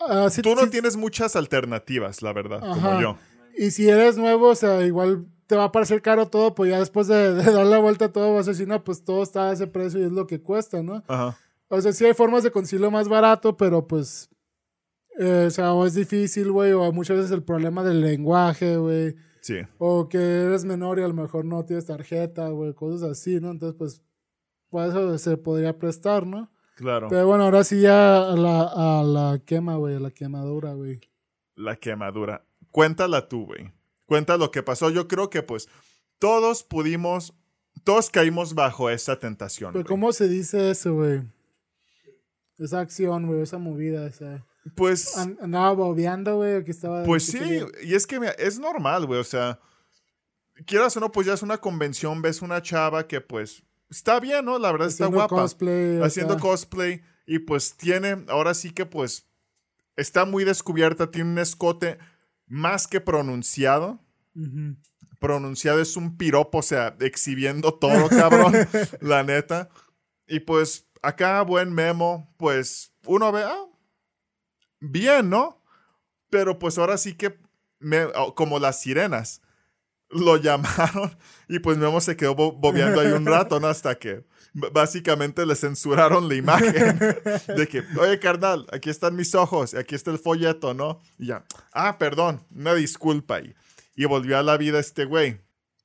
ah, 0.00 0.28
sí- 0.30 0.40
Tú 0.40 0.54
no 0.54 0.62
sí- 0.64 0.70
tienes 0.70 0.96
muchas 0.96 1.36
alternativas, 1.36 2.22
la 2.22 2.32
verdad, 2.32 2.60
como 2.60 3.00
yo. 3.00 3.18
Y 3.58 3.72
si 3.72 3.88
eres 3.90 4.16
nuevo, 4.16 4.48
o 4.48 4.54
sea, 4.54 4.82
igual 4.86 5.26
te 5.46 5.56
va 5.56 5.64
a 5.64 5.72
parecer 5.72 6.00
caro 6.00 6.28
todo, 6.28 6.54
pues 6.54 6.70
ya 6.70 6.78
después 6.78 7.08
de, 7.08 7.34
de 7.34 7.42
dar 7.52 7.66
la 7.66 7.78
vuelta 7.78 8.06
a 8.06 8.12
todo 8.12 8.32
vas 8.34 8.46
a 8.46 8.52
decir, 8.52 8.68
no, 8.68 8.82
pues 8.84 9.04
todo 9.04 9.22
está 9.22 9.50
a 9.50 9.52
ese 9.52 9.66
precio 9.66 10.00
y 10.00 10.04
es 10.04 10.12
lo 10.12 10.26
que 10.26 10.40
cuesta, 10.40 10.82
¿no? 10.82 11.02
Ajá. 11.08 11.36
O 11.68 11.80
sea, 11.80 11.92
sí 11.92 12.04
hay 12.06 12.14
formas 12.14 12.42
de 12.42 12.50
conseguirlo 12.50 12.90
más 12.90 13.08
barato, 13.08 13.56
pero 13.56 13.86
pues, 13.86 14.30
eh, 15.22 15.44
o 15.48 15.50
sea, 15.50 15.74
o 15.74 15.84
es 15.86 15.94
difícil, 15.94 16.50
güey, 16.50 16.72
o 16.72 16.90
muchas 16.92 17.18
veces 17.18 17.30
el 17.32 17.42
problema 17.42 17.84
del 17.84 18.00
lenguaje, 18.00 18.78
güey, 18.78 19.16
Sí. 19.42 19.58
o 19.78 20.08
que 20.08 20.16
eres 20.18 20.64
menor 20.64 20.98
y 20.98 21.02
a 21.02 21.08
lo 21.08 21.14
mejor 21.14 21.44
no 21.44 21.64
tienes 21.66 21.86
tarjeta, 21.86 22.48
güey, 22.48 22.72
cosas 22.72 23.10
así, 23.10 23.38
¿no? 23.38 23.50
Entonces, 23.50 23.76
pues, 23.78 24.02
por 24.70 24.88
eso 24.88 25.18
se 25.18 25.36
podría 25.36 25.76
prestar, 25.78 26.26
¿no? 26.26 26.50
Claro. 26.76 27.08
Pero 27.10 27.26
bueno, 27.26 27.44
ahora 27.44 27.64
sí 27.64 27.82
ya 27.82 28.30
a 28.30 28.36
la, 28.36 28.62
a 28.62 29.02
la 29.02 29.38
quema, 29.44 29.76
güey, 29.76 29.96
a 29.96 30.00
la 30.00 30.10
quemadura, 30.10 30.72
güey. 30.72 31.00
La 31.54 31.76
quemadura. 31.76 32.46
Cuéntala 32.70 33.28
tú, 33.28 33.44
güey. 33.44 33.70
Cuenta 34.06 34.38
lo 34.38 34.50
que 34.50 34.62
pasó. 34.62 34.88
Yo 34.88 35.06
creo 35.06 35.28
que 35.28 35.42
pues 35.42 35.68
todos 36.18 36.62
pudimos, 36.62 37.34
todos 37.84 38.08
caímos 38.08 38.54
bajo 38.54 38.88
esa 38.88 39.18
tentación. 39.18 39.74
Pero. 39.74 39.84
¿cómo 39.84 40.12
se 40.12 40.28
dice 40.28 40.70
eso, 40.70 40.94
güey? 40.94 41.20
Esa 42.58 42.80
acción, 42.80 43.26
güey, 43.26 43.42
esa 43.42 43.58
movida, 43.58 44.06
esa... 44.06 44.46
Pues, 44.76 45.16
An- 45.16 45.38
andaba 45.40 45.72
bobeando, 45.72 46.36
güey, 46.36 46.62
que 46.64 46.70
estaba... 46.70 47.02
pues 47.04 47.26
que 47.26 47.32
sí, 47.32 47.38
quería- 47.38 47.66
y 47.82 47.94
es 47.94 48.06
que 48.06 48.20
mira, 48.20 48.32
es 48.32 48.58
normal, 48.58 49.06
güey. 49.06 49.18
O 49.20 49.24
sea, 49.24 49.58
quieras 50.66 50.96
o 50.96 51.00
no, 51.00 51.10
pues 51.12 51.26
ya 51.26 51.32
es 51.34 51.42
una 51.42 51.58
convención, 51.58 52.20
ves 52.22 52.42
una 52.42 52.60
chava 52.62 53.06
que 53.08 53.20
pues 53.20 53.62
está 53.88 54.20
bien, 54.20 54.44
¿no? 54.44 54.58
La 54.58 54.70
verdad 54.72 54.88
está 54.88 55.06
guapa. 55.06 55.34
cosplay, 55.36 56.00
haciendo 56.02 56.38
cosplay. 56.38 57.02
Y 57.26 57.38
pues 57.40 57.76
tiene, 57.76 58.24
ahora 58.28 58.54
sí 58.54 58.70
que 58.72 58.84
pues 58.86 59.26
está 59.96 60.24
muy 60.24 60.44
descubierta, 60.44 61.10
tiene 61.10 61.30
un 61.30 61.38
escote 61.38 61.98
más 62.46 62.86
que 62.86 63.00
pronunciado. 63.00 63.98
Pronunciado 65.18 65.80
es 65.80 65.96
un 65.96 66.16
piropo, 66.16 66.58
o 66.58 66.62
sea, 66.62 66.96
exhibiendo 67.00 67.74
todo, 67.74 68.08
cabrón, 68.08 68.54
la 69.00 69.22
neta. 69.22 69.68
Y 70.26 70.40
pues 70.40 70.86
acá, 71.02 71.42
buen 71.42 71.72
memo, 71.74 72.32
pues 72.38 72.92
uno 73.06 73.30
ve, 73.30 73.42
ah, 73.44 73.64
bien, 74.80 75.30
¿no? 75.30 75.62
Pero 76.30 76.58
pues 76.58 76.78
ahora 76.78 76.96
sí 76.96 77.14
que, 77.14 77.38
me- 77.78 78.04
oh, 78.16 78.34
como 78.34 78.58
las 78.58 78.80
sirenas, 78.80 79.42
lo 80.10 80.36
llamaron 80.36 81.16
y 81.48 81.58
pues 81.60 81.78
Memo 81.78 82.00
se 82.00 82.16
quedó 82.16 82.34
bo- 82.34 82.52
bobeando 82.52 83.00
ahí 83.00 83.12
un 83.12 83.26
rato, 83.26 83.60
¿no? 83.60 83.68
Hasta 83.68 83.96
que 83.96 84.24
básicamente 84.72 85.46
le 85.46 85.54
censuraron 85.54 86.28
la 86.28 86.34
imagen 86.34 86.98
de 87.56 87.68
que, 87.68 87.84
oye, 87.98 88.18
carnal, 88.18 88.66
aquí 88.72 88.90
están 88.90 89.14
mis 89.14 89.34
ojos, 89.36 89.74
aquí 89.74 89.94
está 89.94 90.10
el 90.10 90.18
folleto, 90.18 90.74
¿no? 90.74 90.98
Y 91.18 91.26
ya, 91.26 91.44
ah, 91.72 91.96
perdón, 91.98 92.44
una 92.54 92.74
disculpa. 92.74 93.40
Y, 93.40 93.54
y 93.94 94.04
volvió 94.06 94.38
a 94.38 94.42
la 94.42 94.56
vida 94.56 94.80
este 94.80 95.04
güey. 95.04 95.40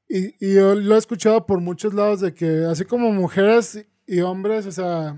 Y, 0.10 0.36
y 0.44 0.56
yo 0.56 0.74
lo 0.76 0.96
he 0.96 0.98
escuchado 0.98 1.46
por 1.46 1.62
muchos 1.62 1.94
lados 1.94 2.22
de 2.22 2.34
que 2.34 2.66
así 2.66 2.86
como 2.86 3.12
mujeres 3.12 3.86
y 4.08 4.22
hombres, 4.22 4.66
o 4.66 4.72
sea, 4.72 5.16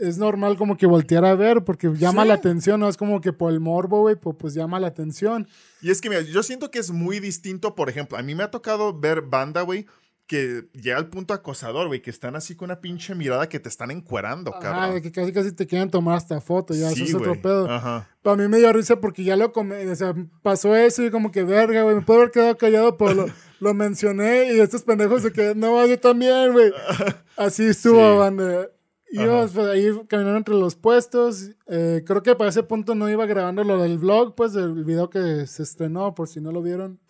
es 0.00 0.18
normal 0.18 0.56
como 0.56 0.76
que 0.76 0.86
voltear 0.86 1.24
a 1.24 1.34
ver 1.34 1.62
porque 1.64 1.88
llama 1.94 2.22
Sí. 2.22 2.28
la 2.28 2.34
atención, 2.34 2.80
no 2.80 2.88
es 2.88 2.96
como 2.96 3.20
que 3.20 3.32
por 3.32 3.52
el 3.52 3.60
morbo, 3.60 4.00
güey, 4.00 4.16
pues, 4.16 4.36
pues 4.38 4.54
llama 4.54 4.80
la 4.80 4.88
atención. 4.88 5.46
Y 5.82 5.90
es 5.90 6.00
que, 6.00 6.08
mira, 6.08 6.22
yo 6.22 6.42
siento 6.42 6.70
que 6.70 6.78
es 6.80 6.90
muy 6.90 7.20
distinto, 7.20 7.74
por 7.74 7.88
ejemplo, 7.88 8.18
a 8.18 8.22
mí 8.22 8.34
me 8.34 8.42
ha 8.42 8.50
tocado 8.50 8.98
ver 8.98 9.22
banda, 9.22 9.62
güey, 9.62 9.86
que 10.26 10.68
llega 10.74 10.96
al 10.96 11.08
punto 11.08 11.34
acosador, 11.34 11.88
güey, 11.88 12.00
que 12.02 12.10
están 12.10 12.36
así 12.36 12.54
con 12.54 12.66
una 12.66 12.80
pinche 12.80 13.16
mirada 13.16 13.48
que 13.48 13.58
te 13.58 13.68
están 13.68 13.90
encuerando, 13.90 14.52
Ajá, 14.52 14.60
cabrón. 14.60 14.94
de 14.94 15.02
que 15.02 15.10
casi 15.10 15.32
casi 15.32 15.50
te 15.50 15.66
quieren 15.66 15.90
tomar 15.90 16.16
hasta 16.16 16.40
foto, 16.40 16.72
ya 16.72 16.88
Sí, 16.90 17.02
eso 17.02 17.04
es 17.04 17.14
otro 17.16 17.30
güey. 17.30 17.42
pedo. 17.42 17.68
Ajá. 17.68 18.08
Pero 18.22 18.34
a 18.34 18.36
mí 18.36 18.46
me 18.46 18.58
dio 18.58 18.72
risa 18.72 19.00
porque 19.00 19.24
ya 19.24 19.36
lo 19.36 19.52
come, 19.52 19.88
o 19.88 19.96
sea, 19.96 20.14
pasó 20.42 20.76
eso 20.76 21.02
y 21.04 21.10
como 21.10 21.32
que 21.32 21.42
verga, 21.42 21.82
güey, 21.82 21.96
me 21.96 22.02
puedo 22.02 22.20
haber 22.20 22.30
quedado 22.30 22.56
callado, 22.56 22.96
pero 22.96 23.14
lo, 23.14 23.26
lo 23.60 23.74
mencioné 23.74 24.54
y 24.54 24.60
estos 24.60 24.82
pendejos 24.82 25.22
se 25.22 25.32
quedaron, 25.32 25.58
no, 25.58 25.84
yo 25.84 25.98
también, 25.98 26.52
güey. 26.52 26.72
Así 27.36 27.64
estuvo, 27.66 28.12
Sí. 28.12 28.18
banda. 28.18 28.68
Ajá. 29.18 29.48
pues, 29.52 29.66
ahí 29.66 29.90
caminando 30.08 30.38
entre 30.38 30.54
los 30.54 30.76
puestos, 30.76 31.50
eh, 31.66 32.02
creo 32.06 32.22
que 32.22 32.34
para 32.36 32.50
ese 32.50 32.62
punto 32.62 32.94
no 32.94 33.08
iba 33.08 33.26
grabando 33.26 33.64
lo 33.64 33.82
del 33.82 33.98
vlog, 33.98 34.34
pues 34.34 34.52
del 34.52 34.84
video 34.84 35.10
que 35.10 35.46
se 35.46 35.62
estrenó, 35.62 36.14
por 36.14 36.28
si 36.28 36.40
no 36.40 36.52
lo 36.52 36.62
vieron, 36.62 37.00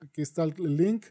aquí 0.00 0.22
está 0.22 0.44
el, 0.44 0.54
el 0.58 0.76
link. 0.76 1.06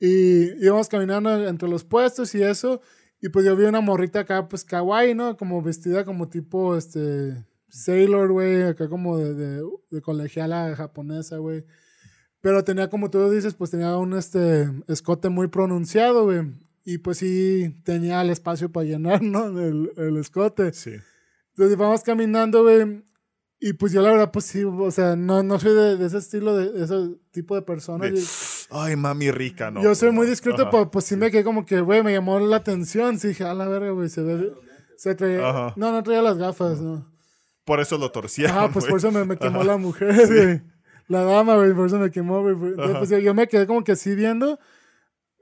Y 0.00 0.64
íbamos 0.64 0.88
caminando 0.88 1.46
entre 1.46 1.68
los 1.68 1.84
puestos 1.84 2.34
y 2.34 2.42
eso, 2.42 2.80
y 3.20 3.28
pues 3.28 3.44
yo 3.44 3.54
vi 3.54 3.64
una 3.64 3.80
morrita 3.80 4.20
acá, 4.20 4.48
pues 4.48 4.64
kawaii, 4.64 5.14
¿no? 5.14 5.36
Como 5.36 5.62
vestida 5.62 6.04
como 6.04 6.28
tipo, 6.28 6.76
este, 6.76 7.44
sailor, 7.68 8.32
güey, 8.32 8.62
acá 8.64 8.88
como 8.88 9.16
de, 9.18 9.34
de, 9.34 9.62
de 9.90 10.02
colegiala 10.02 10.74
japonesa, 10.76 11.38
güey. 11.38 11.64
Pero 12.40 12.64
tenía, 12.64 12.90
como 12.90 13.10
tú 13.10 13.30
dices, 13.30 13.54
pues 13.54 13.70
tenía 13.70 13.96
un 13.96 14.14
este, 14.14 14.68
escote 14.88 15.28
muy 15.28 15.46
pronunciado, 15.48 16.24
güey. 16.24 16.40
Y 16.84 16.98
pues 16.98 17.18
sí, 17.18 17.80
tenía 17.84 18.20
el 18.22 18.30
espacio 18.30 18.70
para 18.70 18.84
llenar, 18.86 19.22
¿no? 19.22 19.46
El, 19.60 19.92
el 19.96 20.16
escote. 20.16 20.72
Sí. 20.72 20.92
Entonces 21.50 21.76
vamos 21.76 22.02
caminando, 22.02 22.62
güey. 22.62 23.04
Y 23.60 23.74
pues 23.74 23.92
yo 23.92 24.02
la 24.02 24.10
verdad, 24.10 24.32
pues 24.32 24.46
sí, 24.46 24.64
o 24.64 24.90
sea, 24.90 25.14
no, 25.14 25.44
no 25.44 25.60
soy 25.60 25.72
de, 25.72 25.96
de 25.96 26.06
ese 26.06 26.18
estilo, 26.18 26.56
de, 26.56 26.72
de 26.72 26.84
ese 26.84 27.16
tipo 27.30 27.54
de 27.54 27.62
persona. 27.62 28.06
De, 28.06 28.20
Ay, 28.70 28.96
mami 28.96 29.30
rica, 29.30 29.70
¿no? 29.70 29.80
yo 29.80 29.94
soy 29.94 30.10
muy 30.10 30.26
discreto, 30.26 30.68
pero 30.68 30.90
pues 30.90 31.04
sí 31.04 31.14
me 31.14 31.30
quedé 31.30 31.44
como 31.44 31.64
que, 31.64 31.80
güey, 31.80 32.02
me 32.02 32.12
llamó 32.12 32.40
la 32.40 32.56
atención. 32.56 33.20
Sí, 33.20 33.28
dije, 33.28 33.44
a 33.44 33.54
la 33.54 33.68
verga, 33.68 33.90
güey, 33.90 34.08
se 34.08 34.22
ve... 34.22 34.52
Se 34.96 35.14
traía... 35.14 35.48
Ajá. 35.48 35.74
No, 35.76 35.92
no 35.92 36.02
traía 36.02 36.22
las 36.22 36.38
gafas, 36.38 36.80
no. 36.80 37.08
Por 37.64 37.78
eso 37.78 37.98
lo 37.98 38.10
torcieron, 38.10 38.56
Ajá, 38.56 38.70
pues 38.72 38.84
güey. 38.84 38.90
por 38.90 38.98
eso 38.98 39.12
me, 39.12 39.24
me 39.24 39.36
quemó 39.36 39.60
Ajá. 39.60 39.68
la 39.68 39.76
mujer, 39.76 40.26
güey. 40.26 40.62
La 41.06 41.22
dama, 41.22 41.54
güey, 41.56 41.72
por 41.72 41.86
eso 41.86 41.98
me 42.00 42.10
quemó, 42.10 42.42
güey. 42.42 42.56
Pues 42.98 43.10
yo, 43.10 43.18
yo 43.18 43.32
me 43.32 43.46
quedé 43.46 43.68
como 43.68 43.84
que 43.84 43.92
así 43.92 44.16
viendo. 44.16 44.58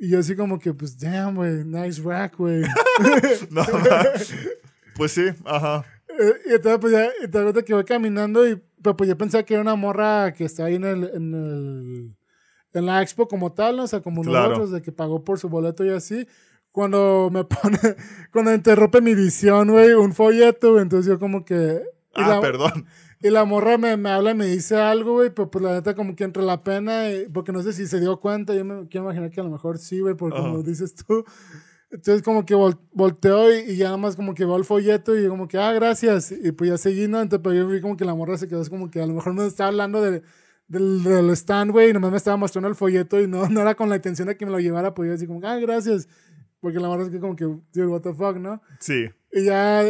Y 0.02 0.08
yo 0.08 0.18
así 0.20 0.34
como 0.34 0.58
que, 0.58 0.72
pues, 0.72 0.98
damn, 0.98 1.34
güey, 1.36 1.62
nice 1.64 2.00
rack, 2.02 2.36
güey. 2.38 2.62
No, 3.50 3.62
pues 4.96 5.12
sí, 5.12 5.26
ajá. 5.44 5.84
Eh, 6.08 6.32
y 6.46 6.52
entonces, 6.54 6.78
pues 6.80 6.92
ya, 6.92 7.08
cuenta 7.30 7.62
que 7.62 7.74
voy 7.74 7.84
caminando 7.84 8.48
y, 8.48 8.60
pero 8.82 8.96
pues 8.96 9.08
yo 9.08 9.16
pensaba 9.16 9.42
que 9.44 9.54
era 9.54 9.62
una 9.62 9.74
morra 9.76 10.32
que 10.32 10.44
está 10.44 10.64
ahí 10.64 10.74
en 10.76 10.84
el, 10.84 11.04
en 11.14 11.34
el, 11.34 12.16
en 12.72 12.86
la 12.86 13.02
expo 13.02 13.28
como 13.28 13.52
tal, 13.52 13.76
¿no? 13.76 13.84
O 13.84 13.86
sea, 13.86 14.00
como 14.00 14.22
Claro. 14.22 14.48
nosotros, 14.48 14.70
de 14.72 14.82
que 14.82 14.90
pagó 14.92 15.22
por 15.24 15.38
su 15.38 15.48
boleto 15.48 15.84
y 15.84 15.90
así. 15.90 16.26
Cuando 16.72 17.30
me 17.32 17.44
pone, 17.44 17.78
cuando 18.32 18.54
interrumpe 18.54 19.00
mi 19.00 19.14
visión, 19.14 19.70
güey, 19.70 19.92
un 19.92 20.14
folleto, 20.14 20.80
entonces 20.80 21.06
yo 21.12 21.18
como 21.18 21.44
que... 21.44 21.82
Ah, 22.14 22.28
la- 22.36 22.40
perdón. 22.40 22.86
Y 23.22 23.28
la 23.30 23.44
morra 23.44 23.76
me, 23.76 23.96
me 23.98 24.10
habla 24.10 24.30
y 24.30 24.34
me 24.34 24.46
dice 24.46 24.76
algo, 24.76 25.12
güey, 25.14 25.30
pero 25.30 25.50
pues 25.50 25.62
la 25.62 25.72
neta 25.74 25.94
como 25.94 26.16
que 26.16 26.24
entre 26.24 26.42
la 26.42 26.62
pena, 26.64 27.10
y- 27.10 27.28
porque 27.28 27.52
no 27.52 27.62
sé 27.62 27.72
si 27.74 27.86
se 27.86 28.00
dio 28.00 28.18
cuenta, 28.18 28.54
yo 28.54 28.64
me 28.64 28.88
quiero 28.88 29.04
imaginar 29.06 29.30
que 29.30 29.40
a 29.40 29.44
lo 29.44 29.50
mejor 29.50 29.78
sí, 29.78 30.00
güey, 30.00 30.14
porque 30.14 30.38
como 30.38 30.54
Ajá. 30.58 30.62
dices 30.62 30.94
tú. 30.94 31.24
Entonces 31.90 32.22
como 32.22 32.46
que 32.46 32.54
vol- 32.54 32.78
volteó 32.92 33.52
y, 33.52 33.72
y 33.72 33.76
ya 33.76 33.86
nada 33.86 33.96
más 33.98 34.16
como 34.16 34.32
que 34.34 34.44
veo 34.44 34.56
el 34.56 34.64
folleto 34.64 35.18
y 35.18 35.26
como 35.28 35.48
que, 35.48 35.58
ah, 35.58 35.72
gracias. 35.72 36.32
Y 36.32 36.52
pues 36.52 36.70
ya 36.70 36.78
seguí, 36.78 37.08
¿no? 37.08 37.20
Entonces 37.20 37.42
pero 37.42 37.54
yo 37.56 37.66
vi 37.68 37.80
como 37.80 37.96
que 37.96 38.04
la 38.04 38.14
morra 38.14 38.38
se 38.38 38.48
quedó 38.48 38.60
así 38.60 38.70
como 38.70 38.90
que 38.90 39.02
a 39.02 39.06
lo 39.06 39.12
mejor 39.14 39.34
me 39.34 39.44
estaba 39.46 39.68
hablando 39.68 40.00
de, 40.00 40.22
del, 40.68 41.02
del 41.02 41.30
stand, 41.30 41.72
güey, 41.72 41.90
y 41.90 41.92
nomás 41.92 42.12
me 42.12 42.16
estaba 42.16 42.36
mostrando 42.36 42.68
el 42.68 42.74
folleto 42.76 43.20
y 43.20 43.26
no, 43.26 43.48
no 43.50 43.60
era 43.60 43.74
con 43.74 43.88
la 43.90 43.96
intención 43.96 44.28
de 44.28 44.36
que 44.36 44.46
me 44.46 44.52
lo 44.52 44.60
llevara, 44.60 44.94
pues 44.94 45.08
yo 45.08 45.14
así 45.14 45.26
como, 45.26 45.40
ah, 45.46 45.56
gracias. 45.58 46.08
Porque 46.60 46.78
la 46.78 46.88
morra 46.88 47.02
es 47.02 47.10
que 47.10 47.18
como 47.20 47.34
que, 47.36 47.44
dude, 47.44 47.86
what 47.88 48.02
the 48.02 48.14
fuck, 48.14 48.36
¿no? 48.36 48.62
Sí. 48.78 49.06
Y 49.32 49.44
ya 49.44 49.84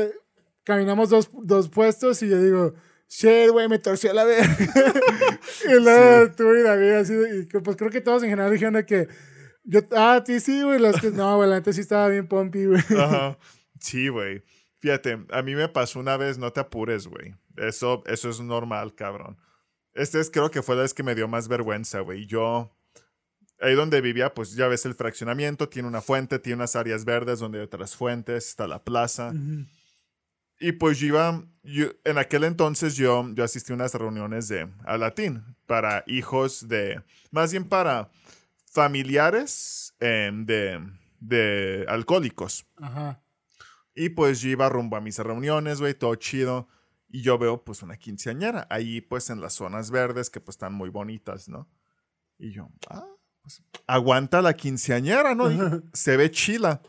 caminamos 0.65 1.11
dos, 1.11 1.29
dos 1.43 1.69
puestos 1.69 2.23
y 2.23 2.29
yo 2.29 2.43
digo, 2.43 2.75
shit, 3.11 3.51
güey, 3.51 3.69
me 3.69 3.79
torció 3.79 4.15
la 4.15 4.25
verga. 4.25 4.57
y 5.69 5.83
luego 5.83 6.33
tú 6.33 6.55
y 6.55 6.63
David 6.63 6.93
así, 6.93 7.15
y 7.15 7.59
pues 7.61 7.77
creo 7.77 7.91
que 7.91 8.01
todos 8.01 8.23
en 8.23 8.31
general 8.31 8.53
dijeron 8.53 8.75
de 8.75 8.87
que, 8.87 9.09
yo, 9.65 9.81
ah, 9.93 10.15
a 10.15 10.25
ti 10.25 10.41
sí, 10.41 10.63
güey, 10.63 10.79
los 10.79 10.99
que, 11.01 11.11
no, 11.11 11.37
güey, 11.37 11.51
la 11.51 11.57
neta 11.57 11.73
sí 11.73 11.81
estaba 11.81 12.09
bien 12.09 12.27
pompi, 12.27 12.65
güey. 12.67 12.83
Ajá. 12.97 13.37
Sí, 13.83 14.09
güey. 14.09 14.43
Fíjate, 14.79 15.25
a 15.31 15.41
mí 15.41 15.55
me 15.55 15.67
pasó 15.67 16.01
una 16.01 16.19
vez, 16.19 16.37
no 16.37 16.53
te 16.53 16.61
apures, 16.61 17.07
güey. 17.07 17.35
Eso, 17.57 18.03
eso 18.05 18.29
es 18.29 18.41
normal, 18.41 18.95
cabrón. 18.95 19.39
Este 19.95 20.21
es, 20.21 20.29
creo 20.29 20.51
que 20.51 20.61
fue 20.61 20.77
la 20.77 20.83
vez 20.83 20.93
que 20.93 21.03
me 21.03 21.15
dio 21.15 21.29
más 21.29 21.49
vergüenza, 21.49 22.01
güey. 22.01 22.27
Yo, 22.27 22.71
ahí 23.59 23.75
donde 23.75 24.03
vivía, 24.03 24.35
pues 24.35 24.55
ya 24.55 24.69
ves 24.69 24.85
el 24.85 24.95
fraccionamiento, 24.95 25.71
tiene 25.71 25.89
una 25.89 26.03
fuente, 26.03 26.39
tiene 26.39 26.57
unas 26.57 26.77
áreas 26.77 27.07
verdes 27.07 27.39
donde 27.39 27.59
hay 27.59 27.65
otras 27.65 27.97
fuentes, 27.97 28.49
está 28.49 28.67
la 28.67 28.85
plaza. 28.85 29.29
Ujú. 29.31 29.65
Y 30.61 30.73
pues 30.73 30.99
yo 30.99 31.07
iba, 31.09 31.43
yo- 31.63 31.91
en 32.05 32.19
aquel 32.19 32.45
entonces 32.45 32.95
yo, 32.97 33.27
yo 33.35 33.43
asistí 33.45 33.73
a 33.73 33.77
unas 33.77 33.95
reuniones 33.95 34.47
de 34.49 34.69
a 34.85 34.97
latín 34.99 35.43
para 35.67 36.05
hijos 36.07 36.69
de, 36.69 37.03
más 37.31 37.51
bien 37.51 37.65
para 37.65 38.11
familiares 38.71 39.95
em, 40.01 40.45
de, 40.45 40.81
de 41.21 41.85
alcohólicos. 41.89 42.67
Ajá. 42.77 43.23
Y 43.95 44.11
pues 44.11 44.41
yo 44.41 44.51
iba 44.51 44.69
rumbo 44.69 44.97
a 44.97 45.01
mis 45.01 45.19
reuniones, 45.19 45.81
güey, 45.81 45.95
todo 45.95 46.15
chido. 46.15 46.69
Y 47.09 47.23
yo 47.23 47.39
veo 47.39 47.65
pues 47.65 47.83
una 47.83 47.97
quinceañera 47.97 48.67
ahí 48.71 49.01
pues 49.01 49.31
en 49.31 49.41
las 49.41 49.55
zonas 49.55 49.91
verdes 49.91 50.31
que 50.31 50.41
pues 50.41 50.55
están 50.55 50.73
muy 50.75 50.91
bonitas, 50.91 51.49
¿no? 51.49 51.69
Y 52.39 52.53
yo, 52.53 52.71
ah, 52.89 53.05
pues 53.43 53.63
aguanta 53.87 54.41
la 54.43 54.55
quinceañera, 54.55 55.35
¿no? 55.35 55.49
Dije, 55.49 55.83
se 55.93 56.17
ve 56.17 56.31
chila. 56.31 56.81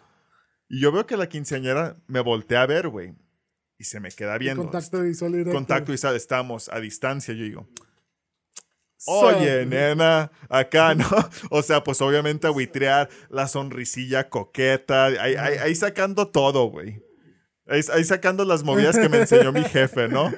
Y 0.70 0.80
yo 0.80 0.92
veo 0.92 1.06
que 1.08 1.18
la 1.18 1.28
quinceañera 1.28 1.98
me 2.08 2.20
voltea 2.22 2.62
a 2.62 2.68
ver, 2.68 2.88
güey. 2.90 3.16
Y 3.82 3.84
se 3.84 4.00
me 4.00 4.12
queda 4.12 4.38
viendo. 4.38 4.62
contacto 4.62 5.02
visual 5.02 5.32
directo. 5.32 5.54
Contacto 5.54 5.92
visual, 5.92 6.16
estamos 6.16 6.70
a 6.70 6.80
distancia. 6.80 7.34
Yo 7.34 7.44
digo, 7.44 7.68
Oye, 9.08 9.66
nena, 9.66 10.32
acá, 10.50 10.94
¿no? 10.94 11.08
O 11.50 11.64
sea, 11.64 11.84
pues 11.84 12.00
obviamente 12.02 12.46
agüitrear, 12.46 13.10
la 13.32 13.48
sonrisilla 13.48 14.30
coqueta, 14.30 15.06
ahí, 15.06 15.34
ahí- 15.36 15.58
ahí 15.58 15.74
sacando 15.76 16.28
todo, 16.28 16.66
güey. 16.66 17.02
Ahí, 17.66 17.82
ahí 17.92 18.04
sacando 18.04 18.46
las 18.46 18.64
movidas 18.64 19.00
que 19.00 19.10
me 19.10 19.18
enseñó 19.22 19.52
mi 19.52 19.64
jefe, 19.74 20.08
¿no? 20.08 20.32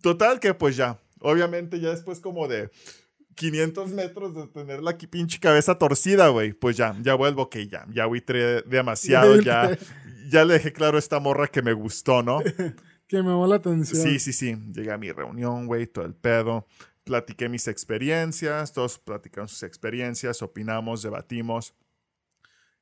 Total 0.00 0.40
que 0.40 0.54
pues 0.54 0.74
ya, 0.76 0.98
obviamente 1.20 1.80
ya 1.80 1.90
después 1.90 2.18
como 2.18 2.48
de 2.48 2.70
500 3.34 3.90
metros 3.90 4.34
de 4.34 4.46
tener 4.46 4.82
la 4.82 4.96
pinche 4.96 5.38
cabeza 5.38 5.76
torcida, 5.76 6.28
güey, 6.28 6.54
pues 6.54 6.78
ya, 6.78 6.96
ya 7.02 7.12
vuelvo 7.12 7.50
que 7.50 7.68
ya, 7.68 7.84
ya 7.92 8.04
agüitré 8.04 8.62
demasiado, 8.62 9.36
ya, 9.42 9.76
ya 10.32 10.44
le 10.44 10.54
dejé 10.54 10.72
claro 10.72 10.96
a 10.96 10.98
esta 10.98 11.20
morra 11.20 11.46
que 11.46 11.62
me 11.62 11.72
gustó, 11.72 12.22
¿no? 12.22 12.40
Que 13.08 13.18
me 13.18 13.28
llamó 13.28 13.46
la 13.46 13.56
atención. 13.56 14.00
Sí, 14.02 14.18
sí, 14.18 14.32
sí. 14.32 14.56
Llegué 14.72 14.90
a 14.90 14.96
mi 14.96 15.12
reunión, 15.12 15.66
güey, 15.66 15.86
todo 15.86 16.06
el 16.06 16.14
pedo. 16.14 16.66
Platiqué 17.04 17.50
mis 17.50 17.68
experiencias, 17.68 18.72
todos 18.72 18.98
platicaron 18.98 19.48
sus 19.48 19.64
experiencias, 19.64 20.40
opinamos, 20.40 21.02
debatimos. 21.02 21.74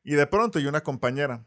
Y 0.05 0.15
de 0.15 0.29
pronto 0.29 0.61
hay 0.61 0.67
una 0.67 0.83
compañera 0.83 1.45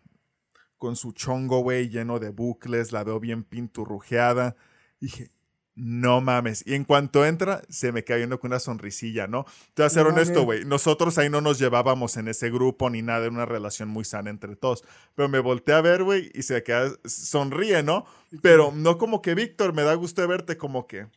con 0.78 0.98
su 0.98 1.14
chongo, 1.14 1.60
güey, 1.60 1.88
lleno 1.88 2.20
de 2.20 2.32
bucles, 2.32 2.92
la 2.92 3.06
veo 3.06 3.22
bien 3.22 3.46
pinturrujeada. 3.46 4.58
Dije, 5.00 5.32
no 5.76 6.22
mames. 6.22 6.64
Y 6.68 6.76
en 6.76 6.84
cuanto 6.84 7.26
entra, 7.26 7.62
se 7.70 7.92
me 7.92 8.04
cae 8.04 8.18
viendo 8.18 8.40
con 8.40 8.52
una 8.52 8.60
sonrisilla, 8.60 9.28
¿no? 9.28 9.46
Te 9.74 9.82
voy 9.82 9.88
a 9.88 9.90
ser 9.90 10.04
No 10.04 10.10
honesto, 10.10 10.44
güey. 10.44 10.66
Nosotros 10.66 11.18
ahí 11.18 11.30
no 11.30 11.42
nos 11.42 11.58
llevábamos 11.58 12.18
en 12.18 12.28
ese 12.28 12.50
grupo 12.52 12.90
ni 12.90 13.02
nada, 13.02 13.22
era 13.22 13.32
una 13.32 13.46
relación 13.46 13.90
muy 13.90 14.06
sana 14.06 14.30
entre 14.30 14.56
todos. 14.56 14.84
Pero 15.16 15.30
me 15.30 15.40
volteé 15.40 15.76
a 15.76 15.82
ver, 15.82 16.04
güey, 16.04 16.32
y 16.34 16.44
se 16.44 16.62
queda, 16.64 16.92
sonríe, 17.06 17.82
¿no? 17.82 18.06
Pero 18.42 18.72
no 18.74 18.98
como 18.98 19.22
que, 19.22 19.36
Víctor, 19.36 19.74
me 19.74 19.84
da 19.84 19.96
gusto 19.96 20.22
de 20.22 20.28
verte, 20.28 20.58
como 20.58 20.88
que, 20.88 21.08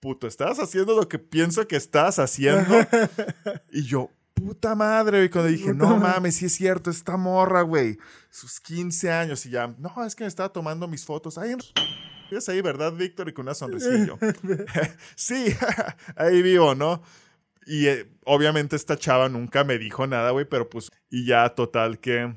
puto, 0.00 0.26
estás 0.26 0.58
haciendo 0.58 0.96
lo 0.96 1.08
que 1.08 1.18
pienso 1.18 1.66
que 1.68 1.76
estás 1.76 2.18
haciendo. 2.18 2.74
y 3.70 3.84
yo, 3.84 4.10
puta 4.34 4.74
madre, 4.74 5.18
güey, 5.18 5.30
cuando 5.30 5.50
dije, 5.50 5.74
no 5.74 5.96
mames, 5.98 6.36
sí 6.36 6.46
es 6.46 6.54
cierto, 6.54 6.90
esta 6.90 7.16
morra, 7.16 7.62
güey, 7.62 7.98
sus 8.30 8.58
15 8.60 9.12
años 9.12 9.44
y 9.46 9.50
ya, 9.50 9.74
no, 9.78 10.04
es 10.04 10.14
que 10.14 10.24
me 10.24 10.28
estaba 10.28 10.50
tomando 10.50 10.88
mis 10.88 11.04
fotos. 11.04 11.36
Ahí 11.36 11.52
en 11.52 11.60
es 12.36 12.48
ahí, 12.48 12.60
¿verdad, 12.60 12.92
Víctor? 12.92 13.28
Y 13.28 13.32
con 13.32 13.44
una 13.44 13.54
sonrisilla. 13.54 14.14
sí, 15.14 15.54
ahí 16.16 16.42
vivo, 16.42 16.74
¿no? 16.74 17.02
Y 17.66 17.86
eh, 17.86 18.08
obviamente 18.24 18.76
esta 18.76 18.96
chava 18.96 19.28
nunca 19.28 19.64
me 19.64 19.78
dijo 19.78 20.06
nada, 20.06 20.30
güey, 20.30 20.44
pero 20.44 20.68
pues, 20.68 20.90
y 21.10 21.26
ya 21.26 21.48
total 21.50 22.00
que 22.00 22.36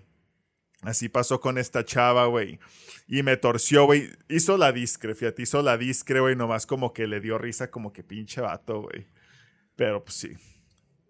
así 0.82 1.10
pasó 1.10 1.40
con 1.40 1.58
esta 1.58 1.84
chava, 1.84 2.28
güey. 2.28 2.60
Y 3.08 3.24
me 3.24 3.38
torció, 3.38 3.86
güey. 3.86 4.10
Hizo 4.30 4.58
la 4.58 4.72
discre, 4.72 5.16
fíjate, 5.16 5.44
hizo 5.44 5.62
la 5.62 5.78
discre, 5.78 6.20
güey, 6.20 6.36
nomás 6.36 6.66
como 6.66 6.94
que 6.94 7.08
le 7.08 7.20
dio 7.20 7.38
risa, 7.38 7.72
como 7.72 7.92
que 7.92 8.04
pinche 8.04 8.42
vato, 8.42 8.82
güey. 8.82 9.08
Pero 9.76 10.04
pues 10.04 10.16
sí. 10.16 10.34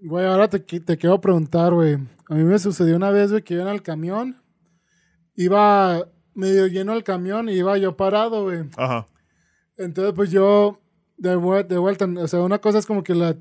Güey, 0.02 0.26
ahora 0.26 0.50
te, 0.50 0.60
te 0.60 0.98
quiero 0.98 1.20
preguntar, 1.20 1.74
güey. 1.74 1.96
A 2.30 2.36
mí 2.36 2.44
me 2.44 2.60
sucedió 2.60 2.96
una 2.96 3.12
vez, 3.12 3.32
güey, 3.32 3.44
que 3.44 3.54
iba 3.54 3.64
en 3.64 3.70
el 3.70 3.82
camión. 3.82 4.42
Iba 5.36 6.08
medio 6.36 6.68
lleno 6.68 6.94
el 6.94 7.04
camión 7.04 7.50
y 7.50 7.54
iba 7.54 7.78
yo 7.78 7.98
parado, 7.98 8.44
güey. 8.44 8.66
Ajá. 8.78 9.08
Entonces, 9.78 10.14
pues 10.16 10.30
yo, 10.32 10.80
de, 11.18 11.32
de 11.68 11.78
vuelta, 11.78 12.06
o 12.06 12.28
sea, 12.28 12.42
una 12.42 12.60
cosa 12.60 12.78
es 12.78 12.86
como 12.86 13.04
que 13.04 13.16
la, 13.16 13.36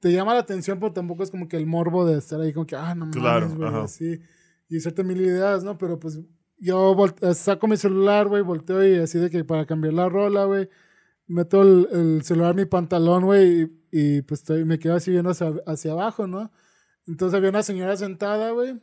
te 0.00 0.12
llama 0.12 0.34
la 0.34 0.40
atención, 0.40 0.78
pero 0.78 0.92
tampoco 0.92 1.22
es 1.24 1.30
como 1.30 1.48
que 1.48 1.56
el 1.56 1.66
morbo 1.66 2.06
de 2.06 2.18
estar 2.18 2.40
ahí, 2.40 2.52
como 2.52 2.66
que, 2.66 2.76
ah, 2.76 2.94
no 2.94 3.06
mames, 3.06 3.16
Claro, 3.20 3.48
güey, 3.54 3.68
ajá. 3.68 3.82
así. 3.82 4.20
Y 4.68 4.76
hacerte 4.78 5.02
mil 5.04 5.20
ideas, 5.20 5.64
¿no? 5.64 5.76
Pero 5.78 5.98
pues 5.98 6.20
yo 6.58 6.94
vol- 6.94 7.14
eh, 7.20 7.34
saco 7.34 7.66
mi 7.66 7.76
celular, 7.76 8.28
güey, 8.28 8.42
volteo 8.42 8.86
y 8.86 8.98
así 8.98 9.18
de 9.18 9.30
que 9.30 9.44
para 9.44 9.66
cambiar 9.66 9.94
la 9.94 10.08
rola, 10.08 10.44
güey, 10.44 10.68
meto 11.26 11.62
el, 11.62 11.88
el 11.92 12.22
celular 12.22 12.50
en 12.52 12.56
mi 12.56 12.64
pantalón, 12.66 13.24
güey, 13.24 13.62
y, 13.62 14.16
y, 14.16 14.22
pues 14.22 14.40
estoy, 14.40 14.64
me 14.64 14.78
quedo 14.78 14.94
así 14.96 15.10
viendo 15.10 15.30
hacia, 15.30 15.52
hacia 15.66 15.92
abajo, 15.92 16.26
¿no? 16.26 16.50
Entonces 17.06 17.36
había 17.36 17.50
una 17.50 17.62
señora 17.62 17.96
sentada, 17.96 18.50
güey, 18.52 18.80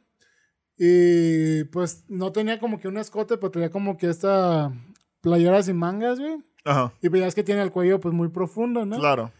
y 0.78 1.63
pues 1.65 2.03
no 2.09 2.32
tenía 2.32 2.59
como 2.59 2.80
que 2.80 2.88
un 2.88 2.97
escote, 2.97 3.38
pero 3.38 3.51
tenía 3.51 3.69
como 3.69 3.97
que 3.97 4.09
esta 4.09 4.73
playera 5.21 5.63
sin 5.63 5.78
mangas, 5.78 6.19
güey. 6.19 6.38
Ajá. 6.65 6.93
Y 7.01 7.07
veías 7.09 7.36
que 7.36 7.43
tiene 7.43 7.61
el 7.61 7.71
cuello 7.71 7.99
pues 7.99 8.13
muy 8.13 8.30
profundo, 8.30 8.86
¿no? 8.86 8.99
Claro. 8.99 9.32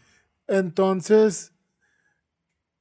Entonces 0.46 1.52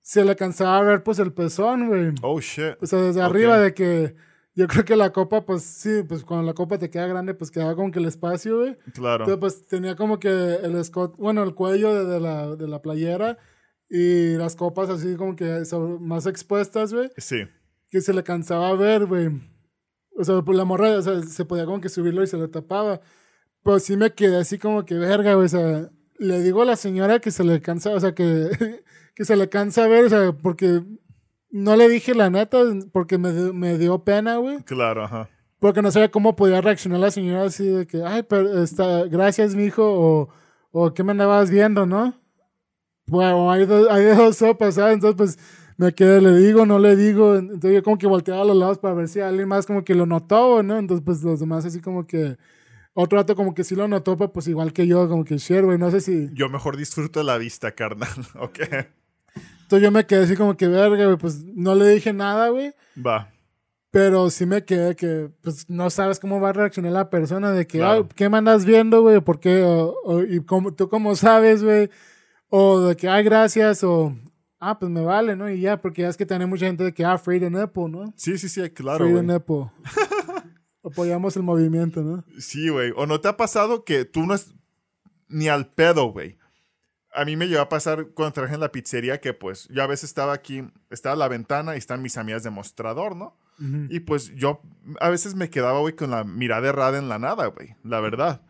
se 0.01 0.24
le 0.24 0.36
cansaba 0.36 0.78
a 0.78 0.84
ver 0.84 1.03
pues 1.03 1.20
el 1.20 1.34
pezón, 1.34 1.88
güey. 1.88 2.14
Oh, 2.22 2.39
shit. 2.39 2.76
O 2.82 2.86
sea, 2.86 3.01
desde 3.01 3.22
arriba 3.22 3.58
de 3.60 3.74
que 3.74 4.16
yo 4.53 4.68
creo 4.68 4.86
que 4.86 4.95
la 4.95 5.12
copa 5.12 5.45
pues 5.45 5.64
sí, 5.64 6.03
pues 6.08 6.24
cuando 6.24 6.45
la 6.45 6.53
copa 6.53 6.78
te 6.78 6.89
queda 6.89 7.08
grande 7.08 7.34
pues 7.34 7.51
quedaba 7.51 7.76
como 7.76 7.91
que 7.91 7.99
el 7.99 8.06
espacio, 8.06 8.60
güey. 8.60 8.78
Claro. 8.93 9.26
Entonces 9.26 9.39
pues 9.39 9.68
tenía 9.68 9.95
como 9.95 10.20
que 10.20 10.30
el 10.30 10.76
escote, 10.76 11.16
bueno, 11.18 11.43
el 11.43 11.56
cuello 11.56 11.93
de, 11.93 12.06
de 12.06 12.20
la, 12.20 12.56
de 12.56 12.68
la 12.68 12.82
playera 12.82 13.38
y 13.89 14.36
las 14.36 14.56
copas 14.56 14.89
así 14.89 15.16
como 15.16 15.36
que 15.36 15.64
más 15.99 16.26
expuestas, 16.26 16.93
güey. 16.93 17.10
Sí. 17.18 17.43
Que 17.96 18.02
se 18.02 18.12
le 18.14 18.24
cansaba 18.24 18.68
a 18.68 18.74
ver, 18.74 19.06
güey. 19.06 19.30
O 20.18 20.24
sea, 20.26 20.41
pues 20.41 20.58
la 20.58 20.66
morra, 20.66 20.98
o 20.98 21.02
sea, 21.02 21.22
se 21.24 21.46
podía 21.46 21.64
como 21.64 21.80
que 21.80 21.88
subirlo 21.88 22.24
y 22.24 22.28
se 22.28 22.36
le 22.36 22.50
tapaba. 22.50 23.00
Pero 23.64 23.80
sí 23.80 23.96
me 23.96 24.12
quedé 24.14 24.36
así 24.36 24.58
como 24.60 24.84
que 24.84 24.96
verga, 24.96 25.34
güey. 25.36 25.46
O 25.46 25.48
sea, 25.48 25.89
le 26.20 26.41
digo 26.43 26.62
a 26.62 26.66
la 26.66 26.76
señora 26.76 27.20
que 27.20 27.32
se 27.32 27.46
le 27.46 27.62
cansa, 27.62 27.91
o 27.91 28.00
sea, 28.02 28.14
que, 28.14 28.50
que 29.16 29.24
se 29.24 29.38
le 29.38 29.48
cansa 29.48 29.86
a 29.86 29.88
ver, 29.88 30.04
o 30.04 30.10
sea, 30.10 30.34
porque 30.34 30.84
no 31.52 31.78
le 31.78 31.88
dije 31.88 32.14
la 32.16 32.30
neta, 32.30 32.58
porque 32.91 33.18
me, 33.18 33.32
dio- 33.32 33.54
me 33.54 33.78
dio 33.78 34.04
pena, 34.04 34.36
güey. 34.39 34.58
Claro, 34.64 35.06
ajá. 35.06 35.30
Porque 35.60 35.82
no 35.82 35.89
sabía 35.89 36.12
cómo 36.12 36.36
podía 36.36 36.60
reaccionar 36.60 37.00
la 37.00 37.12
señora 37.12 37.43
así 37.46 37.66
de 37.66 37.88
que, 37.88 38.04
ay, 38.04 38.24
pero 38.24 38.62
está, 38.62 39.06
gracias, 39.06 39.56
mijo, 39.56 39.84
o, 39.86 40.30
o 40.72 40.93
qué 40.93 41.02
me 41.06 41.12
andabas 41.14 41.50
viendo, 41.50 41.86
¿no? 41.86 42.14
Bueno, 43.08 43.50
hay, 43.50 43.66
do- 43.66 43.89
hay 43.89 44.04
dos 44.04 44.36
sopas, 44.36 44.76
¿sabes? 44.76 44.96
Entonces, 44.96 45.16
pues, 45.16 45.39
me 45.78 45.93
quedé, 45.93 46.21
le 46.21 46.36
digo, 46.38 46.65
no 46.65 46.80
le 46.80 46.95
digo. 46.95 47.36
Entonces, 47.36 47.73
yo 47.73 47.84
como 47.84 47.97
que 47.97 48.07
volteaba 48.07 48.41
a 48.41 48.45
los 48.45 48.55
lados 48.57 48.78
para 48.80 48.93
ver 48.93 49.07
si 49.07 49.19
alguien 49.19 49.47
más 49.47 49.65
como 49.65 49.84
que 49.84 49.95
lo 49.95 50.05
notó, 50.05 50.63
¿no? 50.63 50.78
Entonces, 50.78 51.03
pues, 51.05 51.21
los 51.23 51.39
demás 51.39 51.65
así 51.65 51.82
como 51.82 52.05
que, 52.07 52.38
otro 52.93 53.17
rato 53.17 53.36
como 53.36 53.53
que 53.53 53.63
sí 53.65 53.76
lo 53.76 53.88
notó, 53.88 54.15
pues 54.17 54.47
igual 54.47 54.71
que 54.71 54.88
yo, 54.88 55.09
como 55.09 55.26
que 55.26 55.38
shit, 55.38 55.61
güey, 55.63 55.78
no 55.78 55.91
sé 55.91 55.99
si... 56.01 56.30
Yo 56.34 56.47
mejor 56.49 56.78
disfruto 56.78 57.21
la 57.23 57.38
vista, 57.38 57.71
carnal. 57.73 58.07
ok. 58.39 58.59
Entonces, 59.63 59.82
yo 59.84 59.91
me 59.91 60.05
quedé 60.05 60.23
así 60.23 60.36
como 60.36 60.55
que, 60.55 60.67
verga, 60.67 61.05
güey, 61.05 61.17
pues, 61.17 61.43
no 61.43 61.76
le 61.76 61.89
dije 61.89 62.13
nada, 62.13 62.49
güey. 62.49 62.73
Va. 63.05 63.32
Pero 63.91 64.30
sí 64.30 64.45
me 64.45 64.63
quedé 64.65 64.95
que, 64.95 65.30
pues, 65.41 65.69
no 65.69 65.89
sabes 65.89 66.19
cómo 66.19 66.39
va 66.41 66.49
a 66.49 66.53
reaccionar 66.53 66.91
la 66.91 67.09
persona 67.09 67.51
de 67.51 67.65
que, 67.65 67.78
Claro. 67.80 68.01
"Ay, 68.03 68.09
¿qué 68.15 68.30
me 68.30 68.38
andas 68.38 68.65
viendo, 68.65 69.01
güey? 69.01 69.19
¿Por 69.21 69.39
qué? 69.39 69.63
O, 69.63 69.95
o- 70.03 70.21
¿Y 70.23 70.41
cómo, 70.45 70.73
tú 70.73 70.88
cómo 70.89 71.15
sabes, 71.15 71.63
güey? 71.63 71.89
O 72.49 72.80
de 72.82 72.95
que, 72.95 73.07
ay, 73.09 73.23
gracias, 73.23 73.84
o, 73.84 74.13
ah, 74.60 74.80
pues 74.80 74.91
me 74.91 75.01
vale, 75.01 75.36
¿no? 75.36 75.49
Y 75.49 75.62
ya, 75.62 75.82
porque 75.82 76.03
ya 76.03 76.10
es 76.10 76.18
que 76.18 76.26
tiene 76.26 76.45
mucha 76.45 76.66
gente 76.66 76.84
de 76.84 76.93
que, 76.93 77.06
ah, 77.06 77.18
free 77.18 77.39
the 77.39 77.49
nipple, 77.49 77.89
¿no? 77.89 78.14
Sí, 78.16 78.38
sí, 78.38 78.49
sí, 78.49 78.70
claro, 78.72 79.06
free 79.06 79.14
the 79.14 79.22
güey. 79.22 79.28
nipple. 79.28 79.72
Apoyamos 80.84 81.36
el 81.36 81.43
movimiento, 81.43 82.01
¿no? 82.03 82.24
Sí, 82.38 82.70
güey. 82.70 82.91
¿O 82.95 83.08
no 83.08 83.20
te 83.20 83.28
ha 83.28 83.38
pasado 83.38 83.84
que 83.84 84.06
tú 84.06 84.26
no 84.26 84.36
es 84.36 84.53
ni 85.28 85.47
al 85.47 85.68
pedo, 85.74 86.12
güey? 86.12 86.38
A 87.12 87.26
mí 87.26 87.36
me 87.38 87.47
llegó 87.47 87.62
a 87.62 87.70
pasar 87.70 88.10
cuando 88.14 88.34
trabajé 88.34 88.56
en 88.56 88.60
la 88.60 88.72
pizzería 88.72 89.20
que 89.22 89.34
pues 89.34 89.68
yo 89.70 89.82
a 89.82 89.88
veces 89.88 90.10
estaba 90.10 90.34
aquí, 90.34 90.64
estaba 90.89 91.14
a 91.14 91.18
la 91.18 91.28
ventana 91.28 91.74
y 91.76 91.78
están 91.78 92.01
mis 92.01 92.18
amigas 92.18 92.43
de 92.43 92.49
mostrador, 92.49 93.16
¿no? 93.16 93.38
Ujú. 93.58 93.88
Y 93.89 94.01
pues 94.01 94.36
yo 94.36 94.62
a 94.99 95.10
veces 95.10 95.34
me 95.34 95.49
quedaba, 95.49 95.80
güey, 95.80 95.95
con 95.95 96.12
la 96.12 96.24
mirada 96.24 96.68
errada 96.68 96.97
en 96.97 97.08
la 97.10 97.18
nada, 97.18 97.47
güey. 97.47 97.76
La 97.84 97.99
verdad. 98.01 98.41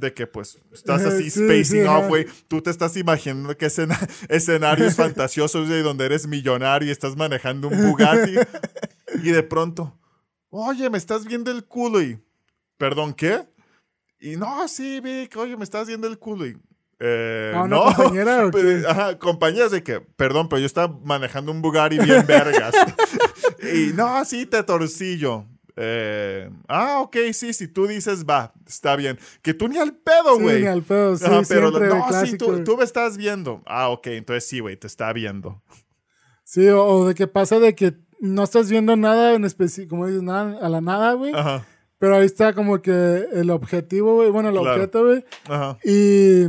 De 0.00 0.14
que 0.14 0.28
pues 0.28 0.58
estás 0.72 1.04
así 1.04 1.28
Sí, 1.28 1.40
spacing 1.44 1.82
sí, 1.82 1.88
off, 1.88 2.06
güey. 2.06 2.24
Tú 2.46 2.62
te 2.62 2.70
estás 2.70 2.96
imaginando 2.96 3.56
que 3.56 3.66
escena- 3.66 3.98
escenarios 4.28 4.94
fantasiosos, 4.96 5.66
güey, 5.66 5.82
donde 5.82 6.04
eres 6.06 6.28
millonario 6.28 6.86
y 6.88 6.92
estás 6.92 7.16
manejando 7.16 7.66
un 7.66 7.82
Bugatti. 7.90 8.34
y 9.24 9.30
de 9.32 9.42
pronto, 9.42 9.98
oye, 10.50 10.88
me 10.88 10.98
estás 10.98 11.26
viendo 11.26 11.50
el 11.50 11.64
culo 11.64 12.00
y... 12.00 12.20
¿Perdón, 12.76 13.12
qué? 13.12 13.48
Y 14.20 14.36
no, 14.36 14.68
sí, 14.68 15.00
Vic, 15.00 15.36
oye, 15.36 15.56
me 15.56 15.64
estás 15.64 15.88
viendo 15.88 16.06
el 16.06 16.16
culo 16.18 16.46
y... 16.46 16.56
Eh, 17.00 17.52
¿A 17.56 17.62
una 17.64 17.76
no, 17.76 17.84
compañera 17.94 18.46
o 18.46 18.50
Pero, 18.52 18.80
qué? 18.82 18.86
ajá, 18.88 19.18
compañeras 19.18 19.72
de 19.72 19.82
que, 19.82 20.00
perdón, 20.00 20.48
pero 20.48 20.60
yo 20.60 20.66
estaba 20.66 20.96
manejando 21.04 21.50
un 21.50 21.60
Bugatti 21.60 21.98
bien 21.98 22.24
vergas. 22.24 22.72
y 23.62 23.92
no, 23.94 24.24
sí, 24.24 24.46
te 24.46 24.62
torcillo. 24.62 25.44
Eh, 25.80 26.50
ah, 26.66 27.00
ok, 27.02 27.16
sí, 27.32 27.52
si 27.52 27.68
tú 27.68 27.86
dices, 27.86 28.24
va, 28.28 28.52
está 28.66 28.96
bien. 28.96 29.16
Que 29.42 29.54
tú 29.54 29.68
ni 29.68 29.78
al 29.78 29.94
pedo, 29.94 30.36
Sí, 30.36 30.42
güey. 30.42 30.60
ni 30.62 30.66
al 30.66 30.82
pedo, 30.82 31.16
sí, 31.16 31.24
Ajá, 31.24 31.42
pero 31.48 31.70
siempre 31.70 31.88
no, 31.88 32.26
sí, 32.26 32.36
tú, 32.36 32.64
tú 32.64 32.76
me 32.76 32.84
estás 32.84 33.16
viendo. 33.16 33.62
Ah, 33.64 33.88
ok, 33.90 34.08
entonces 34.08 34.44
sí, 34.44 34.58
güey, 34.60 34.76
te 34.76 34.86
está 34.88 35.12
viendo. 35.12 35.62
Sí, 36.42 36.66
o, 36.68 36.82
o 36.84 37.06
de 37.08 37.14
que 37.14 37.26
pasa 37.28 37.58
de 37.60 37.74
que 37.74 37.94
no 38.20 38.42
estás 38.42 38.68
viendo 38.70 38.96
nada 38.96 39.34
en 39.34 39.44
específico, 39.44 39.90
como 39.90 40.06
dices, 40.06 40.22
nada 40.22 40.58
a 40.60 40.68
la 40.68 40.80
nada, 40.80 41.12
güey. 41.12 41.32
Ajá, 41.34 41.64
Pero 41.98 42.16
ahí 42.16 42.26
está 42.26 42.52
como 42.54 42.82
que 42.82 42.90
el 43.32 43.50
objetivo, 43.50 44.16
güey. 44.16 44.30
Bueno, 44.30 44.48
el 44.48 44.56
Claro. 44.56 44.72
objeto, 44.74 45.04
güey. 45.04 45.24
ajá. 45.48 45.78
Y 45.84 46.42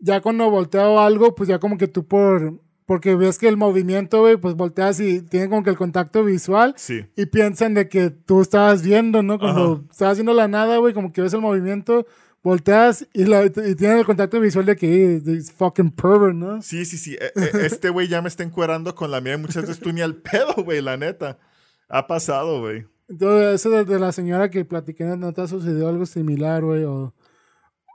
ya 0.00 0.20
cuando 0.20 0.50
volteo 0.50 1.00
algo, 1.00 1.34
pues 1.34 1.48
ya 1.48 1.58
como 1.58 1.78
que 1.78 1.88
tú 1.88 2.06
por... 2.06 2.60
Porque 2.86 3.16
ves 3.16 3.38
que 3.38 3.48
el 3.48 3.56
movimiento, 3.56 4.20
güey, 4.20 4.36
pues 4.36 4.54
volteas 4.54 5.00
y 5.00 5.20
tienen 5.20 5.50
como 5.50 5.62
que 5.64 5.70
el 5.70 5.76
contacto 5.76 6.22
visual. 6.24 6.72
Sí, 6.76 7.04
Y 7.16 7.26
piensan 7.26 7.74
de 7.74 7.88
que 7.88 8.10
tú 8.10 8.40
estabas 8.40 8.82
viendo, 8.82 9.22
¿no? 9.24 9.38
Cuando 9.40 9.72
Ajá. 9.72 9.82
estabas 9.90 10.16
viendo 10.18 10.32
la 10.34 10.46
nada, 10.46 10.76
güey, 10.78 10.94
como 10.94 11.12
que 11.12 11.20
ves 11.20 11.34
el 11.34 11.40
movimiento, 11.40 12.06
volteas 12.44 13.08
y, 13.12 13.24
la- 13.24 13.44
y 13.44 13.50
tienen 13.74 13.98
el 13.98 14.04
contacto 14.06 14.38
visual 14.38 14.66
de 14.66 14.76
que 14.76 15.16
es 15.26 15.50
fucking 15.50 15.90
pervert, 15.90 16.36
¿no? 16.36 16.62
sí, 16.62 16.84
sí, 16.84 16.96
sí. 16.96 17.14
E- 17.20 17.32
e- 17.34 17.66
Este 17.66 17.90
güey 17.90 18.06
ya 18.06 18.22
me 18.22 18.28
está 18.28 18.44
encuerando 18.44 18.94
con 18.94 19.10
la 19.10 19.20
mía 19.20 19.34
y 19.34 19.38
muchas 19.38 19.62
veces 19.62 19.80
tú 19.80 19.92
ni 19.92 20.00
al 20.00 20.14
pedo, 20.14 20.54
güey, 20.64 20.80
la 20.80 20.96
neta. 20.96 21.38
Ha 21.88 22.06
pasado, 22.06 22.60
güey. 22.60 22.86
Entonces, 23.08 23.54
eso 23.60 23.70
de, 23.70 23.84
de 23.84 23.98
la 23.98 24.12
señora 24.12 24.48
que 24.50 24.64
platiqué, 24.64 25.04
¿no 25.04 25.32
te 25.32 25.40
ha 25.40 25.48
sucedido 25.48 25.88
algo 25.88 26.06
similar, 26.06 26.62
güey? 26.64 26.84
O, 26.84 27.14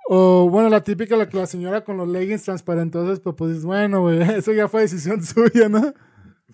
o, 0.08 0.50
bueno, 0.50 0.70
la 0.70 0.82
típica, 0.82 1.16
la, 1.16 1.28
la 1.32 1.48
señora 1.48 1.84
con 1.84 1.98
los 1.98 2.08
leggings 2.08 2.44
transparentosos, 2.44 3.20
pues, 3.20 3.36
pues, 3.38 3.64
bueno, 3.64 4.02
güey, 4.02 4.22
eso 4.38 4.52
ya 4.54 4.68
fue 4.68 4.82
decisión 4.82 5.24
suya, 5.26 5.70
¿no? 5.70 5.94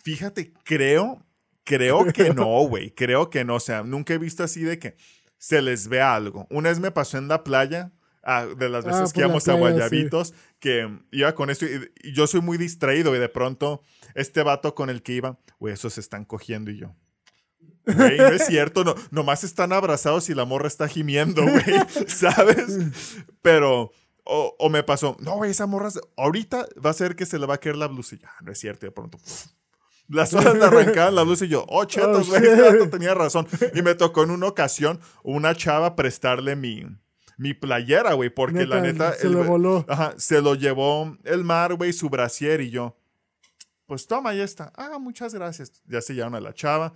Fíjate, 0.03 0.53
creo, 0.63 1.25
creo 1.63 2.05
que 2.13 2.29
no, 2.33 2.67
güey. 2.67 2.91
Creo 2.91 3.29
que 3.29 3.43
no. 3.43 3.55
O 3.55 3.59
sea, 3.59 3.83
nunca 3.83 4.13
he 4.13 4.17
visto 4.17 4.43
así 4.43 4.61
de 4.61 4.79
que 4.79 4.95
se 5.37 5.61
les 5.61 5.87
ve 5.87 6.01
algo. 6.01 6.47
Una 6.49 6.69
vez 6.69 6.79
me 6.79 6.91
pasó 6.91 7.17
en 7.17 7.27
la 7.27 7.43
playa, 7.43 7.91
ah, 8.23 8.45
de 8.45 8.69
las 8.69 8.85
Ah, 8.85 8.89
veces 8.89 9.13
que 9.13 9.21
íbamos 9.21 9.47
a 9.47 9.53
Guayabitos, 9.53 10.33
que 10.59 10.89
iba 11.11 11.33
con 11.35 11.49
esto 11.49 11.65
y, 11.65 11.91
y 12.03 12.13
yo 12.13 12.27
soy 12.27 12.41
muy 12.41 12.57
distraído 12.57 13.15
y 13.15 13.19
de 13.19 13.29
pronto 13.29 13.81
este 14.15 14.43
vato 14.43 14.75
con 14.75 14.89
el 14.89 15.01
que 15.01 15.13
iba, 15.13 15.39
güey, 15.59 15.73
esos 15.73 15.93
se 15.93 16.01
están 16.01 16.25
cogiendo 16.25 16.71
y 16.71 16.77
yo. 16.77 16.95
Güey, 17.95 18.17
no 18.17 18.27
es 18.27 18.45
cierto, 18.45 18.83
no, 18.83 18.95
nomás 19.11 19.43
están 19.43 19.71
abrazados 19.73 20.29
y 20.29 20.33
la 20.35 20.45
morra 20.45 20.67
está 20.67 20.87
gimiendo, 20.87 21.41
güey, 21.43 21.63
¿sabes? 22.07 22.77
Pero 23.41 23.91
O, 24.29 24.55
o 24.59 24.69
me 24.69 24.83
pasó, 24.83 25.15
no, 25.21 25.35
güey, 25.37 25.51
esa 25.51 25.67
morra, 25.67 25.89
ahorita 26.17 26.67
va 26.85 26.89
a 26.89 26.93
ser 26.93 27.15
que 27.15 27.25
se 27.25 27.39
le 27.39 27.45
va 27.45 27.55
a 27.55 27.57
caer 27.59 27.77
la 27.77 27.87
blusa. 27.87 28.15
Y 28.15 28.19
ya, 28.19 28.29
no 28.41 28.51
es 28.51 28.59
cierto, 28.59 28.85
de 28.85 28.91
pronto. 28.91 29.17
Las 30.09 30.33
horas 30.33 30.55
le 30.57 30.65
arrancaban 30.65 31.15
la 31.15 31.23
blusa 31.23 31.45
y 31.45 31.49
yo, 31.49 31.65
oh, 31.69 31.85
chetos, 31.85 32.27
Oh, 32.27 32.31
güey, 32.31 32.61
vato 32.61 32.89
tenía 32.89 33.13
razón. 33.13 33.47
Y 33.73 33.81
me 33.81 33.95
tocó 33.95 34.23
en 34.23 34.31
una 34.31 34.47
ocasión 34.47 34.99
una 35.23 35.55
chava 35.55 35.95
prestarle 35.95 36.55
mi, 36.57 36.85
mi 37.37 37.53
playera, 37.53 38.13
güey, 38.13 38.29
porque 38.29 38.65
la 38.65 38.81
Neta, 38.81 39.13
se 39.13 39.27
el 39.27 39.33
lo 39.33 39.43
voló. 39.45 39.85
Ajá, 39.87 40.13
se 40.17 40.41
lo 40.41 40.55
llevó 40.55 41.17
el 41.23 41.43
mar, 41.43 41.75
güey, 41.75 41.93
su 41.93 42.09
brasier 42.09 42.59
y 42.61 42.69
yo. 42.69 42.97
Pues 43.85 44.07
toma, 44.07 44.33
ya 44.33 44.43
está. 44.43 44.73
Ah, 44.75 44.97
muchas 44.99 45.33
gracias. 45.33 45.71
Ya 45.85 46.01
se 46.01 46.13
llevaron 46.13 46.35
a 46.35 46.41
la 46.41 46.53
chava. 46.53 46.93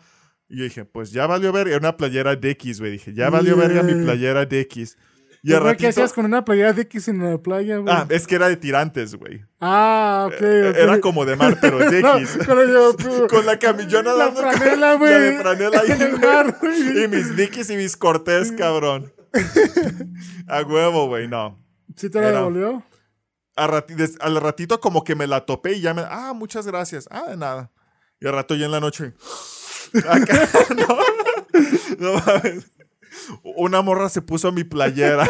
Y 0.54 0.58
yo 0.58 0.64
dije, 0.66 0.84
pues 0.84 1.12
ya 1.12 1.28
valió 1.28 1.54
ver. 1.54 1.70
Era 1.70 1.78
una 1.78 1.96
playera 1.96 2.36
de 2.36 2.50
X, 2.52 2.80
güey. 2.82 2.92
Dije, 2.92 3.14
ya 3.14 3.30
valió 3.30 3.56
verga 3.56 3.84
mi 3.84 3.94
Yeah. 3.94 4.04
playera 4.04 4.46
de 4.46 4.60
X. 4.62 4.98
Y 5.44 5.50
¿Qué 5.50 5.60
ratito. 5.60 5.88
hacías 5.90 6.12
con 6.14 6.26
una 6.26 6.44
playera 6.46 6.74
de 6.74 6.82
X 6.84 7.08
en 7.08 7.24
la 7.32 7.38
playa, 7.42 7.78
güey? 7.78 7.92
Ah, 7.92 8.06
es 8.10 8.28
que 8.28 8.36
era 8.36 8.48
de 8.50 8.58
tirantes, 8.58 9.16
güey. 9.16 9.44
Ah, 9.62 10.26
ok, 10.28 10.34
ok. 10.36 10.42
Era 10.78 11.00
como 11.00 11.26
de 11.26 11.36
mar, 11.38 11.58
pero 11.62 11.80
de 11.80 12.02
No, 12.04 12.18
X. 12.18 12.38
pero 12.46 12.66
yo, 12.68 12.94
tú- 12.98 13.28
Con 13.30 13.46
la 13.46 13.58
camillona 13.58 14.14
La 14.14 14.32
franela, 14.34 14.96
güey. 14.96 15.12
La 15.12 15.20
de 15.20 15.38
franela 15.40 15.80
ahí, 15.80 15.92
el 16.02 16.10
güey. 16.18 16.22
mar, 16.22 16.58
güey. 16.62 17.04
Y 17.06 17.08
mis 17.08 17.36
Dickies 17.36 17.70
y 17.72 17.78
mis 17.78 17.96
Cortés, 17.98 18.52
cabrón. 18.52 19.12
A 20.48 20.62
huevo, 20.64 21.08
güey, 21.08 21.28
no. 21.28 21.58
¿Sí 21.96 22.10
te 22.10 22.20
la 22.20 22.28
Era- 22.30 22.38
devolvió? 22.40 22.84
A 23.56 23.68
rati- 23.68 23.96
des- 23.96 24.18
al 24.22 24.36
ratito 24.40 24.80
como 24.80 25.04
que 25.04 25.16
me 25.16 25.28
la 25.28 25.46
topé 25.46 25.74
y 25.74 25.82
ya 25.82 25.94
me... 25.94 26.04
Ah, 26.08 26.34
muchas 26.36 26.68
gracias. 26.68 27.08
Ah, 27.10 27.30
de 27.30 27.38
nada. 27.38 27.72
Y 28.20 28.28
al 28.28 28.34
rato 28.34 28.54
ya 28.56 28.66
en 28.66 28.72
la 28.72 28.80
noche... 28.80 29.14
Acá, 30.08 30.50
no. 30.76 30.98
No 32.00 32.14
mames. 32.26 32.72
Una 33.44 33.82
morra 33.82 34.10
se 34.10 34.22
puso 34.22 34.52
mi 34.52 34.64
playera. 34.64 35.28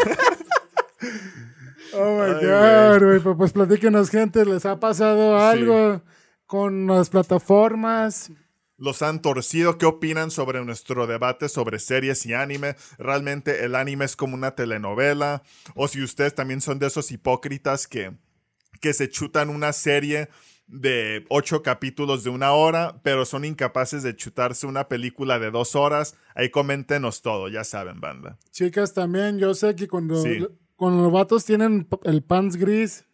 Oh 1.94 2.18
my 2.18 2.36
Ay, 2.40 2.46
God, 2.46 3.04
güey. 3.04 3.20
Pues, 3.20 3.36
pues 3.38 3.52
platíquenos, 3.54 4.10
gente. 4.10 4.46
¿Les 4.46 4.66
ha 4.66 4.80
pasado 4.80 5.38
algo 5.38 6.02
con 6.46 6.88
las 6.88 7.10
plataformas? 7.10 8.32
Los 8.78 9.02
han 9.02 9.22
torcido. 9.22 9.78
¿Qué 9.78 9.86
opinan 9.86 10.32
sobre 10.32 10.64
nuestro 10.64 11.06
debate 11.06 11.50
sobre 11.50 11.80
series 11.80 12.26
y 12.26 12.34
anime? 12.34 12.76
¿Realmente 12.98 13.66
el 13.66 13.76
anime 13.76 14.06
es 14.06 14.16
como 14.16 14.36
una 14.36 14.56
telenovela? 14.56 15.44
O 15.76 15.88
si 15.88 16.02
ustedes 16.02 16.34
también 16.34 16.62
son 16.62 16.80
de 16.80 16.88
esos 16.88 17.12
hipócritas 17.12 17.88
que, 17.88 18.14
que 18.80 18.94
se 18.94 19.10
chutan 19.10 19.50
una 19.50 19.74
serie 19.74 20.30
de 20.72 21.26
ocho 21.30 21.62
capítulos 21.62 22.24
de 22.24 22.30
una 22.30 22.54
hora, 22.54 23.02
pero 23.04 23.26
son 23.26 23.44
incapaces 23.46 24.04
de 24.04 24.16
chutarse 24.16 24.66
una 24.66 24.88
película 24.88 25.38
de 25.38 25.52
dos 25.52 25.76
horas. 25.76 26.16
Ahí 26.34 26.50
coméntenos 26.50 27.22
todo, 27.22 27.50
ya 27.50 27.64
saben, 27.64 28.00
banda. 28.00 28.38
Chicas, 28.52 28.94
también 28.94 29.38
yo 29.38 29.54
sé 29.54 29.76
que 29.76 29.88
cuando, 29.88 30.22
Sí. 30.24 30.48
cuando 30.78 31.04
los 31.04 31.12
vatos 31.12 31.44
tienen 31.46 31.88
el 32.04 32.24
pants 32.24 32.56
gris, 32.56 33.06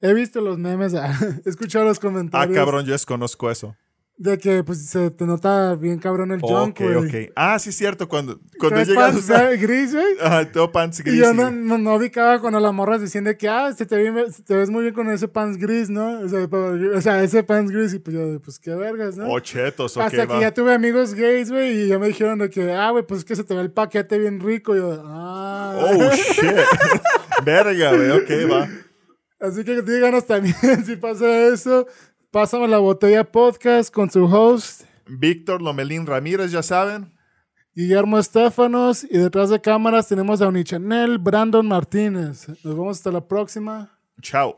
he 0.00 0.12
visto 0.12 0.40
los 0.40 0.58
memes, 0.58 0.92
he 1.46 1.48
escuchado 1.48 1.84
los 1.84 1.98
Ah, 1.98 2.00
comentarios 2.00 2.56
cabrón, 2.56 2.84
yo 2.84 2.92
desconozco 2.92 3.50
eso. 3.50 3.76
De 4.22 4.36
que 4.36 4.62
pues 4.62 4.84
se 4.86 5.10
te 5.10 5.24
nota 5.24 5.74
bien 5.76 5.98
cabrón 5.98 6.30
el 6.30 6.40
junk, 6.42 6.78
Ok, 6.78 6.80
güey. 6.80 7.26
ok. 7.26 7.32
Ah, 7.34 7.58
sí, 7.58 7.72
cierto. 7.72 8.06
Cuando, 8.06 8.38
cuando 8.58 8.74
¿Traes 8.76 8.88
llegas 8.88 9.12
pants 9.14 9.30
eh, 9.30 9.56
gris, 9.56 9.94
güey? 9.94 10.04
Ajá, 10.20 10.44
tengo 10.52 10.70
pants 10.70 11.00
Y 11.00 11.04
gris. 11.04 11.20
yo 11.20 11.32
y- 11.32 11.36
no, 11.36 11.50
no, 11.50 11.78
no 11.78 11.94
ubicaba 11.94 12.38
cuando 12.38 12.60
las 12.60 12.70
morras 12.74 13.00
decían 13.00 13.24
de 13.24 13.38
que, 13.38 13.48
ah, 13.48 13.72
se 13.72 13.86
te, 13.86 13.96
ve- 14.10 14.26
te 14.44 14.54
ves 14.56 14.68
muy 14.68 14.82
bien 14.82 14.92
con 14.92 15.10
ese 15.10 15.26
pants 15.26 15.56
gris, 15.56 15.88
¿no? 15.88 16.20
O 16.20 16.28
sea, 16.28 16.46
pero- 16.50 16.98
o 16.98 17.00
sea, 17.00 17.22
ese 17.24 17.42
pants 17.42 17.72
gris, 17.72 17.94
y 17.94 17.98
pues 17.98 18.14
yo, 18.14 18.38
pues 18.42 18.58
qué 18.58 18.74
vergas, 18.74 19.16
¿no? 19.16 19.40
Chetos, 19.40 19.96
ok, 19.96 20.02
Hasta 20.02 20.26
va. 20.26 20.34
que 20.34 20.40
ya 20.42 20.52
tuve 20.52 20.74
amigos 20.74 21.14
gays, 21.14 21.50
güey, 21.50 21.84
y 21.84 21.88
ya 21.88 21.98
me 21.98 22.08
dijeron 22.08 22.38
de 22.40 22.50
que, 22.50 22.72
ah, 22.72 22.90
güey, 22.90 23.06
pues 23.06 23.20
es 23.20 23.24
que 23.24 23.34
se 23.36 23.44
te 23.44 23.54
ve 23.54 23.62
el 23.62 23.72
paquete 23.72 24.18
bien 24.18 24.38
rico. 24.40 24.74
Y 24.76 24.80
yo, 24.80 25.02
ah. 25.02 25.76
Oh, 25.80 26.10
shit. 26.14 26.44
Verga, 27.42 27.94
güey. 27.96 28.10
Ok, 28.10 28.30
va. 28.52 28.68
Así 29.40 29.64
que 29.64 29.80
díganos 29.80 30.26
también 30.26 30.54
si 30.84 30.96
pasa 30.96 31.46
eso. 31.48 31.86
Pásame 32.30 32.68
la 32.68 32.78
botella 32.78 33.24
podcast 33.24 33.92
con 33.92 34.08
su 34.08 34.24
host, 34.24 34.84
Víctor 35.08 35.60
Lomelín 35.60 36.06
Ramírez, 36.06 36.52
ya 36.52 36.62
saben. 36.62 37.12
Guillermo 37.74 38.20
Estefanos. 38.20 39.02
Y 39.02 39.18
detrás 39.18 39.50
de 39.50 39.60
cámaras 39.60 40.06
tenemos 40.06 40.40
a 40.40 40.46
Unichanel, 40.46 41.18
Brandon 41.18 41.66
Martínez. 41.66 42.48
Nos 42.48 42.62
vemos 42.62 42.98
hasta 42.98 43.10
la 43.10 43.26
próxima. 43.26 43.98
Chao. 44.22 44.56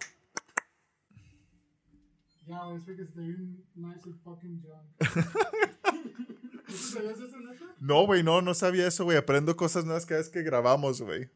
Ya, 2.46 2.60
es 2.76 2.82
que 2.84 3.06
se 3.06 3.20
ve 3.20 3.36
nice 3.74 4.06
el 4.06 4.16
fucking 4.22 4.62
¿Sabías 6.68 7.20
eso, 7.20 7.38
neta? 7.38 7.64
No, 7.80 8.04
güey, 8.04 8.22
no, 8.22 8.42
no 8.42 8.52
sabía 8.52 8.86
eso, 8.86 9.04
güey. 9.04 9.16
Aprendo 9.16 9.56
cosas 9.56 9.86
nuevas 9.86 10.04
cada 10.04 10.20
vez 10.20 10.28
que 10.28 10.42
grabamos, 10.42 11.00
güey. 11.00 11.30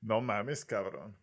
No 0.00 0.20
mames, 0.20 0.64
cabrón. 0.64 1.16